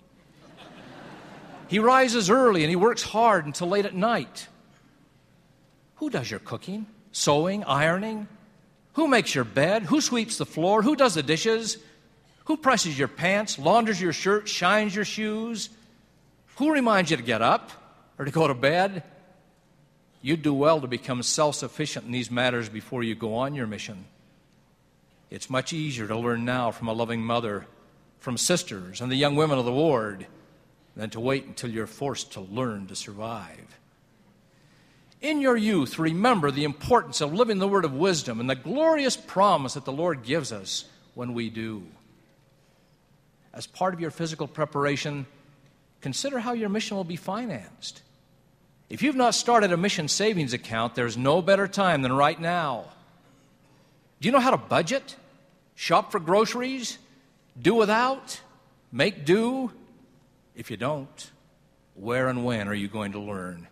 He 1.68 1.78
rises 1.78 2.32
early 2.32 2.64
and 2.64 2.70
he 2.70 2.76
works 2.76 3.04
hard 3.04 3.45
until 3.45 3.68
late 3.68 3.86
at 3.86 3.93
night. 3.93 4.47
Who 5.97 6.10
does 6.10 6.32
your 6.32 6.39
cooking? 6.39 6.88
Sewing, 7.20 7.63
ironing? 7.65 8.28
Who 8.93 9.07
makes 9.07 9.36
your 9.36 9.43
bed? 9.43 9.84
Who 9.84 10.01
sweeps 10.01 10.38
the 10.38 10.45
floor? 10.45 10.82
Who 10.82 10.95
does 10.95 11.15
the 11.15 11.24
dishes? 11.24 11.78
Who 12.45 12.57
presses 12.57 12.97
your 12.97 13.07
pants, 13.07 13.59
launders 13.59 14.01
your 14.01 14.13
shirt, 14.13 14.47
shines 14.47 14.95
your 14.95 15.05
shoes? 15.05 15.70
Who 16.57 16.72
reminds 16.72 17.11
you 17.11 17.17
to 17.17 17.24
get 17.24 17.41
up 17.41 17.72
or 18.17 18.26
to 18.26 18.32
go 18.32 18.47
to 18.47 18.53
bed? 18.53 19.03
You'd 20.22 20.41
do 20.41 20.53
well 20.53 20.82
to 20.82 20.88
become 20.88 21.22
self 21.24 21.55
sufficient 21.55 22.05
in 22.05 22.11
these 22.11 22.32
matters 22.32 22.70
before 22.70 23.03
you 23.03 23.15
go 23.15 23.36
on 23.36 23.53
your 23.53 23.67
mission. 23.67 24.05
It's 25.30 25.49
much 25.49 25.74
easier 25.74 26.07
to 26.07 26.17
learn 26.17 26.43
now 26.43 26.72
from 26.72 26.88
a 26.88 26.93
loving 26.93 27.22
mother, 27.22 27.67
from 28.20 28.38
sisters, 28.38 28.99
and 28.99 29.11
the 29.11 29.15
young 29.15 29.36
women 29.36 29.59
of 29.59 29.65
the 29.65 29.72
ward 29.72 30.26
than 30.95 31.09
to 31.11 31.20
wait 31.20 31.45
until 31.45 31.70
you're 31.70 31.88
forced 31.88 32.34
to 32.34 32.41
learn 32.41 32.88
to 32.88 32.95
survive. 32.95 33.80
In 35.22 35.41
your 35.41 35.57
youth, 35.57 35.99
remember 35.99 36.49
the 36.49 36.63
importance 36.63 37.20
of 37.20 37.34
living 37.34 37.59
the 37.59 37.67
word 37.67 37.84
of 37.84 37.93
wisdom 37.93 38.39
and 38.39 38.49
the 38.49 38.55
glorious 38.55 39.17
promise 39.17 39.74
that 39.74 39.84
the 39.84 39.91
Lord 39.91 40.24
gives 40.24 40.51
us 40.51 40.86
when 41.13 41.34
we 41.34 41.49
do. 41.49 41.84
As 43.53 43.67
part 43.67 43.93
of 43.93 43.99
your 43.99 44.11
physical 44.11 44.47
preparation, 44.47 45.26
consider 45.99 46.39
how 46.39 46.53
your 46.53 46.70
mission 46.70 46.95
will 46.95 47.03
be 47.03 47.17
financed. 47.17 48.01
If 48.89 49.03
you've 49.03 49.15
not 49.15 49.36
started 49.36 49.74
a 49.74 49.78
mission 49.78 50.07
savings 50.07 50.53
account, 50.53 50.95
there's 50.95 51.17
no 51.17 51.41
better 51.41 51.67
time 51.67 52.01
than 52.01 52.13
right 52.13 52.39
now. 52.39 52.86
Do 54.22 54.28
you 54.28 54.32
know 54.32 54.39
how 54.39 54.51
to 54.51 54.57
budget? 54.57 55.15
Shop 55.76 56.11
for 56.11 56.20
groceries? 56.20 56.97
Do 57.61 57.76
without? 57.76 58.39
Make 58.91 59.26
do? 59.26 59.72
If 60.55 60.72
you 60.72 60.78
don't, 60.78 61.32
where 61.95 62.30
and 62.30 62.45
when 62.45 62.67
are 62.67 62.74
you 62.74 62.88
going 62.88 63.11
to 63.13 63.20
learn? 63.20 63.67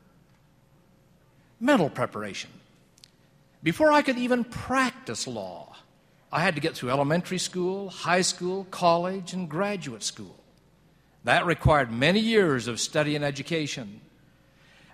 Mental 1.59 1.89
preparation. 1.89 2.49
Before 3.63 3.91
I 3.91 4.01
could 4.01 4.17
even 4.17 4.43
practice 4.43 5.27
law, 5.27 5.75
I 6.31 6.41
had 6.41 6.55
to 6.55 6.61
get 6.61 6.75
through 6.75 6.91
elementary 6.91 7.37
school, 7.37 7.89
high 7.89 8.21
school, 8.21 8.65
college, 8.69 9.33
and 9.33 9.49
graduate 9.49 10.03
school. 10.03 10.35
That 11.23 11.45
required 11.45 11.91
many 11.91 12.19
years 12.19 12.67
of 12.67 12.79
study 12.79 13.15
and 13.15 13.25
education. 13.25 14.01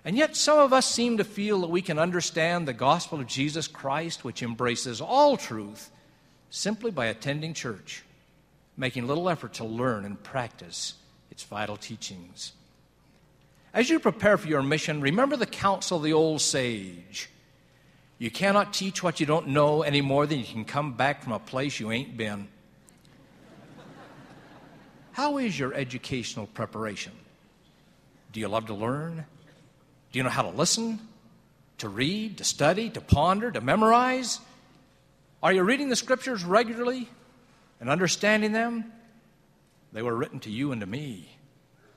And 0.04 0.16
yet, 0.16 0.36
some 0.36 0.58
of 0.58 0.72
us 0.72 0.86
seem 0.90 1.18
to 1.18 1.24
feel 1.24 1.60
that 1.60 1.70
we 1.70 1.82
can 1.82 1.98
understand 1.98 2.66
the 2.66 2.72
gospel 2.72 3.20
of 3.20 3.26
Jesus 3.26 3.68
Christ, 3.68 4.24
which 4.24 4.42
embraces 4.42 5.00
all 5.00 5.36
truth, 5.36 5.90
simply 6.50 6.90
by 6.90 7.06
attending 7.06 7.54
church, 7.54 8.02
making 8.76 9.06
little 9.06 9.28
effort 9.28 9.54
to 9.54 9.64
learn 9.64 10.04
and 10.04 10.22
practice 10.22 10.94
its 11.30 11.42
vital 11.42 11.76
teachings. 11.76 12.52
As 13.74 13.90
you 13.90 13.98
prepare 13.98 14.38
for 14.38 14.46
your 14.46 14.62
mission, 14.62 15.00
remember 15.00 15.36
the 15.36 15.46
counsel 15.46 15.96
of 15.96 16.04
the 16.04 16.12
old 16.12 16.40
sage. 16.40 17.28
You 18.18 18.30
cannot 18.30 18.72
teach 18.72 19.02
what 19.02 19.18
you 19.18 19.26
don't 19.26 19.48
know 19.48 19.82
any 19.82 20.00
more 20.00 20.26
than 20.26 20.38
you 20.38 20.44
can 20.44 20.64
come 20.64 20.92
back 20.92 21.24
from 21.24 21.32
a 21.32 21.40
place 21.40 21.80
you 21.80 21.90
ain't 21.90 22.16
been. 22.16 22.46
How 25.10 25.38
is 25.38 25.58
your 25.58 25.74
educational 25.74 26.46
preparation? 26.46 27.12
Do 28.32 28.38
you 28.38 28.46
love 28.46 28.66
to 28.66 28.74
learn? 28.74 29.26
Do 30.12 30.18
you 30.20 30.22
know 30.22 30.30
how 30.30 30.42
to 30.42 30.50
listen, 30.50 31.00
to 31.78 31.88
read, 31.88 32.38
to 32.38 32.44
study, 32.44 32.90
to 32.90 33.00
ponder, 33.00 33.50
to 33.50 33.60
memorize? 33.60 34.38
Are 35.42 35.52
you 35.52 35.64
reading 35.64 35.88
the 35.88 35.96
scriptures 35.96 36.44
regularly 36.44 37.08
and 37.80 37.90
understanding 37.90 38.52
them? 38.52 38.92
They 39.92 40.02
were 40.02 40.14
written 40.14 40.38
to 40.40 40.50
you 40.50 40.70
and 40.70 40.80
to 40.80 40.86
me 40.86 41.33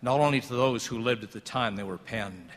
not 0.08 0.22
only 0.22 0.39
to 0.39 0.53
those 0.53 0.86
who 0.86 0.99
lived 0.99 1.22
at 1.22 1.34
the 1.34 1.41
time 1.41 1.76
they 1.76 1.84
were 1.84 1.97
penned. 1.97 2.47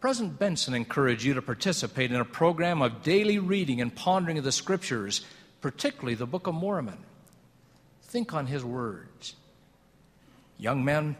President 0.00 0.36
Benson 0.36 0.74
encouraged 0.74 1.22
you 1.22 1.34
to 1.34 1.40
participate 1.40 2.10
in 2.10 2.20
a 2.20 2.24
program 2.24 2.82
of 2.82 3.04
daily 3.04 3.38
reading 3.38 3.80
and 3.80 3.94
pondering 3.94 4.36
of 4.36 4.42
the 4.42 4.50
scriptures, 4.50 5.24
particularly 5.60 6.16
the 6.16 6.26
Book 6.26 6.48
of 6.48 6.56
Mormon. 6.56 6.98
Think 8.02 8.34
on 8.34 8.46
his 8.46 8.64
words. 8.64 9.36
Young 10.58 10.84
men, 10.84 11.14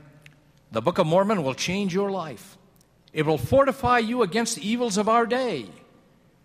the 0.72 0.82
Book 0.82 0.98
of 0.98 1.06
Mormon 1.06 1.44
will 1.44 1.54
change 1.54 1.94
your 1.94 2.10
life. 2.10 2.58
It 3.12 3.24
will 3.24 3.38
fortify 3.38 4.00
you 4.00 4.22
against 4.22 4.56
the 4.56 4.68
evils 4.68 4.98
of 4.98 5.08
our 5.08 5.26
day. 5.26 5.66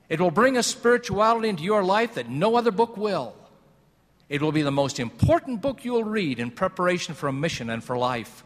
It 0.09 0.21
will 0.21 0.29
bring 0.29 0.57
a 0.57 0.61
spirituality 0.61 1.49
into 1.49 1.63
your 1.63 1.83
life 1.83 2.13
that 2.13 2.29
no 2.29 2.55
other 2.55 2.69
book 2.69 2.97
will. 2.97 3.33
It 4.31 4.41
will 4.41 4.53
be 4.53 4.61
the 4.61 4.71
most 4.71 4.97
important 4.97 5.59
book 5.59 5.83
you'll 5.83 6.05
read 6.05 6.39
in 6.39 6.51
preparation 6.51 7.15
for 7.15 7.27
a 7.27 7.33
mission 7.33 7.69
and 7.69 7.83
for 7.83 7.97
life. 7.97 8.45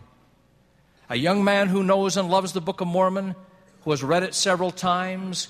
A 1.12 1.16
young 1.16 1.44
man 1.44 1.68
who 1.68 1.84
knows 1.84 2.18
and 2.18 2.28
loves 2.28 2.54
the 2.54 2.60
Book 2.60 2.82
of 2.82 2.88
Mormon, 2.88 3.36
who 3.84 3.92
has 3.92 4.02
read 4.02 4.24
it 4.24 4.34
several 4.34 4.72
times, 4.72 5.48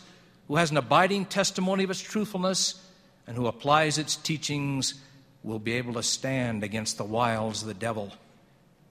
who 0.49 0.57
has 0.57 0.71
an 0.71 0.75
abiding 0.75 1.23
testimony 1.23 1.85
of 1.85 1.89
its 1.89 2.01
truthfulness, 2.01 2.85
and 3.25 3.37
who 3.37 3.47
applies 3.47 3.97
its 3.97 4.17
teachings 4.17 4.95
will 5.41 5.57
be 5.57 5.71
able 5.71 5.93
to 5.93 6.03
stand 6.03 6.65
against 6.65 6.97
the 6.97 7.05
wiles 7.05 7.61
of 7.61 7.69
the 7.69 7.73
devil 7.73 8.11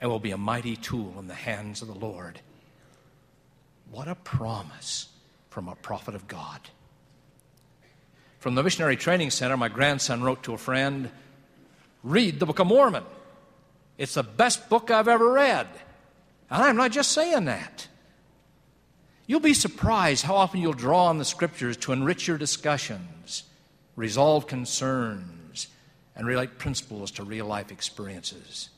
and 0.00 0.10
will 0.10 0.18
be 0.18 0.30
a 0.30 0.38
mighty 0.38 0.76
tool 0.76 1.14
in 1.18 1.28
the 1.28 1.34
hands 1.34 1.82
of 1.82 1.88
the 1.88 1.94
Lord. 1.94 2.40
What 3.90 4.08
a 4.08 4.14
promise 4.14 5.08
from 5.50 5.68
a 5.68 5.74
prophet 5.74 6.14
of 6.14 6.26
God. 6.26 6.60
From 8.38 8.54
the 8.54 8.62
Missionary 8.62 8.96
Training 8.96 9.28
Center, 9.28 9.58
my 9.58 9.68
grandson 9.68 10.22
wrote 10.22 10.42
to 10.44 10.54
a 10.54 10.58
friend 10.58 11.10
read 12.04 12.38
the 12.38 12.46
Book 12.46 12.60
of 12.60 12.68
Mormon. 12.68 13.02
It's 13.98 14.14
the 14.14 14.22
best 14.22 14.68
book 14.68 14.90
I've 14.90 15.08
ever 15.08 15.32
read. 15.32 15.66
And 16.50 16.62
I'm 16.62 16.76
not 16.76 16.92
just 16.92 17.10
saying 17.12 17.46
that. 17.46 17.88
You'll 19.26 19.40
be 19.40 19.54
surprised 19.54 20.24
how 20.24 20.36
often 20.36 20.60
you'll 20.60 20.74
draw 20.74 21.06
on 21.06 21.18
the 21.18 21.24
scriptures 21.24 21.76
to 21.78 21.92
enrich 21.92 22.28
your 22.28 22.36
discussions, 22.36 23.44
resolve 23.96 24.46
concerns, 24.46 25.68
and 26.14 26.26
relate 26.26 26.58
principles 26.58 27.10
to 27.12 27.24
real 27.24 27.46
life 27.46 27.72
experiences. 27.72 28.68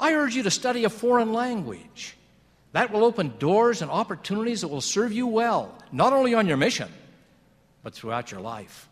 I 0.00 0.14
urge 0.14 0.34
you 0.34 0.42
to 0.42 0.50
study 0.50 0.84
a 0.84 0.90
foreign 0.90 1.32
language. 1.32 2.16
That 2.72 2.90
will 2.90 3.04
open 3.04 3.34
doors 3.38 3.82
and 3.82 3.90
opportunities 3.90 4.62
that 4.62 4.68
will 4.68 4.80
serve 4.80 5.12
you 5.12 5.26
well, 5.26 5.74
not 5.92 6.12
only 6.12 6.34
on 6.34 6.46
your 6.46 6.56
mission, 6.56 6.88
but 7.82 7.94
throughout 7.94 8.30
your 8.30 8.40
life. 8.40 8.88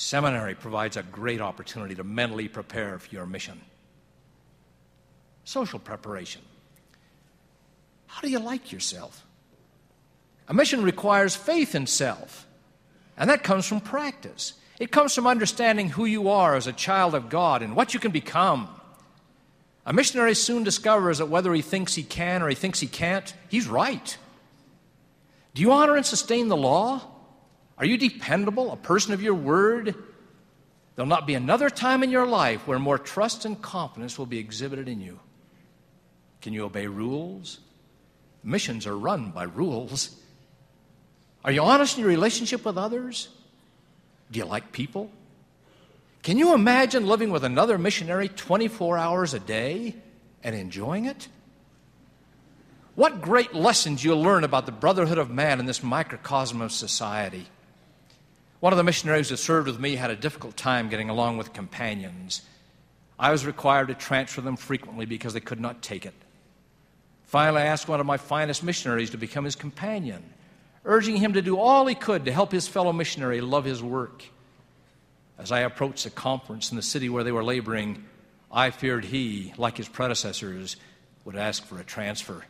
Seminary 0.00 0.54
provides 0.54 0.96
a 0.96 1.02
great 1.02 1.40
opportunity 1.40 1.96
to 1.96 2.04
mentally 2.04 2.46
prepare 2.46 3.00
for 3.00 3.12
your 3.12 3.26
mission. 3.26 3.60
Social 5.42 5.80
preparation. 5.80 6.40
How 8.06 8.20
do 8.20 8.30
you 8.30 8.38
like 8.38 8.70
yourself? 8.70 9.26
A 10.46 10.54
mission 10.54 10.84
requires 10.84 11.34
faith 11.34 11.74
in 11.74 11.88
self, 11.88 12.46
and 13.16 13.28
that 13.28 13.42
comes 13.42 13.66
from 13.66 13.80
practice. 13.80 14.52
It 14.78 14.92
comes 14.92 15.16
from 15.16 15.26
understanding 15.26 15.88
who 15.88 16.04
you 16.04 16.28
are 16.28 16.54
as 16.54 16.68
a 16.68 16.72
child 16.72 17.16
of 17.16 17.28
God 17.28 17.60
and 17.60 17.74
what 17.74 17.92
you 17.92 17.98
can 17.98 18.12
become. 18.12 18.68
A 19.84 19.92
missionary 19.92 20.36
soon 20.36 20.62
discovers 20.62 21.18
that 21.18 21.26
whether 21.26 21.52
he 21.52 21.60
thinks 21.60 21.96
he 21.96 22.04
can 22.04 22.40
or 22.40 22.48
he 22.48 22.54
thinks 22.54 22.78
he 22.78 22.86
can't, 22.86 23.34
he's 23.48 23.66
right. 23.66 24.16
Do 25.54 25.62
you 25.62 25.72
honor 25.72 25.96
and 25.96 26.06
sustain 26.06 26.46
the 26.46 26.56
law? 26.56 27.17
Are 27.78 27.86
you 27.86 27.96
dependable, 27.96 28.72
a 28.72 28.76
person 28.76 29.14
of 29.14 29.22
your 29.22 29.34
word? 29.34 29.94
There'll 30.96 31.08
not 31.08 31.26
be 31.26 31.34
another 31.34 31.70
time 31.70 32.02
in 32.02 32.10
your 32.10 32.26
life 32.26 32.66
where 32.66 32.78
more 32.78 32.98
trust 32.98 33.44
and 33.44 33.60
confidence 33.60 34.18
will 34.18 34.26
be 34.26 34.38
exhibited 34.38 34.88
in 34.88 35.00
you. 35.00 35.20
Can 36.40 36.52
you 36.52 36.64
obey 36.64 36.88
rules? 36.88 37.60
Missions 38.42 38.86
are 38.86 38.96
run 38.96 39.30
by 39.30 39.44
rules. 39.44 40.16
Are 41.44 41.52
you 41.52 41.62
honest 41.62 41.96
in 41.96 42.02
your 42.02 42.10
relationship 42.10 42.64
with 42.64 42.76
others? 42.76 43.28
Do 44.30 44.38
you 44.38 44.44
like 44.44 44.72
people? 44.72 45.10
Can 46.22 46.36
you 46.36 46.54
imagine 46.54 47.06
living 47.06 47.30
with 47.30 47.44
another 47.44 47.78
missionary 47.78 48.28
24 48.28 48.98
hours 48.98 49.34
a 49.34 49.40
day 49.40 49.94
and 50.42 50.54
enjoying 50.54 51.04
it? 51.04 51.28
What 52.96 53.22
great 53.22 53.54
lessons 53.54 54.02
you'll 54.02 54.20
learn 54.20 54.42
about 54.42 54.66
the 54.66 54.72
brotherhood 54.72 55.18
of 55.18 55.30
man 55.30 55.60
in 55.60 55.66
this 55.66 55.84
microcosm 55.84 56.60
of 56.60 56.72
society. 56.72 57.46
One 58.60 58.72
of 58.72 58.76
the 58.76 58.84
missionaries 58.84 59.28
who 59.28 59.36
served 59.36 59.68
with 59.68 59.78
me 59.78 59.94
had 59.94 60.10
a 60.10 60.16
difficult 60.16 60.56
time 60.56 60.88
getting 60.88 61.08
along 61.08 61.38
with 61.38 61.52
companions. 61.52 62.42
I 63.18 63.30
was 63.30 63.46
required 63.46 63.88
to 63.88 63.94
transfer 63.94 64.40
them 64.40 64.56
frequently 64.56 65.06
because 65.06 65.32
they 65.32 65.40
could 65.40 65.60
not 65.60 65.80
take 65.80 66.04
it. 66.04 66.14
Finally, 67.24 67.62
I 67.62 67.66
asked 67.66 67.88
one 67.88 68.00
of 68.00 68.06
my 68.06 68.16
finest 68.16 68.64
missionaries 68.64 69.10
to 69.10 69.16
become 69.16 69.44
his 69.44 69.54
companion, 69.54 70.24
urging 70.84 71.16
him 71.16 71.34
to 71.34 71.42
do 71.42 71.58
all 71.58 71.86
he 71.86 71.94
could 71.94 72.24
to 72.24 72.32
help 72.32 72.50
his 72.50 72.66
fellow 72.66 72.92
missionary 72.92 73.40
love 73.40 73.64
his 73.64 73.82
work. 73.82 74.24
As 75.38 75.52
I 75.52 75.60
approached 75.60 76.04
the 76.04 76.10
conference 76.10 76.70
in 76.70 76.76
the 76.76 76.82
city 76.82 77.08
where 77.08 77.22
they 77.22 77.32
were 77.32 77.44
laboring, 77.44 78.04
I 78.50 78.70
feared 78.70 79.04
he, 79.04 79.52
like 79.56 79.76
his 79.76 79.88
predecessors, 79.88 80.76
would 81.24 81.36
ask 81.36 81.64
for 81.64 81.78
a 81.78 81.84
transfer. 81.84 82.44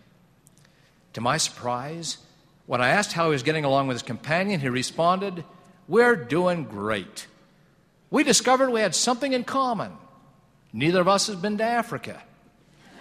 To 1.14 1.20
my 1.20 1.36
surprise, 1.36 2.18
when 2.66 2.80
I 2.80 2.90
asked 2.90 3.12
how 3.12 3.26
he 3.26 3.32
was 3.32 3.42
getting 3.42 3.64
along 3.64 3.88
with 3.88 3.96
his 3.96 4.02
companion, 4.02 4.60
he 4.60 4.68
responded, 4.68 5.44
We're 5.88 6.16
doing 6.16 6.64
great. 6.64 7.26
We 8.10 8.22
discovered 8.22 8.70
we 8.70 8.80
had 8.80 8.94
something 8.94 9.32
in 9.32 9.44
common. 9.44 9.92
Neither 10.72 11.00
of 11.00 11.08
us 11.08 11.28
has 11.28 11.36
been 11.36 11.58
to 11.58 11.64
Africa. 11.64 12.22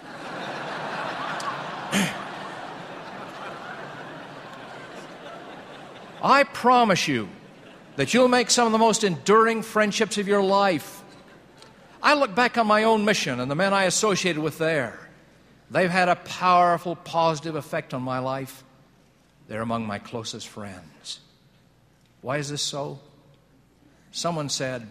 I 6.23 6.43
promise 6.43 7.07
you 7.07 7.29
that 7.97 8.13
you'll 8.13 8.29
make 8.29 8.49
some 8.49 8.65
of 8.65 8.71
the 8.71 8.77
most 8.77 9.03
enduring 9.03 9.63
friendships 9.63 10.17
of 10.17 10.27
your 10.27 10.41
life. 10.41 11.03
I 12.01 12.13
look 12.13 12.35
back 12.35 12.57
on 12.57 12.67
my 12.67 12.83
own 12.83 13.03
mission 13.03 13.41
and 13.41 13.51
the 13.51 13.55
men 13.55 13.73
I 13.73 13.83
associated 13.83 14.41
with 14.41 14.57
there. 14.57 14.97
They've 15.69 15.89
had 15.89 16.07
a 16.07 16.15
powerful, 16.15 16.95
positive 16.95 17.55
effect 17.55 17.93
on 17.93 18.01
my 18.01 18.19
life. 18.19 18.63
They're 19.49 19.61
among 19.61 19.85
my 19.85 19.99
closest 19.99 20.47
friends. 20.47 21.19
Why 22.21 22.37
is 22.37 22.49
this 22.49 22.61
so? 22.61 22.99
Someone 24.11 24.49
said, 24.49 24.87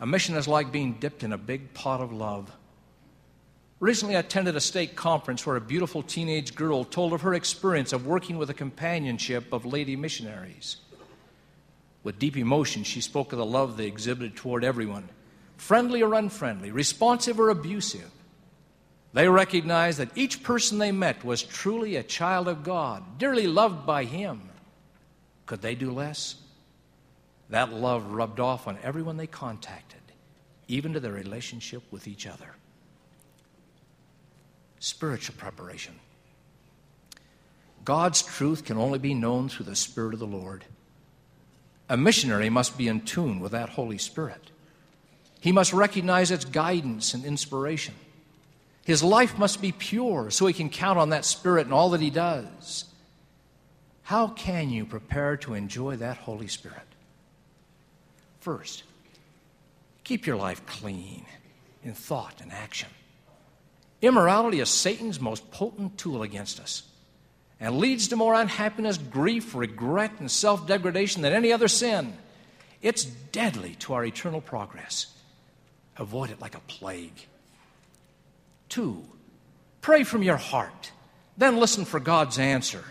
a 0.00 0.06
mission 0.06 0.34
is 0.34 0.48
like 0.48 0.72
being 0.72 0.94
dipped 0.94 1.22
in 1.22 1.32
a 1.32 1.38
big 1.38 1.74
pot 1.74 2.00
of 2.00 2.12
love. 2.12 2.50
Recently, 3.80 4.16
I 4.16 4.20
attended 4.20 4.56
a 4.56 4.60
stake 4.60 4.94
conference 4.94 5.46
where 5.46 5.56
a 5.56 5.60
beautiful 5.60 6.02
teenage 6.02 6.54
girl 6.54 6.84
told 6.84 7.12
of 7.12 7.22
her 7.22 7.34
experience 7.34 7.92
of 7.92 8.06
working 8.06 8.36
with 8.36 8.50
a 8.50 8.54
companionship 8.54 9.52
of 9.52 9.64
lady 9.64 9.96
missionaries. 9.96 10.76
With 12.02 12.18
deep 12.18 12.36
emotion, 12.36 12.82
she 12.84 13.00
spoke 13.00 13.32
of 13.32 13.38
the 13.38 13.44
love 13.44 13.76
they 13.76 13.86
exhibited 13.86 14.36
toward 14.36 14.64
everyone, 14.64 15.08
friendly 15.56 16.02
or 16.02 16.14
unfriendly, 16.14 16.70
responsive 16.70 17.40
or 17.40 17.50
abusive. 17.50 18.10
They 19.12 19.28
recognized 19.28 19.98
that 19.98 20.16
each 20.16 20.42
person 20.42 20.78
they 20.78 20.92
met 20.92 21.24
was 21.24 21.42
truly 21.42 21.96
a 21.96 22.02
child 22.02 22.48
of 22.48 22.62
God, 22.62 23.18
dearly 23.18 23.46
loved 23.46 23.86
by 23.86 24.04
Him. 24.04 24.42
Could 25.46 25.62
they 25.62 25.74
do 25.74 25.90
less? 25.90 26.36
That 27.50 27.72
love 27.72 28.12
rubbed 28.12 28.40
off 28.40 28.66
on 28.66 28.78
everyone 28.82 29.16
they 29.16 29.26
contacted, 29.26 30.00
even 30.68 30.92
to 30.94 31.00
their 31.00 31.12
relationship 31.12 31.82
with 31.90 32.08
each 32.08 32.26
other 32.26 32.54
spiritual 34.80 35.36
preparation. 35.38 35.94
God's 37.84 38.22
truth 38.22 38.64
can 38.64 38.78
only 38.78 38.98
be 38.98 39.14
known 39.14 39.48
through 39.48 39.66
the 39.66 39.76
Spirit 39.76 40.14
of 40.14 40.20
the 40.20 40.26
Lord. 40.26 40.64
A 41.88 41.96
missionary 41.96 42.50
must 42.50 42.76
be 42.76 42.88
in 42.88 43.02
tune 43.02 43.40
with 43.40 43.52
that 43.52 43.70
Holy 43.70 43.98
Spirit. 43.98 44.50
He 45.40 45.52
must 45.52 45.72
recognize 45.72 46.30
its 46.30 46.44
guidance 46.44 47.14
and 47.14 47.24
inspiration. 47.24 47.94
His 48.84 49.02
life 49.02 49.38
must 49.38 49.62
be 49.62 49.72
pure 49.72 50.30
so 50.30 50.46
he 50.46 50.52
can 50.54 50.70
count 50.70 50.98
on 50.98 51.10
that 51.10 51.24
Spirit 51.24 51.66
in 51.66 51.72
all 51.72 51.90
that 51.90 52.00
he 52.00 52.10
does. 52.10 52.86
How 54.02 54.28
can 54.28 54.70
you 54.70 54.84
prepare 54.86 55.36
to 55.38 55.54
enjoy 55.54 55.96
that 55.96 56.16
Holy 56.18 56.48
Spirit? 56.48 56.89
First, 58.40 58.84
keep 60.02 60.26
your 60.26 60.36
life 60.36 60.64
clean 60.66 61.26
in 61.84 61.94
thought 61.94 62.40
and 62.40 62.52
action. 62.52 62.88
Immorality 64.02 64.60
is 64.60 64.70
Satan's 64.70 65.20
most 65.20 65.50
potent 65.50 65.98
tool 65.98 66.22
against 66.22 66.58
us 66.58 66.82
and 67.60 67.78
leads 67.78 68.08
to 68.08 68.16
more 68.16 68.34
unhappiness, 68.34 68.96
grief, 68.96 69.54
regret, 69.54 70.12
and 70.18 70.30
self 70.30 70.66
degradation 70.66 71.22
than 71.22 71.34
any 71.34 71.52
other 71.52 71.68
sin. 71.68 72.14
It's 72.80 73.04
deadly 73.04 73.74
to 73.80 73.92
our 73.92 74.04
eternal 74.04 74.40
progress. 74.40 75.14
Avoid 75.98 76.30
it 76.30 76.40
like 76.40 76.54
a 76.54 76.60
plague. 76.60 77.26
Two, 78.70 79.04
pray 79.82 80.02
from 80.04 80.22
your 80.22 80.38
heart, 80.38 80.92
then 81.36 81.58
listen 81.58 81.84
for 81.84 82.00
God's 82.00 82.38
answer. 82.38 82.84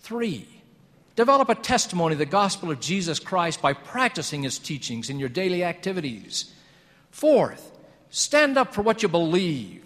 Three, 0.00 0.48
develop 1.16 1.48
a 1.48 1.54
testimony 1.54 2.14
of 2.14 2.18
the 2.18 2.26
gospel 2.26 2.70
of 2.70 2.80
Jesus 2.80 3.18
Christ 3.18 3.62
by 3.62 3.72
practicing 3.72 4.42
his 4.42 4.58
teachings 4.58 5.10
in 5.10 5.18
your 5.18 5.28
daily 5.28 5.64
activities. 5.64 6.52
Fourth, 7.10 7.72
stand 8.10 8.58
up 8.58 8.74
for 8.74 8.82
what 8.82 9.02
you 9.02 9.08
believe 9.08 9.84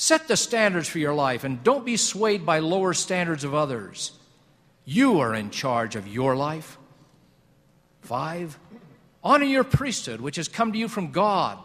Set 0.00 0.28
the 0.28 0.36
standards 0.36 0.88
for 0.88 1.00
your 1.00 1.12
life 1.12 1.42
and 1.42 1.64
don't 1.64 1.84
be 1.84 1.96
swayed 1.96 2.46
by 2.46 2.60
lower 2.60 2.94
standards 2.94 3.42
of 3.42 3.52
others. 3.52 4.12
You 4.84 5.18
are 5.18 5.34
in 5.34 5.50
charge 5.50 5.96
of 5.96 6.06
your 6.06 6.36
life. 6.36 6.78
Five, 8.02 8.56
honor 9.24 9.46
your 9.46 9.64
priesthood, 9.64 10.20
which 10.20 10.36
has 10.36 10.46
come 10.46 10.70
to 10.72 10.78
you 10.78 10.86
from 10.86 11.10
God 11.10 11.58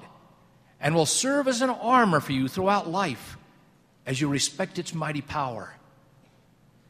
and 0.81 0.95
will 0.95 1.05
serve 1.05 1.47
as 1.47 1.61
an 1.61 1.69
armor 1.69 2.19
for 2.19 2.31
you 2.31 2.47
throughout 2.47 2.89
life 2.89 3.37
as 4.03 4.19
you 4.19 4.27
respect 4.27 4.79
its 4.79 4.95
mighty 4.95 5.21
power. 5.21 5.75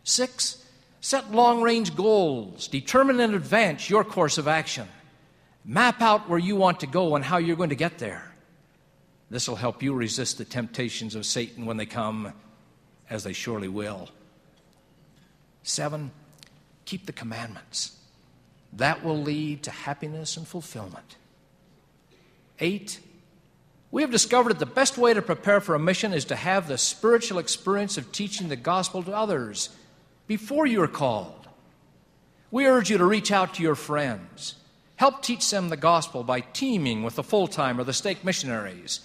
Six, 0.05 0.62
set 1.04 1.34
long 1.34 1.62
range 1.62 1.93
goals, 1.97 2.70
determine 2.70 3.20
in 3.20 3.34
advance 3.34 3.89
your 3.89 4.06
course 4.06 4.38
of 4.38 4.47
action, 4.47 4.88
map 5.66 6.01
out 6.01 6.30
where 6.30 6.39
you 6.39 6.56
want 6.56 6.80
to 6.80 6.88
go 6.88 7.18
and 7.18 7.26
how 7.26 7.38
you're 7.38 7.58
going 7.58 7.72
to 7.72 7.76
get 7.76 7.97
there. 7.97 8.32
This 9.30 9.49
will 9.49 9.58
help 9.58 9.84
you 9.84 9.93
resist 9.93 10.38
the 10.38 10.45
temptations 10.45 11.14
of 11.14 11.26
Satan 11.26 11.66
when 11.66 11.76
they 11.76 11.86
come, 11.86 12.32
as 13.10 13.26
they 13.26 13.34
surely 13.34 13.68
will. 13.68 14.08
Seven, 15.62 16.10
keep 16.86 17.06
the 17.06 17.12
commandments. 17.12 17.99
That 18.72 19.04
will 19.04 19.22
lead 19.22 19.64
to 19.64 19.72
happiness 19.72 20.38
and 20.38 20.47
fulfillment. 20.47 21.18
Eight, 22.62 23.01
we 23.91 24.04
have 24.04 24.12
discovered 24.12 24.54
that 24.54 24.60
the 24.60 24.66
best 24.66 24.97
way 24.97 25.14
to 25.14 25.22
prepare 25.22 25.60
for 25.60 25.76
a 25.76 25.80
mission 25.80 26.14
is 26.14 26.24
to 26.26 26.38
have 26.38 26.70
the 26.70 26.78
spiritual 26.78 27.39
experience 27.39 27.97
of 27.97 28.14
teaching 28.14 28.47
the 28.47 28.56
gospel 28.56 29.04
to 29.04 29.14
others 29.14 29.68
before 30.28 30.65
you 30.65 30.82
are 30.82 30.88
called. 30.88 31.47
We 32.51 32.67
urge 32.67 32.89
you 32.89 32.97
to 32.97 33.05
reach 33.05 33.32
out 33.32 33.55
to 33.55 33.63
your 33.63 33.76
friends. 33.76 34.55
Help 34.95 35.24
teach 35.24 35.49
them 35.49 35.69
the 35.69 35.78
gospel 35.78 36.24
by 36.24 36.41
teaming 36.41 37.03
with 37.03 37.15
the 37.15 37.24
full 37.24 37.47
time 37.47 37.80
or 37.80 37.84
the 37.84 37.93
stake 37.93 38.24
missionaries 38.24 39.01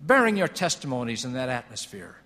bearing 0.00 0.36
your 0.36 0.48
testimonies 0.48 1.24
in 1.24 1.32
that 1.32 1.48
atmosphere. 1.48 2.16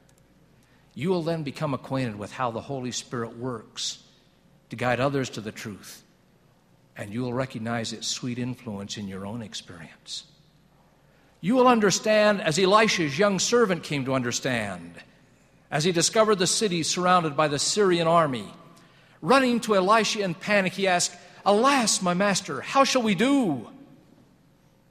You 0.94 1.10
will 1.10 1.22
then 1.22 1.44
become 1.44 1.74
acquainted 1.74 2.18
with 2.18 2.32
how 2.32 2.50
the 2.50 2.60
Holy 2.60 2.90
Spirit 2.90 3.36
works 3.36 4.02
to 4.70 4.76
guide 4.76 4.98
others 4.98 5.30
to 5.30 5.40
the 5.40 5.52
truth, 5.52 6.02
and 6.96 7.12
you 7.12 7.22
will 7.22 7.32
recognize 7.32 7.92
its 7.92 8.08
sweet 8.08 8.38
influence 8.38 8.96
in 8.96 9.06
your 9.06 9.24
own 9.24 9.42
experience. 9.42 10.24
You 11.40 11.54
will 11.54 11.68
understand 11.68 12.40
as 12.40 12.58
Elisha's 12.58 13.16
young 13.16 13.38
servant 13.38 13.84
came 13.84 14.04
to 14.06 14.14
understand, 14.14 14.94
as 15.70 15.84
he 15.84 15.92
discovered 15.92 16.36
the 16.36 16.46
city 16.46 16.82
surrounded 16.82 17.36
by 17.36 17.48
the 17.48 17.58
Syrian 17.58 18.08
army. 18.08 18.46
Running 19.20 19.60
to 19.60 19.76
Elisha 19.76 20.20
in 20.20 20.34
panic, 20.34 20.72
he 20.72 20.86
asked, 20.86 21.14
Alas, 21.44 22.02
my 22.02 22.14
master, 22.14 22.60
how 22.60 22.84
shall 22.84 23.02
we 23.02 23.14
do? 23.14 23.68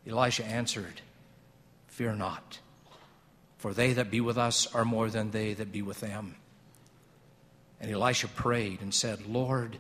Elisha 0.08 0.46
answered, 0.46 1.02
Fear 1.88 2.16
not, 2.16 2.60
for 3.58 3.74
they 3.74 3.94
that 3.94 4.12
be 4.12 4.22
with 4.22 4.38
us 4.38 4.74
are 4.74 4.86
more 4.86 5.10
than 5.10 5.32
they 5.32 5.54
that 5.54 5.72
be 5.72 5.82
with 5.82 6.00
them. 6.00 6.36
And 7.80 7.92
Elisha 7.92 8.28
prayed 8.28 8.82
and 8.82 8.94
said, 8.94 9.26
Lord, 9.28 9.78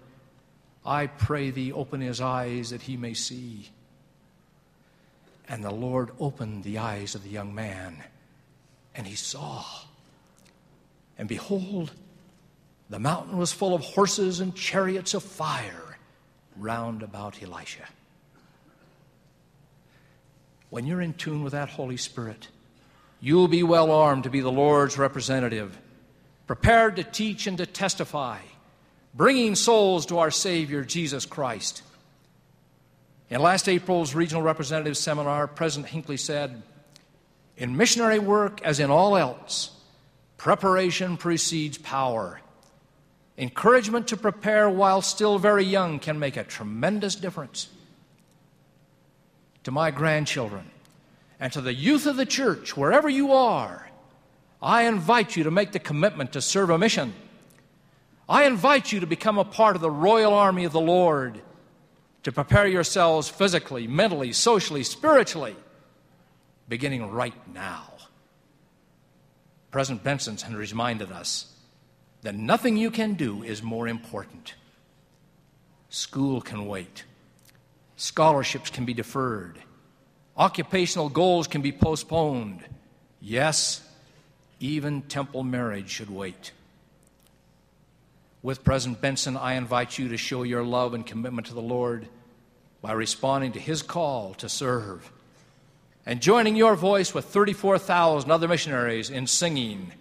I 0.86 1.08
pray 1.08 1.52
thee, 1.52 1.72
open 1.72 2.02
his 2.02 2.22
eyes 2.22 2.70
that 2.70 2.82
he 2.82 2.96
may 2.98 3.14
see. 3.14 3.70
And 5.48 5.64
the 5.64 5.72
Lord 5.72 6.12
opened 6.20 6.64
the 6.64 6.78
eyes 6.78 7.16
of 7.16 7.24
the 7.24 7.30
young 7.30 7.56
man, 7.56 8.04
and 8.96 9.08
he 9.08 9.16
saw. 9.16 9.64
And 11.18 11.28
behold, 11.28 11.92
the 12.90 13.00
mountain 13.00 13.38
was 13.38 13.52
full 13.52 13.74
of 13.74 13.82
horses 13.82 14.40
and 14.40 14.56
chariots 14.56 15.14
of 15.14 15.24
fire 15.24 15.98
round 16.56 17.04
about 17.04 17.42
Elisha. 17.42 17.84
When 20.70 20.86
you're 20.86 21.02
in 21.02 21.14
tune 21.14 21.44
with 21.44 21.54
that 21.54 21.70
Holy 21.70 21.98
Spirit, 21.98 22.50
you'll 23.20 23.48
be 23.48 23.64
well 23.64 23.92
armed 23.92 24.24
to 24.24 24.30
be 24.30 24.42
the 24.42 24.52
Lord's 24.52 24.98
representative, 24.98 25.78
prepared 26.46 26.98
to 26.98 27.04
teach 27.04 27.48
and 27.48 27.58
to 27.58 27.66
testify, 27.66 28.40
bringing 29.14 29.56
souls 29.56 30.06
to 30.08 30.20
our 30.20 30.32
Savior, 30.32 30.84
Jesus 30.84 31.26
Christ. 31.26 31.84
In 33.30 33.42
last 33.42 33.68
April's 33.68 34.16
Regional 34.16 34.42
Representative 34.44 34.98
Seminar, 34.98 35.48
President 35.48 35.92
Hinckley 35.92 36.18
said, 36.18 36.62
In 37.58 37.76
missionary 37.76 38.20
work, 38.20 38.62
as 38.62 38.80
in 38.80 38.90
all 38.90 39.18
else, 39.18 39.72
preparation 40.48 41.18
precedes 41.18 41.78
power. 41.78 42.40
Encouragement 43.38 44.08
to 44.08 44.16
prepare 44.16 44.70
while 44.70 45.02
still 45.02 45.38
very 45.38 45.66
young 45.66 46.00
can 46.00 46.18
make 46.18 46.38
a 46.38 46.44
tremendous 46.46 47.16
difference. 47.16 47.68
To 49.66 49.72
my 49.72 49.92
grandchildren 49.92 50.72
and 51.38 51.52
to 51.52 51.60
the 51.60 51.74
youth 51.74 52.06
of 52.06 52.16
the 52.16 52.26
church, 52.26 52.78
wherever 52.78 53.10
you 53.10 53.34
are, 53.34 53.90
I 54.62 54.84
invite 54.84 55.36
you 55.36 55.44
to 55.44 55.52
make 55.52 55.74
the 55.74 55.80
commitment 55.80 56.32
to 56.32 56.42
serve 56.42 56.70
a 56.70 56.78
mission. 56.78 57.14
I 58.30 58.46
invite 58.46 58.94
you 58.94 59.02
to 59.02 59.06
become 59.06 59.38
a 59.38 59.44
part 59.44 59.76
of 59.76 59.82
the 59.82 59.92
Royal 59.92 60.34
Army 60.34 60.64
of 60.64 60.72
the 60.72 60.80
Lord 60.80 61.42
to 62.24 62.32
prepare 62.32 62.68
yourselves 62.68 63.28
physically, 63.28 63.86
mentally, 63.86 64.32
socially, 64.32 64.86
spiritually, 64.86 65.58
beginning 66.70 67.12
right 67.12 67.36
now. 67.54 67.97
President 69.72 70.04
Benson 70.04 70.38
has 70.38 70.54
reminded 70.54 71.12
us 71.12 71.54
that 72.22 72.36
nothing 72.36 72.78
you 72.78 72.92
can 72.92 73.14
do 73.14 73.44
is 73.44 73.62
more 73.62 73.88
important. 73.88 74.54
School 75.90 76.42
can 76.42 76.66
wait, 76.66 77.04
scholarships 77.96 78.70
can 78.70 78.86
be 78.86 78.94
deferred, 78.94 79.60
occupational 80.38 81.10
goals 81.10 81.48
can 81.48 81.62
be 81.62 81.72
postponed. 81.72 82.64
Yes, 83.22 83.82
even 84.60 85.02
temple 85.04 85.44
marriage 85.44 85.90
should 85.90 86.10
wait. 86.10 86.52
With 88.44 88.64
President 88.64 89.02
Benson, 89.02 89.36
I 89.36 89.54
invite 89.54 89.98
you 89.98 90.10
to 90.10 90.18
show 90.18 90.44
your 90.44 90.64
love 90.64 90.94
and 90.94 91.06
commitment 91.06 91.48
to 91.48 91.54
the 91.54 91.62
Lord 91.62 92.08
by 92.82 92.94
responding 92.94 93.54
to 93.54 93.60
his 93.60 93.82
call 93.82 94.34
to 94.36 94.48
serve 94.48 95.12
and 96.08 96.22
joining 96.22 96.56
your 96.56 96.78
voice 96.78 97.14
with 97.14 97.26
34,000 97.26 98.32
other 98.32 98.48
missionaries 98.48 99.10
in 99.10 99.28
singing, 99.28 99.92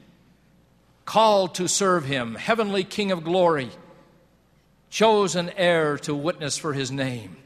Called 1.05 1.57
to 1.57 1.69
serve 1.69 2.05
him, 2.05 2.37
Heavenly 2.37 2.85
King 2.85 3.11
of 3.11 3.25
glory, 3.25 3.71
chosen 4.89 5.51
heir 5.57 5.99
to 5.99 6.15
witness 6.15 6.57
for 6.57 6.73
his 6.73 6.93
name. 6.93 7.37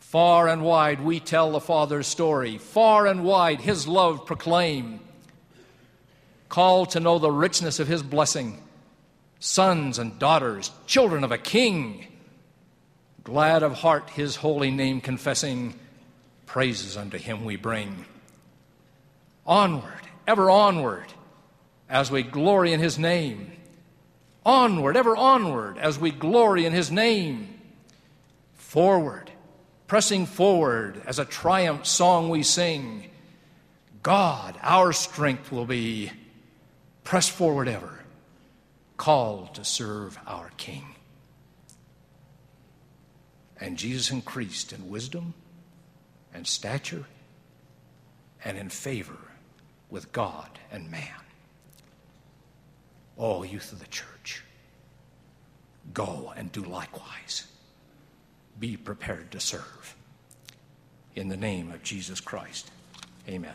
Far 0.00 0.48
and 0.48 0.64
wide 0.64 1.00
we 1.00 1.20
tell 1.20 1.52
the 1.52 1.60
Father's 1.60 2.08
story, 2.08 2.58
far 2.58 3.06
and 3.06 3.22
wide 3.22 3.60
his 3.60 3.86
love 3.86 4.26
proclaim. 4.26 4.98
Called 6.48 6.90
to 6.90 7.00
know 7.00 7.20
the 7.20 7.30
richness 7.30 7.78
of 7.78 7.86
his 7.86 8.02
blessing, 8.02 8.60
sons 9.38 10.00
and 10.00 10.18
daughters, 10.18 10.72
children 10.86 11.22
of 11.22 11.30
a 11.30 11.38
king. 11.38 12.04
Glad 13.22 13.62
of 13.62 13.74
heart 13.74 14.10
his 14.10 14.34
holy 14.34 14.72
name 14.72 15.00
confessing, 15.00 15.78
praises 16.58 16.96
unto 16.96 17.16
him 17.16 17.44
we 17.44 17.54
bring. 17.54 18.04
Onward, 19.46 20.00
ever 20.26 20.50
onward, 20.50 21.06
as 21.88 22.10
we 22.10 22.24
glory 22.24 22.72
in 22.72 22.80
his 22.80 22.98
name. 22.98 23.52
Onward, 24.44 24.96
ever 24.96 25.16
onward, 25.16 25.78
as 25.78 26.00
we 26.00 26.10
glory 26.10 26.66
in 26.66 26.72
his 26.72 26.90
name. 26.90 27.60
Forward, 28.54 29.30
pressing 29.86 30.26
forward, 30.26 31.00
as 31.06 31.20
a 31.20 31.24
triumph 31.24 31.86
song 31.86 32.28
we 32.28 32.42
sing. 32.42 33.08
God, 34.02 34.58
our 34.60 34.92
strength 34.92 35.52
will 35.52 35.64
be. 35.64 36.10
Press 37.04 37.28
forward 37.28 37.68
ever, 37.68 38.00
called 38.96 39.54
to 39.54 39.64
serve 39.64 40.18
our 40.26 40.50
King. 40.56 40.96
And 43.60 43.78
Jesus 43.78 44.10
increased 44.10 44.72
in 44.72 44.90
wisdom 44.90 45.34
and 46.34 46.46
stature 46.46 47.04
and 48.44 48.56
in 48.56 48.68
favor 48.68 49.18
with 49.90 50.12
God 50.12 50.58
and 50.70 50.90
man. 50.90 51.02
All 53.16 53.44
youth 53.44 53.72
of 53.72 53.80
the 53.80 53.86
church, 53.86 54.44
go 55.92 56.32
and 56.36 56.52
do 56.52 56.62
likewise. 56.62 57.46
Be 58.58 58.76
prepared 58.76 59.30
to 59.32 59.40
serve. 59.40 59.96
In 61.14 61.28
the 61.28 61.36
name 61.36 61.72
of 61.72 61.82
Jesus 61.82 62.20
Christ, 62.20 62.70
amen. 63.28 63.54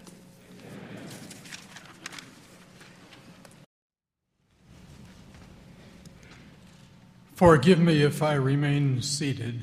Forgive 7.36 7.80
me 7.80 8.04
if 8.04 8.22
I 8.22 8.36
remain 8.36 9.02
seated 9.02 9.62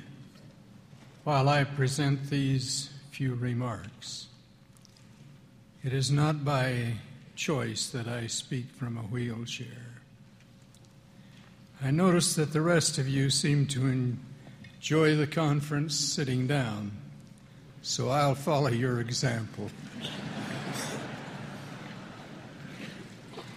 while 1.24 1.48
I 1.48 1.64
present 1.64 2.28
these 2.28 2.89
few 3.20 3.34
remarks. 3.34 4.28
It 5.84 5.92
is 5.92 6.10
not 6.10 6.42
by 6.42 6.94
choice 7.36 7.86
that 7.90 8.08
I 8.08 8.26
speak 8.28 8.70
from 8.70 8.96
a 8.96 9.02
wheelchair. 9.02 10.00
I 11.82 11.90
notice 11.90 12.34
that 12.36 12.54
the 12.54 12.62
rest 12.62 12.96
of 12.96 13.06
you 13.06 13.28
seem 13.28 13.66
to 13.66 14.16
enjoy 14.78 15.16
the 15.16 15.26
conference 15.26 15.94
sitting 15.94 16.46
down, 16.46 16.92
so 17.82 18.08
I'll 18.08 18.34
follow 18.34 18.70
your 18.70 19.00
example. 19.00 19.70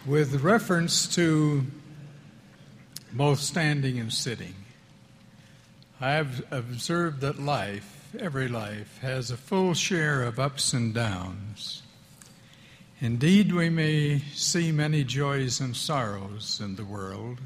With 0.05 0.41
reference 0.41 1.07
to 1.16 1.66
both 3.14 3.39
standing 3.39 3.97
and 3.97 4.11
sitting, 4.11 4.55
I 6.01 6.11
have 6.11 6.43
observed 6.51 7.22
that 7.22 7.39
life, 7.39 8.03
every 8.20 8.47
life, 8.47 8.99
has 9.01 9.32
a 9.32 9.38
full 9.38 9.74
share 9.74 10.24
of 10.24 10.39
ups 10.39 10.74
and 10.74 10.93
downs. 10.93 11.84
Indeed, 12.99 13.53
we 13.53 13.70
may 13.70 14.20
see 14.34 14.72
many 14.72 15.03
joys 15.03 15.59
and 15.59 15.76
sorrows 15.76 16.61
in 16.64 16.76
the 16.76 16.86
world, 16.86 17.39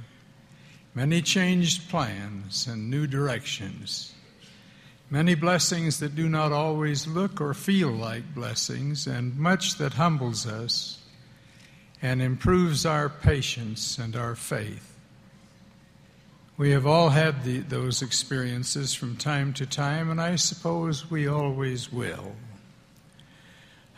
many 0.93 1.21
changed 1.21 1.89
plans 1.89 2.67
and 2.67 2.89
new 2.89 3.07
directions, 3.07 4.13
many 5.09 5.35
blessings 5.35 5.99
that 5.99 6.15
do 6.15 6.27
not 6.27 6.51
always 6.51 7.07
look 7.07 7.39
or 7.39 7.53
feel 7.53 7.89
like 7.89 8.35
blessings, 8.35 9.07
and 9.07 9.37
much 9.37 9.77
that 9.77 9.93
humbles 9.93 10.45
us 10.45 10.99
and 12.01 12.21
improves 12.21 12.85
our 12.85 13.09
patience 13.09 13.97
and 13.97 14.15
our 14.15 14.35
faith. 14.35 14.96
We 16.57 16.71
have 16.71 16.87
all 16.87 17.09
had 17.09 17.43
the, 17.43 17.59
those 17.59 18.01
experiences 18.01 18.95
from 18.95 19.15
time 19.15 19.53
to 19.53 19.67
time, 19.67 20.09
and 20.09 20.19
I 20.19 20.37
suppose 20.37 21.11
we 21.11 21.27
always 21.27 21.93
will. 21.93 22.31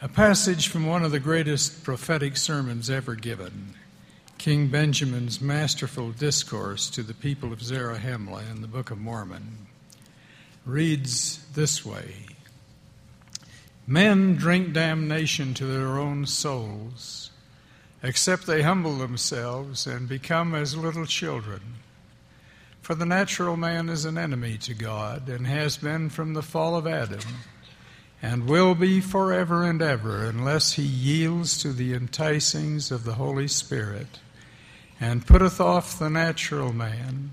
A 0.02 0.10
passage 0.10 0.68
from 0.68 0.86
one 0.86 1.06
of 1.06 1.12
the 1.12 1.22
greatest 1.22 1.86
prophetic 1.86 2.36
sermons 2.36 2.90
ever 2.90 3.16
given, 3.16 3.76
King 4.38 4.68
Benjamin's 4.68 5.40
masterful 5.40 6.12
discourse 6.12 6.90
to 6.90 7.02
the 7.02 7.14
people 7.14 7.54
of 7.54 7.60
Zarahemla 7.60 8.52
in 8.52 8.62
the 8.62 8.68
Book 8.68 8.92
of 8.92 8.98
Mormon, 8.98 9.68
reads 10.66 11.46
this 11.54 11.86
way 11.86 12.26
Men 13.88 14.36
drink 14.36 14.74
damnation 14.74 15.54
to 15.54 15.66
their 15.66 15.98
own 15.98 16.26
souls, 16.26 17.32
except 18.04 18.46
they 18.46 18.64
humble 18.64 18.98
themselves 18.98 19.88
and 19.88 20.10
become 20.10 20.54
as 20.54 20.76
little 20.76 21.06
children. 21.06 21.79
For 22.90 22.96
the 22.96 23.06
natural 23.06 23.56
man 23.56 23.88
is 23.88 24.04
an 24.06 24.18
enemy 24.18 24.58
to 24.62 24.74
God 24.74 25.30
and 25.30 25.46
has 25.46 25.78
been 25.78 26.10
from 26.10 26.34
the 26.34 26.42
fall 26.42 26.76
of 26.76 26.88
Adam 26.88 27.20
and 28.20 28.50
will 28.50 28.74
be 28.74 29.00
forever 29.00 29.64
and 29.64 29.80
ever 29.80 30.26
unless 30.26 30.74
he 30.74 30.82
yields 30.82 31.60
to 31.60 31.72
the 31.72 31.94
enticings 31.94 32.92
of 32.92 33.04
the 33.04 33.14
Holy 33.14 33.48
Spirit 33.48 34.18
and 35.00 35.28
putteth 35.28 35.62
off 35.62 36.00
the 36.00 36.10
natural 36.10 36.74
man 36.74 37.30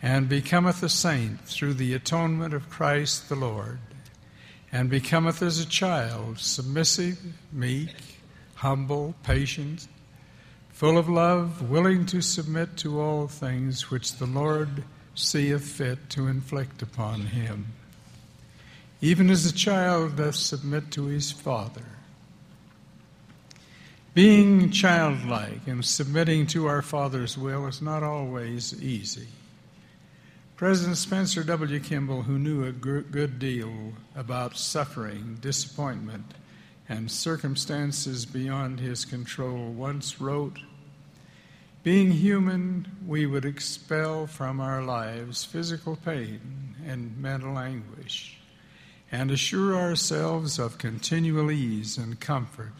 and 0.00 0.30
becometh 0.30 0.82
a 0.82 0.88
saint 0.88 1.42
through 1.42 1.74
the 1.74 1.92
atonement 1.92 2.54
of 2.54 2.70
Christ 2.70 3.28
the 3.28 3.36
Lord. 3.36 3.80
and 4.72 4.88
becometh 4.88 5.42
as 5.42 5.58
a 5.58 5.66
child, 5.66 6.38
submissive, 6.38 7.18
meek, 7.52 7.94
humble, 8.54 9.14
patient, 9.22 9.88
full 10.76 10.98
of 10.98 11.08
love, 11.08 11.70
willing 11.70 12.04
to 12.04 12.20
submit 12.20 12.76
to 12.76 13.00
all 13.00 13.26
things 13.26 13.90
which 13.90 14.16
the 14.16 14.26
Lord 14.26 14.84
seeth 15.14 15.66
fit 15.66 16.10
to 16.10 16.26
inflict 16.26 16.82
upon 16.82 17.22
him. 17.22 17.68
Even 19.00 19.30
as 19.30 19.46
a 19.46 19.54
child 19.54 20.16
doth 20.16 20.34
submit 20.34 20.90
to 20.90 21.06
his 21.06 21.32
father. 21.32 21.86
Being 24.12 24.70
childlike 24.70 25.66
and 25.66 25.82
submitting 25.82 26.46
to 26.48 26.66
our 26.66 26.82
Father's 26.82 27.38
will 27.38 27.66
is 27.66 27.80
not 27.80 28.02
always 28.02 28.78
easy. 28.82 29.28
President 30.56 30.98
Spencer 30.98 31.42
W. 31.42 31.80
Kimball, 31.80 32.22
who 32.22 32.38
knew 32.38 32.64
a 32.64 32.72
good 32.72 33.38
deal 33.38 33.94
about 34.14 34.58
suffering, 34.58 35.38
disappointment, 35.40 36.34
and 36.88 37.10
circumstances 37.10 38.24
beyond 38.24 38.80
his 38.80 39.04
control, 39.04 39.70
once 39.72 40.20
wrote 40.20 40.58
Being 41.82 42.12
human, 42.12 42.86
we 43.06 43.26
would 43.26 43.44
expel 43.44 44.26
from 44.26 44.60
our 44.60 44.82
lives 44.82 45.44
physical 45.44 45.96
pain 45.96 46.76
and 46.86 47.16
mental 47.18 47.58
anguish, 47.58 48.38
and 49.10 49.30
assure 49.30 49.76
ourselves 49.76 50.58
of 50.58 50.78
continual 50.78 51.50
ease 51.50 51.98
and 51.98 52.20
comfort. 52.20 52.72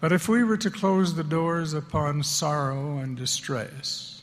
But 0.00 0.12
if 0.12 0.28
we 0.28 0.42
were 0.42 0.56
to 0.56 0.70
close 0.70 1.14
the 1.14 1.22
doors 1.22 1.74
upon 1.74 2.24
sorrow 2.24 2.98
and 2.98 3.16
distress, 3.16 4.22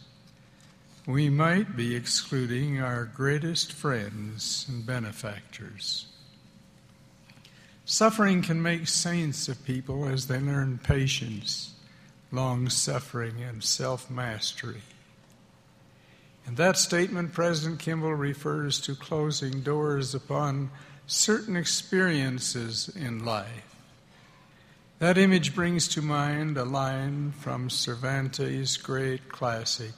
we 1.07 1.29
might 1.29 1.75
be 1.75 1.95
excluding 1.95 2.81
our 2.81 3.05
greatest 3.05 3.73
friends 3.73 4.65
and 4.69 4.85
benefactors. 4.85 6.05
Suffering 7.91 8.43
can 8.43 8.61
make 8.61 8.87
saints 8.87 9.47
of 9.47 9.65
people 9.65 10.07
as 10.07 10.27
they 10.27 10.39
learn 10.39 10.77
patience, 10.77 11.73
long 12.31 12.69
suffering, 12.69 13.41
and 13.41 13.63
self 13.63 14.11
mastery. 14.11 14.83
In 16.45 16.53
that 16.53 16.77
statement, 16.77 17.33
President 17.33 17.79
Kimball 17.79 18.13
refers 18.13 18.79
to 18.81 18.93
closing 18.93 19.61
doors 19.61 20.13
upon 20.13 20.69
certain 21.07 21.55
experiences 21.55 22.95
in 22.95 23.25
life. 23.25 23.75
That 24.99 25.17
image 25.17 25.55
brings 25.55 25.87
to 25.87 26.03
mind 26.03 26.59
a 26.59 26.65
line 26.65 27.31
from 27.31 27.71
Cervantes' 27.71 28.77
great 28.77 29.29
classic 29.29 29.95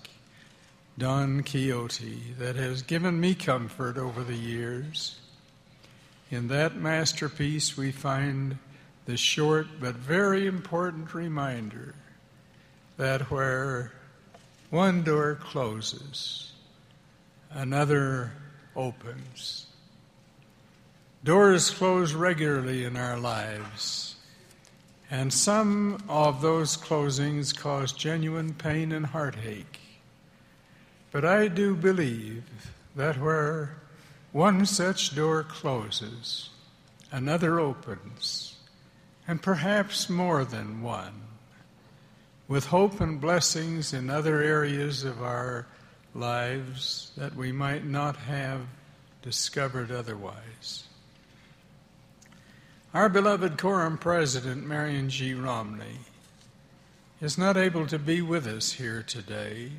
Don 0.98 1.44
Quixote 1.44 2.36
that 2.40 2.56
has 2.56 2.84
given 2.84 3.20
me 3.20 3.36
comfort 3.36 3.98
over 3.98 4.24
the 4.24 4.38
years. 4.38 5.21
In 6.32 6.48
that 6.48 6.78
masterpiece, 6.78 7.76
we 7.76 7.92
find 7.92 8.58
the 9.06 9.18
short 9.18 9.68
but 9.82 9.96
very 9.96 10.48
important 10.48 11.14
reminder 11.14 11.94
that 12.96 13.30
where 13.30 13.92
one 14.70 15.04
door 15.04 15.36
closes, 15.36 16.54
another 17.50 18.32
opens. 18.78 19.66
Doors 21.22 21.70
close 21.70 22.14
regularly 22.14 22.86
in 22.86 22.96
our 22.96 23.20
lives, 23.20 24.16
and 25.10 25.34
some 25.34 26.02
of 26.08 26.42
those 26.42 26.78
closings 26.78 27.54
cause 27.54 27.92
genuine 27.92 28.54
pain 28.54 28.94
and 28.94 29.08
heartache. 29.08 29.82
But 31.12 31.26
I 31.26 31.50
do 31.50 31.76
believe 31.76 32.46
that 32.96 33.20
where 33.20 33.81
one 34.32 34.66
such 34.66 35.16
door 35.16 35.44
closes, 35.44 36.50
another 37.12 37.60
opens, 37.60 38.56
and 39.28 39.42
perhaps 39.42 40.10
more 40.10 40.46
than 40.46 40.82
one, 40.82 41.22
with 42.48 42.68
hope 42.68 43.02
and 43.02 43.20
blessings 43.20 43.94
in 43.94 44.10
other 44.10 44.42
areas 44.42 45.04
of 45.04 45.22
our 45.22 45.68
lives 46.14 47.12
that 47.18 47.36
we 47.36 47.52
might 47.52 47.86
not 47.86 48.16
have 48.16 48.62
discovered 49.22 49.92
otherwise. 49.92 50.86
Our 52.94 53.08
beloved 53.08 53.58
Quorum 53.58 53.98
President, 53.98 54.66
Marion 54.68 55.10
G. 55.10 55.34
Romney, 55.34 56.00
is 57.22 57.38
not 57.38 57.56
able 57.56 57.88
to 57.88 58.00
be 58.00 58.22
with 58.22 58.48
us 58.48 58.74
here 58.74 59.04
today, 59.04 59.72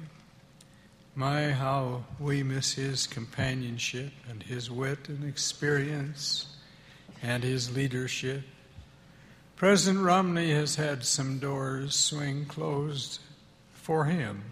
my, 1.14 1.50
how 1.50 2.04
we 2.18 2.42
miss 2.42 2.72
his 2.72 3.06
companionship 3.06 4.10
and 4.30 4.42
his 4.42 4.70
wit 4.70 5.08
and 5.08 5.28
experience 5.28 6.46
and 7.22 7.42
his 7.42 7.74
leadership. 7.74 8.42
President 9.56 10.04
Romney 10.04 10.50
has 10.52 10.76
had 10.76 11.04
some 11.04 11.38
doors 11.38 11.94
swing 11.94 12.46
closed 12.46 13.20
for 13.72 14.06
him, 14.06 14.42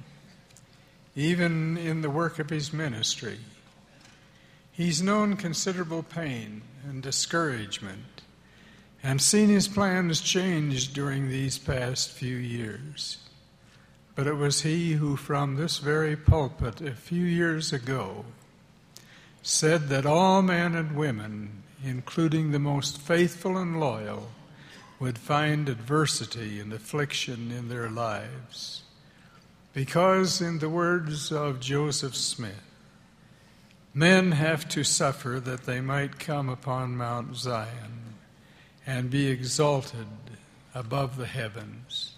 even 1.17 1.77
in 1.77 2.03
the 2.03 2.11
work 2.11 2.39
of 2.39 2.51
his 2.51 2.73
ministry. 2.73 3.39
He's 4.71 5.03
known 5.03 5.37
considerable 5.37 6.03
pain 6.03 6.63
and 6.89 7.03
discouragement 7.03 8.23
and 9.03 9.21
seen 9.21 9.49
his 9.49 9.67
plans 9.67 10.21
changed 10.21 10.95
during 10.95 11.29
these 11.29 11.59
past 11.59 12.11
few 12.11 12.37
years. 12.37 13.19
But 14.15 14.27
it 14.27 14.35
was 14.35 14.63
he 14.63 14.93
who, 14.95 15.17
from 15.17 15.57
this 15.57 15.79
very 15.79 16.17
pulpit 16.17 16.81
a 16.81 16.95
few 16.95 17.25
years 17.25 17.73
ago, 17.73 18.25
said 19.43 19.89
that 19.89 20.05
all 20.05 20.43
men 20.43 20.75
and 20.75 20.97
women, 20.97 21.63
including 21.85 22.51
the 22.51 22.59
most 22.59 22.99
faithful 22.99 23.57
and 23.57 23.81
loyal, 23.81 24.31
would 24.99 25.17
find 25.17 25.69
adversity 25.69 26.61
and 26.61 26.73
affliction 26.73 27.51
in 27.51 27.69
their 27.69 27.89
lives. 27.89 28.83
Because, 29.73 30.41
in 30.41 30.59
the 30.59 30.69
words 30.69 31.33
of 31.33 31.61
Joseph 31.61 32.15
Smith, 32.15 32.63
men 33.95 34.33
have 34.33 34.69
to 34.69 34.85
suffer 34.85 35.41
that 35.41 35.65
they 35.65 35.81
might 35.81 36.19
come 36.19 36.49
upon 36.49 36.97
Mount 36.97 37.37
Zion 37.37 38.17
and 38.87 39.11
be 39.11 39.29
exalted 39.29 40.07
above 40.75 41.17
the 41.17 41.27
heavens. 41.27 42.10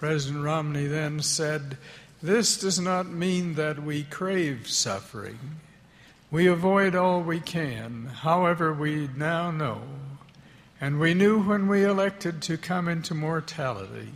President 0.00 0.42
Romney 0.42 0.86
then 0.86 1.20
said, 1.20 1.76
This 2.22 2.56
does 2.56 2.80
not 2.80 3.06
mean 3.10 3.56
that 3.56 3.82
we 3.82 4.04
crave 4.04 4.66
suffering. 4.66 5.38
We 6.30 6.46
avoid 6.46 6.94
all 6.94 7.20
we 7.20 7.38
can. 7.38 8.06
However, 8.06 8.72
we 8.72 9.10
now 9.14 9.50
know, 9.50 9.82
and 10.80 10.98
we 10.98 11.12
knew 11.12 11.42
when 11.42 11.68
we 11.68 11.84
elected 11.84 12.40
to 12.42 12.56
come 12.56 12.88
into 12.88 13.12
mortality, 13.12 14.08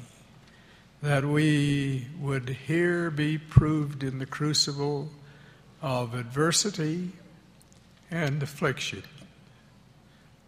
that 1.02 1.26
we 1.26 2.06
would 2.18 2.48
here 2.48 3.10
be 3.10 3.36
proved 3.36 4.02
in 4.02 4.18
the 4.18 4.24
crucible 4.24 5.10
of 5.82 6.14
adversity 6.14 7.12
and 8.10 8.42
affliction. 8.42 9.02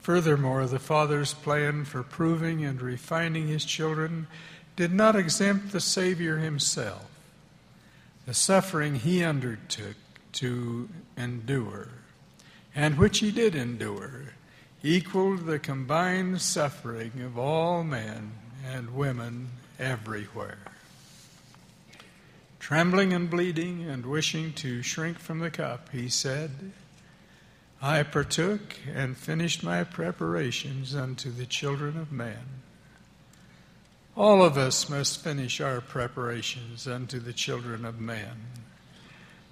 Furthermore, 0.00 0.64
the 0.64 0.78
Father's 0.78 1.34
plan 1.34 1.84
for 1.84 2.02
proving 2.02 2.64
and 2.64 2.80
refining 2.80 3.48
his 3.48 3.66
children 3.66 4.28
did 4.76 4.92
not 4.92 5.16
exempt 5.16 5.72
the 5.72 5.80
Savior 5.80 6.36
himself. 6.36 7.06
The 8.26 8.34
suffering 8.34 8.96
he 8.96 9.24
undertook 9.24 9.96
to 10.32 10.88
endure, 11.16 11.88
and 12.74 12.98
which 12.98 13.20
he 13.20 13.30
did 13.30 13.54
endure, 13.54 14.34
equaled 14.82 15.46
the 15.46 15.58
combined 15.58 16.42
suffering 16.42 17.12
of 17.24 17.38
all 17.38 17.82
men 17.82 18.32
and 18.64 18.94
women 18.94 19.48
everywhere. 19.78 20.58
Trembling 22.60 23.12
and 23.12 23.30
bleeding 23.30 23.88
and 23.88 24.04
wishing 24.04 24.52
to 24.54 24.82
shrink 24.82 25.18
from 25.18 25.38
the 25.38 25.50
cup, 25.50 25.88
he 25.92 26.08
said, 26.08 26.72
I 27.80 28.02
partook 28.02 28.74
and 28.92 29.16
finished 29.16 29.62
my 29.62 29.84
preparations 29.84 30.94
unto 30.94 31.30
the 31.30 31.46
children 31.46 31.96
of 31.96 32.10
men. 32.10 32.55
All 34.16 34.42
of 34.42 34.56
us 34.56 34.88
must 34.88 35.22
finish 35.22 35.60
our 35.60 35.82
preparations 35.82 36.88
unto 36.88 37.18
the 37.18 37.34
children 37.34 37.84
of 37.84 38.00
men. 38.00 38.46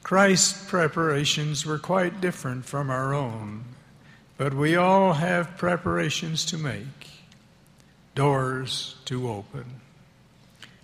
Christ's 0.02 0.70
preparations 0.70 1.66
were 1.66 1.78
quite 1.78 2.22
different 2.22 2.64
from 2.64 2.88
our 2.88 3.12
own, 3.12 3.64
but 4.38 4.54
we 4.54 4.74
all 4.74 5.14
have 5.14 5.58
preparations 5.58 6.46
to 6.46 6.56
make, 6.56 7.10
doors 8.14 8.96
to 9.04 9.28
open. 9.28 9.66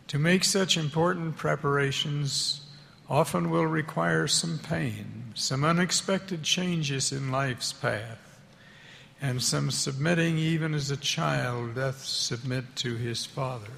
To 0.09 0.18
make 0.18 0.45
such 0.45 0.76
important 0.76 1.39
preparations 1.39 2.61
often 3.09 3.49
will 3.49 3.66
require 3.66 4.26
some 4.26 4.59
pain, 4.59 5.33
some 5.35 5.64
unexpected 5.64 6.43
changes 6.43 7.12
in 7.12 7.31
life's 7.31 7.72
path 7.72 8.30
and 9.21 9.43
some 9.43 9.71
submitting 9.71 10.39
even 10.39 10.75
as 10.75 10.91
a 10.91 10.97
child 10.97 11.75
doth 11.75 12.05
submit 12.05 12.77
to 12.77 12.97
his 12.97 13.27
father. 13.27 13.73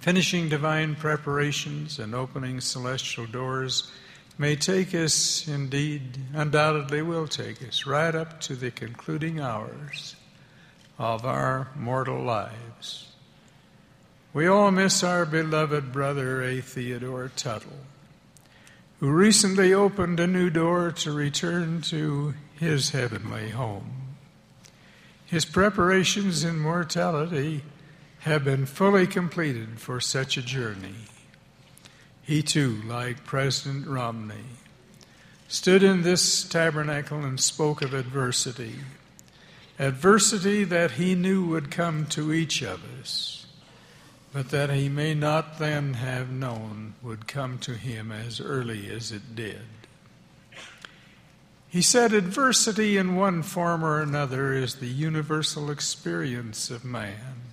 Finishing 0.00 0.48
divine 0.48 0.94
preparations 0.94 1.98
and 1.98 2.14
opening 2.14 2.60
celestial 2.60 3.26
doors 3.26 3.90
may 4.36 4.56
take 4.56 4.94
us, 4.94 5.46
indeed, 5.46 6.18
undoubtedly 6.34 7.02
will 7.02 7.28
take 7.28 7.66
us, 7.66 7.86
right 7.86 8.14
up 8.14 8.40
to 8.40 8.54
the 8.54 8.70
concluding 8.70 9.40
hours 9.40 10.16
of 10.98 11.24
our 11.24 11.68
mortal 11.76 12.22
lives. 12.22 13.12
We 14.32 14.46
all 14.46 14.70
miss 14.70 15.04
our 15.04 15.24
beloved 15.24 15.92
brother 15.92 16.42
A. 16.42 16.60
Theodore 16.60 17.30
Tuttle, 17.36 17.70
who 19.00 19.10
recently 19.10 19.72
opened 19.72 20.18
a 20.18 20.26
new 20.26 20.50
door 20.50 20.90
to 20.92 21.12
return 21.12 21.80
to 21.82 22.34
his 22.58 22.90
heavenly 22.90 23.50
home. 23.50 24.16
His 25.26 25.44
preparations 25.44 26.44
in 26.44 26.58
mortality 26.58 27.62
have 28.20 28.44
been 28.44 28.66
fully 28.66 29.06
completed 29.06 29.80
for 29.80 30.00
such 30.00 30.36
a 30.36 30.42
journey. 30.42 30.94
He 32.22 32.42
too, 32.42 32.80
like 32.86 33.24
President 33.24 33.86
Romney, 33.86 34.46
stood 35.48 35.82
in 35.82 36.02
this 36.02 36.44
tabernacle 36.44 37.24
and 37.24 37.38
spoke 37.38 37.82
of 37.82 37.92
adversity. 37.92 38.76
Adversity 39.78 40.64
that 40.64 40.92
he 40.92 41.14
knew 41.14 41.46
would 41.46 41.70
come 41.70 42.06
to 42.06 42.32
each 42.32 42.62
of 42.62 42.80
us 43.00 43.44
but 44.34 44.50
that 44.50 44.68
he 44.68 44.88
may 44.88 45.14
not 45.14 45.60
then 45.60 45.94
have 45.94 46.28
known 46.28 46.92
would 47.00 47.28
come 47.28 47.56
to 47.56 47.74
him 47.74 48.10
as 48.10 48.40
early 48.40 48.90
as 48.90 49.12
it 49.12 49.36
did. 49.36 49.62
He 51.74 51.82
said, 51.82 52.12
Adversity 52.12 52.96
in 52.96 53.16
one 53.16 53.42
form 53.42 53.84
or 53.84 54.00
another 54.00 54.52
is 54.52 54.76
the 54.76 54.86
universal 54.86 55.72
experience 55.72 56.70
of 56.70 56.84
man. 56.84 57.50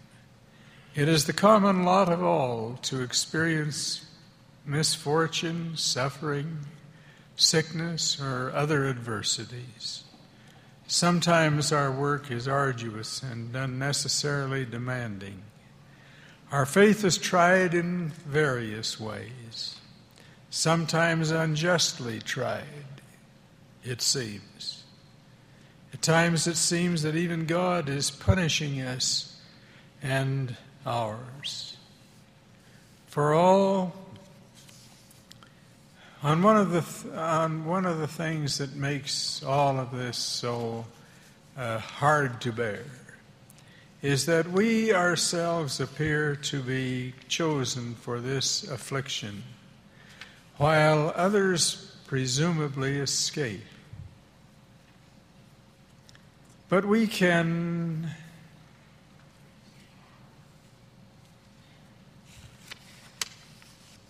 It 0.94 1.08
is 1.08 1.26
the 1.26 1.34
common 1.34 1.86
lot 1.86 2.08
of 2.08 2.22
all 2.22 2.78
to 2.84 3.02
experience 3.02 4.06
misfortune, 4.64 5.76
suffering, 5.76 6.60
sickness, 7.36 8.22
or 8.22 8.52
other 8.54 8.86
adversities. 8.86 10.04
Sometimes 10.86 11.72
our 11.72 11.92
work 11.92 12.30
is 12.30 12.48
arduous 12.48 13.24
and 13.24 13.56
unnecessarily 13.56 14.66
demanding. 14.66 15.42
Our 16.52 16.68
faith 16.68 17.04
is 17.04 17.18
tried 17.18 17.74
in 17.74 18.10
various 18.10 19.00
ways, 19.00 19.78
sometimes 20.52 21.32
unjustly 21.32 22.20
tried, 22.20 22.81
it 23.84 24.02
seems. 24.02 24.84
At 25.94 26.02
times 26.02 26.48
it 26.48 26.58
seems 26.58 27.04
that 27.04 27.16
even 27.16 27.46
God 27.46 27.90
is 27.90 28.12
punishing 28.12 28.82
us 28.82 29.40
and 30.02 30.56
ours. 30.86 31.78
For 33.08 33.34
all, 33.34 33.94
on 36.24 36.44
one 36.44 36.58
of 36.58 36.72
the, 36.72 37.20
on 37.20 37.66
one 37.66 37.86
of 37.86 37.98
the 37.98 38.08
things 38.08 38.58
that 38.60 38.76
makes 38.76 39.44
all 39.44 39.80
of 39.80 39.92
this 39.92 40.18
so 40.18 40.86
uh, 41.58 41.80
hard 41.80 42.40
to 42.42 42.52
bear 42.52 42.86
is 44.02 44.26
that 44.26 44.50
we 44.50 44.94
ourselves 44.94 45.80
appear 45.80 46.36
to 46.36 46.62
be 46.62 47.14
chosen 47.28 47.94
for 47.96 48.20
this 48.20 48.64
affliction, 48.64 49.44
while 50.58 51.14
others 51.16 51.96
presumably 52.08 52.98
escape. 52.98 53.62
But 56.72 56.86
we 56.86 57.06
can 57.06 58.12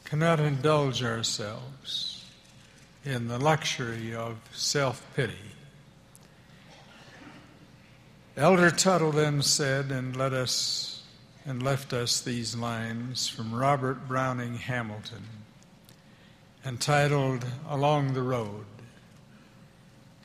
cannot 0.05 0.39
indulge 0.39 1.03
ourselves 1.03 2.24
in 3.03 3.28
the 3.28 3.39
luxury 3.39 4.14
of 4.14 4.38
self 4.53 5.03
pity. 5.16 5.55
Elder 8.38 8.70
Tuttle 8.70 9.12
then 9.12 9.41
said, 9.41 9.91
and 9.91 10.16
let 10.16 10.32
us 10.32 11.01
and 11.47 11.64
left 11.64 11.93
us 11.93 12.22
these 12.22 12.55
lines 12.55 13.28
from 13.28 13.55
Robert 13.55 14.07
Browning 14.07 14.57
Hamilton, 14.57 15.24
entitled 16.64 17.43
Along 17.68 18.14
the 18.14 18.22
Road, 18.22 18.66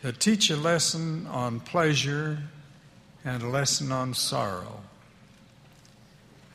that 0.07 0.21
teach 0.21 0.51
a 0.51 0.57
lesson 0.57 1.27
on 1.27 1.59
pleasure 1.59 2.39
and 3.25 3.43
a 3.43 3.49
lesson 3.49 3.91
on 3.91 4.15
sorrow. 4.15 4.81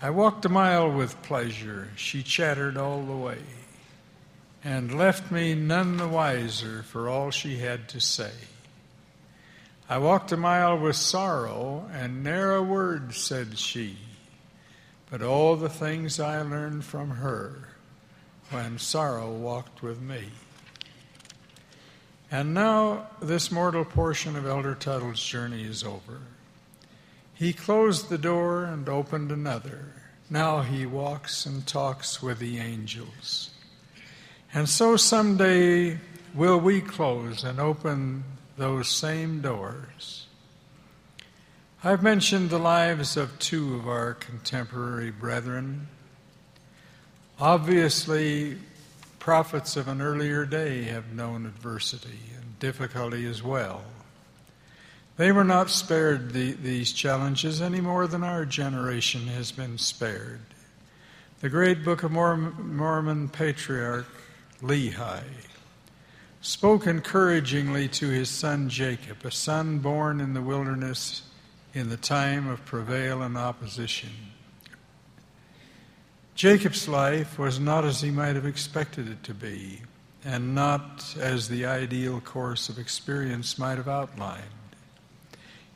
I 0.01 0.09
walked 0.09 0.45
a 0.45 0.49
mile 0.49 0.89
with 0.89 1.21
pleasure, 1.21 1.89
she 1.97 2.23
chattered 2.23 2.77
all 2.77 3.03
the 3.03 3.17
way, 3.17 3.41
and 4.63 4.97
left 4.97 5.33
me 5.33 5.53
none 5.53 5.97
the 5.97 6.07
wiser 6.07 6.83
for 6.83 7.09
all 7.09 7.29
she 7.29 7.57
had 7.57 7.89
to 7.89 7.99
say. 7.99 8.31
I 9.89 9.97
walked 9.97 10.31
a 10.31 10.37
mile 10.37 10.79
with 10.79 10.95
sorrow, 10.95 11.89
and 11.91 12.23
ne'er 12.23 12.55
a 12.55 12.63
word 12.63 13.13
said 13.13 13.59
she, 13.59 13.97
but 15.09 15.21
all 15.21 15.57
the 15.57 15.67
things 15.67 16.21
I 16.21 16.41
learned 16.41 16.85
from 16.85 17.09
her 17.09 17.67
when 18.49 18.79
sorrow 18.79 19.29
walked 19.29 19.83
with 19.83 19.99
me. 19.99 20.29
And 22.33 22.53
now 22.53 23.07
this 23.21 23.51
mortal 23.51 23.83
portion 23.83 24.37
of 24.37 24.47
Elder 24.47 24.73
Tuttle's 24.73 25.21
journey 25.21 25.63
is 25.63 25.83
over. 25.83 26.21
He 27.33 27.51
closed 27.51 28.07
the 28.07 28.17
door 28.17 28.63
and 28.63 28.87
opened 28.87 29.33
another. 29.33 29.95
Now 30.29 30.61
he 30.61 30.85
walks 30.85 31.45
and 31.45 31.67
talks 31.67 32.23
with 32.23 32.39
the 32.39 32.57
angels. 32.57 33.49
And 34.53 34.69
so 34.69 34.95
someday 34.95 35.99
will 36.33 36.57
we 36.57 36.79
close 36.79 37.43
and 37.43 37.59
open 37.59 38.23
those 38.57 38.87
same 38.87 39.41
doors. 39.41 40.27
I've 41.83 42.01
mentioned 42.01 42.49
the 42.49 42.59
lives 42.59 43.17
of 43.17 43.39
two 43.39 43.75
of 43.75 43.89
our 43.89 44.13
contemporary 44.13 45.11
brethren. 45.11 45.89
Obviously, 47.41 48.57
prophets 49.21 49.77
of 49.77 49.87
an 49.87 50.01
earlier 50.01 50.47
day 50.47 50.81
have 50.81 51.13
known 51.13 51.45
adversity 51.45 52.19
and 52.35 52.57
difficulty 52.57 53.27
as 53.27 53.43
well. 53.43 53.83
They 55.15 55.31
were 55.31 55.43
not 55.43 55.69
spared 55.69 56.33
the, 56.33 56.53
these 56.53 56.91
challenges 56.91 57.61
any 57.61 57.81
more 57.81 58.07
than 58.07 58.23
our 58.23 58.45
generation 58.45 59.27
has 59.27 59.51
been 59.51 59.77
spared. 59.77 60.41
The 61.39 61.49
great 61.49 61.85
Book 61.85 62.01
of 62.01 62.11
Mormon, 62.11 63.29
patriarch 63.29 64.07
Lehi 64.59 65.21
spoke 66.41 66.87
encouragingly 66.87 67.89
to 67.89 68.09
his 68.09 68.27
son 68.27 68.69
Jacob, 68.69 69.23
a 69.23 69.29
son 69.29 69.77
born 69.77 70.19
in 70.19 70.33
the 70.33 70.41
wilderness 70.41 71.21
in 71.75 71.89
the 71.89 71.97
time 71.97 72.47
of 72.47 72.65
travail 72.65 73.21
and 73.21 73.37
opposition. 73.37 74.09
Jacob's 76.35 76.87
life 76.87 77.37
was 77.37 77.59
not 77.59 77.85
as 77.85 78.01
he 78.01 78.09
might 78.09 78.35
have 78.35 78.45
expected 78.45 79.07
it 79.07 79.23
to 79.23 79.33
be, 79.33 79.81
and 80.23 80.55
not 80.55 81.15
as 81.19 81.47
the 81.49 81.65
ideal 81.65 82.21
course 82.21 82.69
of 82.69 82.79
experience 82.79 83.57
might 83.57 83.77
have 83.77 83.87
outlined. 83.87 84.43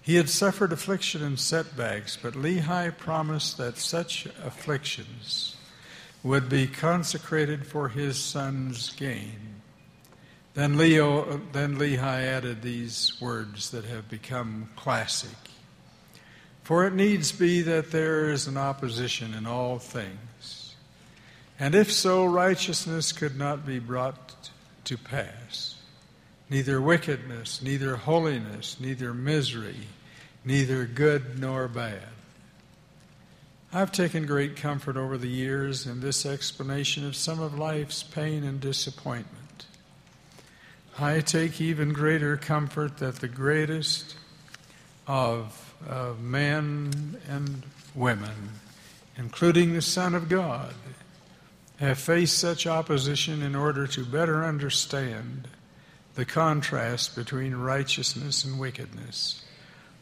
He 0.02 0.16
had 0.16 0.30
suffered 0.30 0.72
affliction 0.72 1.24
and 1.24 1.40
setbacks, 1.40 2.16
but 2.16 2.34
Lehi 2.36 2.96
promised 2.96 3.58
that 3.58 3.78
such 3.78 4.28
afflictions 4.44 5.56
would 6.24 6.48
be 6.48 6.68
consecrated 6.68 7.66
for 7.66 7.90
his 7.90 8.18
son's 8.18 8.92
gain. 8.92 9.62
Then 10.54 10.78
Leo, 10.78 11.42
then 11.52 11.78
Lehi 11.78 12.00
added 12.02 12.62
these 12.62 13.14
words 13.20 13.72
that 13.72 13.86
have 13.86 14.10
become 14.10 14.70
classic. 14.76 15.38
For 16.64 16.88
it 16.88 16.94
needs 16.94 17.32
be 17.32 17.62
that 17.64 17.92
there 17.92 18.30
is 18.32 18.48
an 18.48 18.58
opposition 18.58 19.34
in 19.34 19.46
all 19.46 19.80
things. 19.80 20.18
And 21.60 21.74
if 21.74 21.92
so, 21.92 22.26
righteousness 22.26 23.12
could 23.12 23.38
not 23.38 23.66
be 23.66 23.80
brought 23.80 24.50
to 24.86 24.98
pass. 24.98 25.76
Neither 26.50 26.82
wickedness, 26.82 27.62
neither 27.62 27.96
holiness, 27.96 28.78
neither 28.80 29.14
misery, 29.14 29.88
neither 30.44 30.86
good 30.86 31.40
nor 31.40 31.68
bad. 31.68 32.04
I've 33.74 33.92
taken 33.92 34.26
great 34.26 34.56
comfort 34.56 34.96
over 34.96 35.18
the 35.18 35.28
years 35.28 35.86
in 35.86 36.00
this 36.00 36.26
explanation 36.26 37.06
of 37.06 37.16
some 37.16 37.42
of 37.42 37.58
life's 37.58 38.04
pain 38.04 38.44
and 38.44 38.60
disappointment. 38.60 39.66
I 40.98 41.20
take 41.20 41.60
even 41.60 41.92
greater 41.92 42.38
comfort 42.38 43.00
that 43.00 43.16
the 43.16 43.28
greatest 43.28 44.16
of, 45.08 45.74
of 45.86 46.22
men 46.22 47.18
and 47.28 47.64
women, 47.94 48.52
including 49.18 49.74
the 49.74 49.82
Son 49.82 50.16
of 50.16 50.30
God, 50.30 50.74
have 51.78 51.98
faced 51.98 52.38
such 52.38 52.66
opposition 52.66 53.42
in 53.42 53.56
order 53.56 53.86
to 53.88 54.06
better 54.06 54.46
understand 54.46 55.48
the 56.16 56.26
contrast 56.26 57.16
between 57.16 57.56
righteousness 57.56 58.46
and 58.46 58.58
wickedness, 58.58 59.44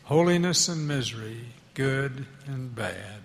holiness 0.04 0.68
and 0.68 0.88
misery, 0.88 1.48
good 1.74 2.26
and 2.46 2.76
bad. 2.76 3.22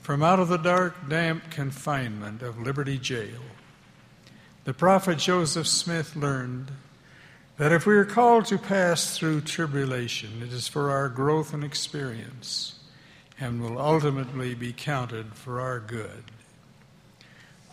From 0.00 0.22
out 0.22 0.40
of 0.40 0.48
the 0.48 0.58
dark, 0.58 1.08
damp 1.08 1.50
confinement 1.50 2.42
of 2.42 2.58
Liberty 2.58 2.98
Jail, 2.98 3.40
The 4.64 4.74
prophet 4.74 5.18
Joseph 5.18 5.66
Smith 5.66 6.16
learned 6.16 6.70
that 7.58 7.70
if 7.70 7.86
we 7.86 7.94
are 7.94 8.04
called 8.04 8.46
to 8.46 8.58
pass 8.58 9.16
through 9.16 9.42
tribulation, 9.42 10.42
it 10.42 10.52
is 10.52 10.68
for 10.68 10.90
our 10.90 11.08
growth 11.08 11.52
and 11.52 11.62
experience 11.62 12.78
and 13.38 13.60
will 13.60 13.78
ultimately 13.78 14.54
be 14.54 14.72
counted 14.72 15.34
for 15.34 15.60
our 15.60 15.80
good. 15.80 16.24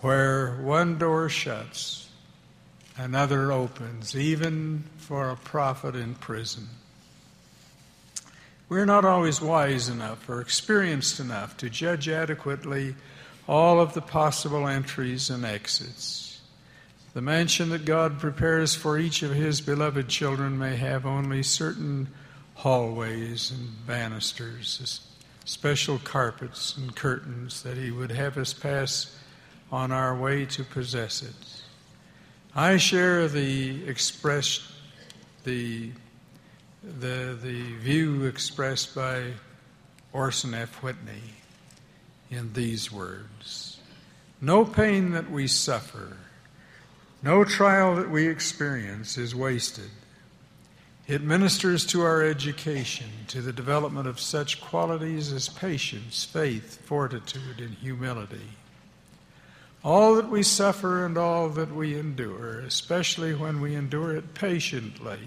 Where 0.02 0.56
one 0.56 0.98
door 0.98 1.30
shuts, 1.30 2.10
another 2.98 3.52
opens, 3.52 4.16
even 4.16 4.86
for 4.98 5.30
a 5.30 5.36
prophet 5.36 5.96
in 5.96 6.16
prison. 6.16 6.70
We're 8.68 8.86
not 8.86 9.06
always 9.06 9.42
wise 9.42 9.90
enough 9.90 10.28
or 10.28 10.42
experienced 10.42 11.20
enough 11.20 11.56
to 11.58 11.70
judge 11.70 12.10
adequately 12.10 12.96
all 13.48 13.80
of 13.80 13.94
the 13.94 14.02
possible 14.02 14.68
entries 14.68 15.30
and 15.30 15.46
exits. 15.46 16.42
The 17.14 17.22
mansion 17.22 17.70
that 17.70 17.86
God 17.86 18.18
prepares 18.18 18.74
for 18.74 18.98
each 18.98 19.22
of 19.22 19.34
His 19.34 19.62
beloved 19.62 20.08
children 20.08 20.58
may 20.58 20.78
have 20.78 21.06
only 21.06 21.44
certain 21.44 22.08
hallways 22.56 23.52
and 23.52 23.86
banisters, 23.86 25.02
special 25.46 26.00
carpets 26.00 26.76
and 26.76 26.96
curtains 26.96 27.62
that 27.62 27.78
He 27.78 27.92
would 27.92 28.12
have 28.12 28.38
us 28.38 28.54
pass 28.54 29.16
on 29.72 29.92
our 29.92 30.16
way 30.16 30.46
to 30.46 30.64
possess 30.64 31.22
it. 31.22 31.62
I 32.56 32.78
share 32.78 33.28
the 33.28 33.88
expressed 33.88 34.64
the 35.44 35.92
the 36.84 37.38
the 37.42 37.62
view 37.78 38.26
expressed 38.26 38.94
by 38.94 39.34
Orson 40.12 40.54
F. 40.54 40.84
Whitney 40.84 41.22
in 42.30 42.54
these 42.54 42.92
words. 42.92 43.80
No 44.42 44.66
pain 44.66 45.12
that 45.12 45.30
we 45.30 45.48
suffer, 45.48 46.18
no 47.22 47.44
trial 47.44 47.96
that 47.96 48.10
we 48.10 48.28
experience 48.28 49.18
is 49.18 49.36
wasted. 49.36 49.92
It 51.08 51.22
ministers 51.22 51.86
to 51.88 52.02
our 52.02 52.24
education, 52.24 53.08
to 53.28 53.42
the 53.42 53.54
development 53.54 54.08
of 54.08 54.20
such 54.20 54.62
qualities 54.62 55.32
as 55.32 55.50
patience, 55.50 56.24
faith, 56.24 56.86
fortitude, 56.86 57.60
and 57.60 57.76
humility. 57.76 58.50
All 59.84 60.14
that 60.16 60.30
we 60.30 60.44
suffer 60.44 61.04
and 61.04 61.18
all 61.18 61.50
that 61.50 61.74
we 61.74 61.98
endure, 61.98 62.60
especially 62.60 63.34
when 63.34 63.62
we 63.62 63.74
endure 63.74 64.16
it 64.16 64.36
patiently, 64.36 65.20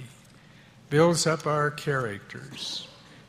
builds 0.90 1.26
up 1.26 1.44
our 1.44 1.72
characters, 1.72 2.86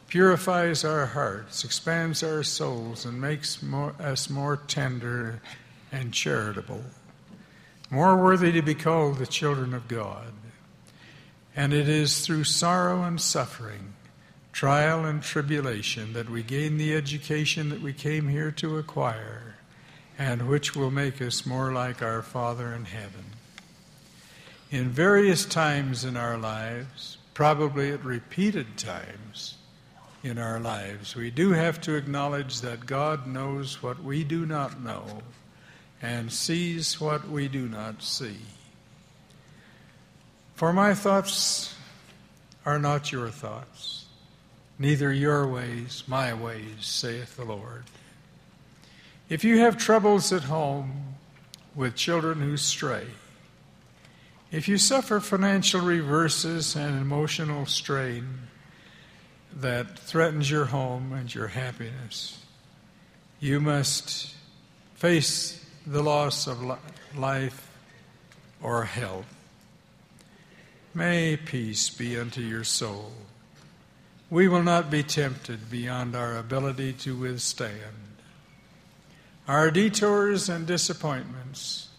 purifies 0.08 0.86
our 0.86 1.08
hearts, 1.08 1.64
expands 1.64 2.22
our 2.22 2.44
souls, 2.44 3.06
and 3.06 3.20
makes 3.20 3.64
more, 3.64 3.96
us 4.00 4.30
more 4.30 4.58
tender 4.68 5.42
and 5.92 6.14
charitable, 6.14 6.84
more 7.90 8.22
worthy 8.22 8.52
to 8.52 8.62
be 8.62 8.76
called 8.76 9.18
the 9.18 9.26
children 9.26 9.74
of 9.74 9.88
God. 9.88 10.32
And 11.56 11.74
it 11.74 11.90
is 11.90 12.24
through 12.24 12.44
sorrow 12.44 13.02
and 13.02 13.20
suffering, 13.20 13.96
trial 14.52 15.06
and 15.06 15.24
tribulation, 15.24 16.14
that 16.14 16.30
we 16.30 16.44
gain 16.44 16.78
the 16.78 16.94
education 16.94 17.70
that 17.70 17.82
we 17.82 17.94
came 17.94 18.28
here 18.28 18.52
to 18.52 18.78
acquire 18.78 19.56
and 20.18 20.48
which 20.48 20.76
will 20.76 20.92
make 20.92 21.22
us 21.22 21.46
more 21.46 21.72
like 21.74 22.02
our 22.02 22.22
Father 22.22 22.74
in 22.74 22.86
heaven. 22.86 23.26
In 24.72 24.90
various 24.90 25.46
times 25.46 26.04
in 26.06 26.18
our 26.18 26.38
lives, 26.38 27.18
probably 27.34 27.92
at 27.92 28.04
repeated 28.04 28.78
times 28.78 29.56
in 30.24 30.38
our 30.38 30.60
lives, 30.60 31.16
we 31.16 31.30
do 31.30 31.52
have 31.52 31.80
to 31.82 31.96
acknowledge 31.96 32.62
that 32.62 32.86
God 32.86 33.28
knows 33.28 33.84
what 33.84 34.04
we 34.04 34.24
do 34.24 34.46
not 34.46 34.82
know 34.82 35.22
and 36.02 36.32
sees 36.32 37.00
what 37.00 37.30
we 37.30 37.48
do 37.48 37.68
not 37.68 38.02
see. 38.02 38.38
For 40.56 40.72
my 40.72 40.94
thoughts 40.94 41.76
are 42.66 42.80
not 42.80 43.12
your 43.12 43.30
thoughts, 43.30 44.06
neither 44.80 45.12
your 45.12 45.48
ways 45.48 46.04
my 46.08 46.34
ways, 46.34 46.78
saith 46.80 47.36
the 47.36 47.46
Lord. 47.46 47.84
If 49.28 49.44
you 49.44 49.60
have 49.60 49.78
troubles 49.78 50.32
at 50.32 50.44
home 50.44 51.16
with 51.74 51.96
children 51.96 52.42
who 52.42 52.58
stray, 52.58 53.08
if 54.52 54.68
you 54.68 54.78
suffer 54.78 55.20
financial 55.20 55.82
reverses 55.82 56.76
and 56.76 57.02
emotional 57.02 57.66
strain 57.66 58.28
that 59.56 59.98
threatens 59.98 60.52
your 60.52 60.66
home 60.66 61.12
and 61.12 61.34
your 61.34 61.48
happiness, 61.48 62.40
you 63.40 63.60
must 63.60 64.36
face 64.94 65.66
the 65.88 66.04
loss 66.04 66.46
of 66.46 66.78
life 67.16 67.68
or 68.62 68.84
health. 68.84 69.26
May 70.94 71.36
peace 71.36 71.90
be 71.90 72.18
unto 72.18 72.42
your 72.42 72.64
soul. 72.64 73.12
We 74.30 74.48
will 74.48 74.64
not 74.64 74.92
be 74.92 75.02
tempted 75.02 75.72
beyond 75.72 76.16
our 76.16 76.38
ability 76.38 76.94
to 76.94 77.16
withstand. 77.16 78.05
Our 79.48 79.70
detours 79.70 80.50
and 80.50 80.66
disappointments 80.66 81.90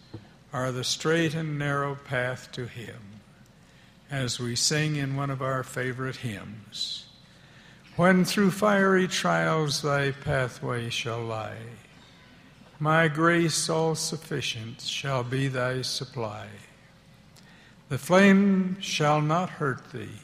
are 0.51 0.73
the 0.73 0.83
straight 0.83 1.33
and 1.33 1.57
narrow 1.57 1.95
path 1.95 2.51
to 2.51 2.67
Him, 2.67 2.99
as 4.11 4.37
we 4.37 4.53
sing 4.53 4.97
in 4.97 5.15
one 5.15 5.29
of 5.29 5.41
our 5.41 5.63
favorite 5.63 6.17
hymns. 6.17 7.05
When 7.95 8.25
through 8.25 8.51
fiery 8.51 9.07
trials 9.07 9.81
thy 9.81 10.11
pathway 10.11 10.89
shall 10.89 11.21
lie, 11.21 11.77
my 12.79 13.07
grace 13.07 13.69
all 13.69 13.95
sufficient 13.95 14.81
shall 14.81 15.23
be 15.23 15.47
thy 15.47 15.83
supply. 15.83 16.47
The 17.87 17.97
flame 17.97 18.75
shall 18.81 19.21
not 19.21 19.51
hurt 19.51 19.93
thee. 19.93 20.19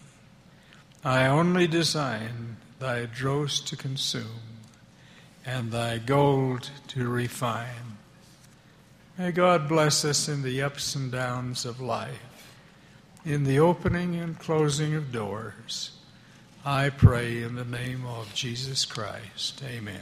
I 1.05 1.27
only 1.27 1.67
design 1.67 2.57
thy 2.79 3.05
dross 3.05 3.61
to 3.61 3.77
consume 3.77 4.52
and 5.45 5.71
thy 5.71 5.97
gold 5.97 6.69
to 6.89 7.07
refine. 7.07 7.97
May 9.17 9.31
God 9.31 9.67
bless 9.67 10.03
us 10.05 10.27
in 10.27 10.41
the 10.41 10.61
ups 10.61 10.95
and 10.95 11.11
downs 11.11 11.65
of 11.65 11.79
life, 11.79 12.49
in 13.25 13.43
the 13.43 13.59
opening 13.59 14.15
and 14.15 14.39
closing 14.39 14.95
of 14.95 15.11
doors. 15.11 15.91
I 16.65 16.89
pray 16.89 17.43
in 17.43 17.55
the 17.55 17.65
name 17.65 18.05
of 18.05 18.33
Jesus 18.33 18.85
Christ. 18.85 19.61
Amen. 19.63 19.99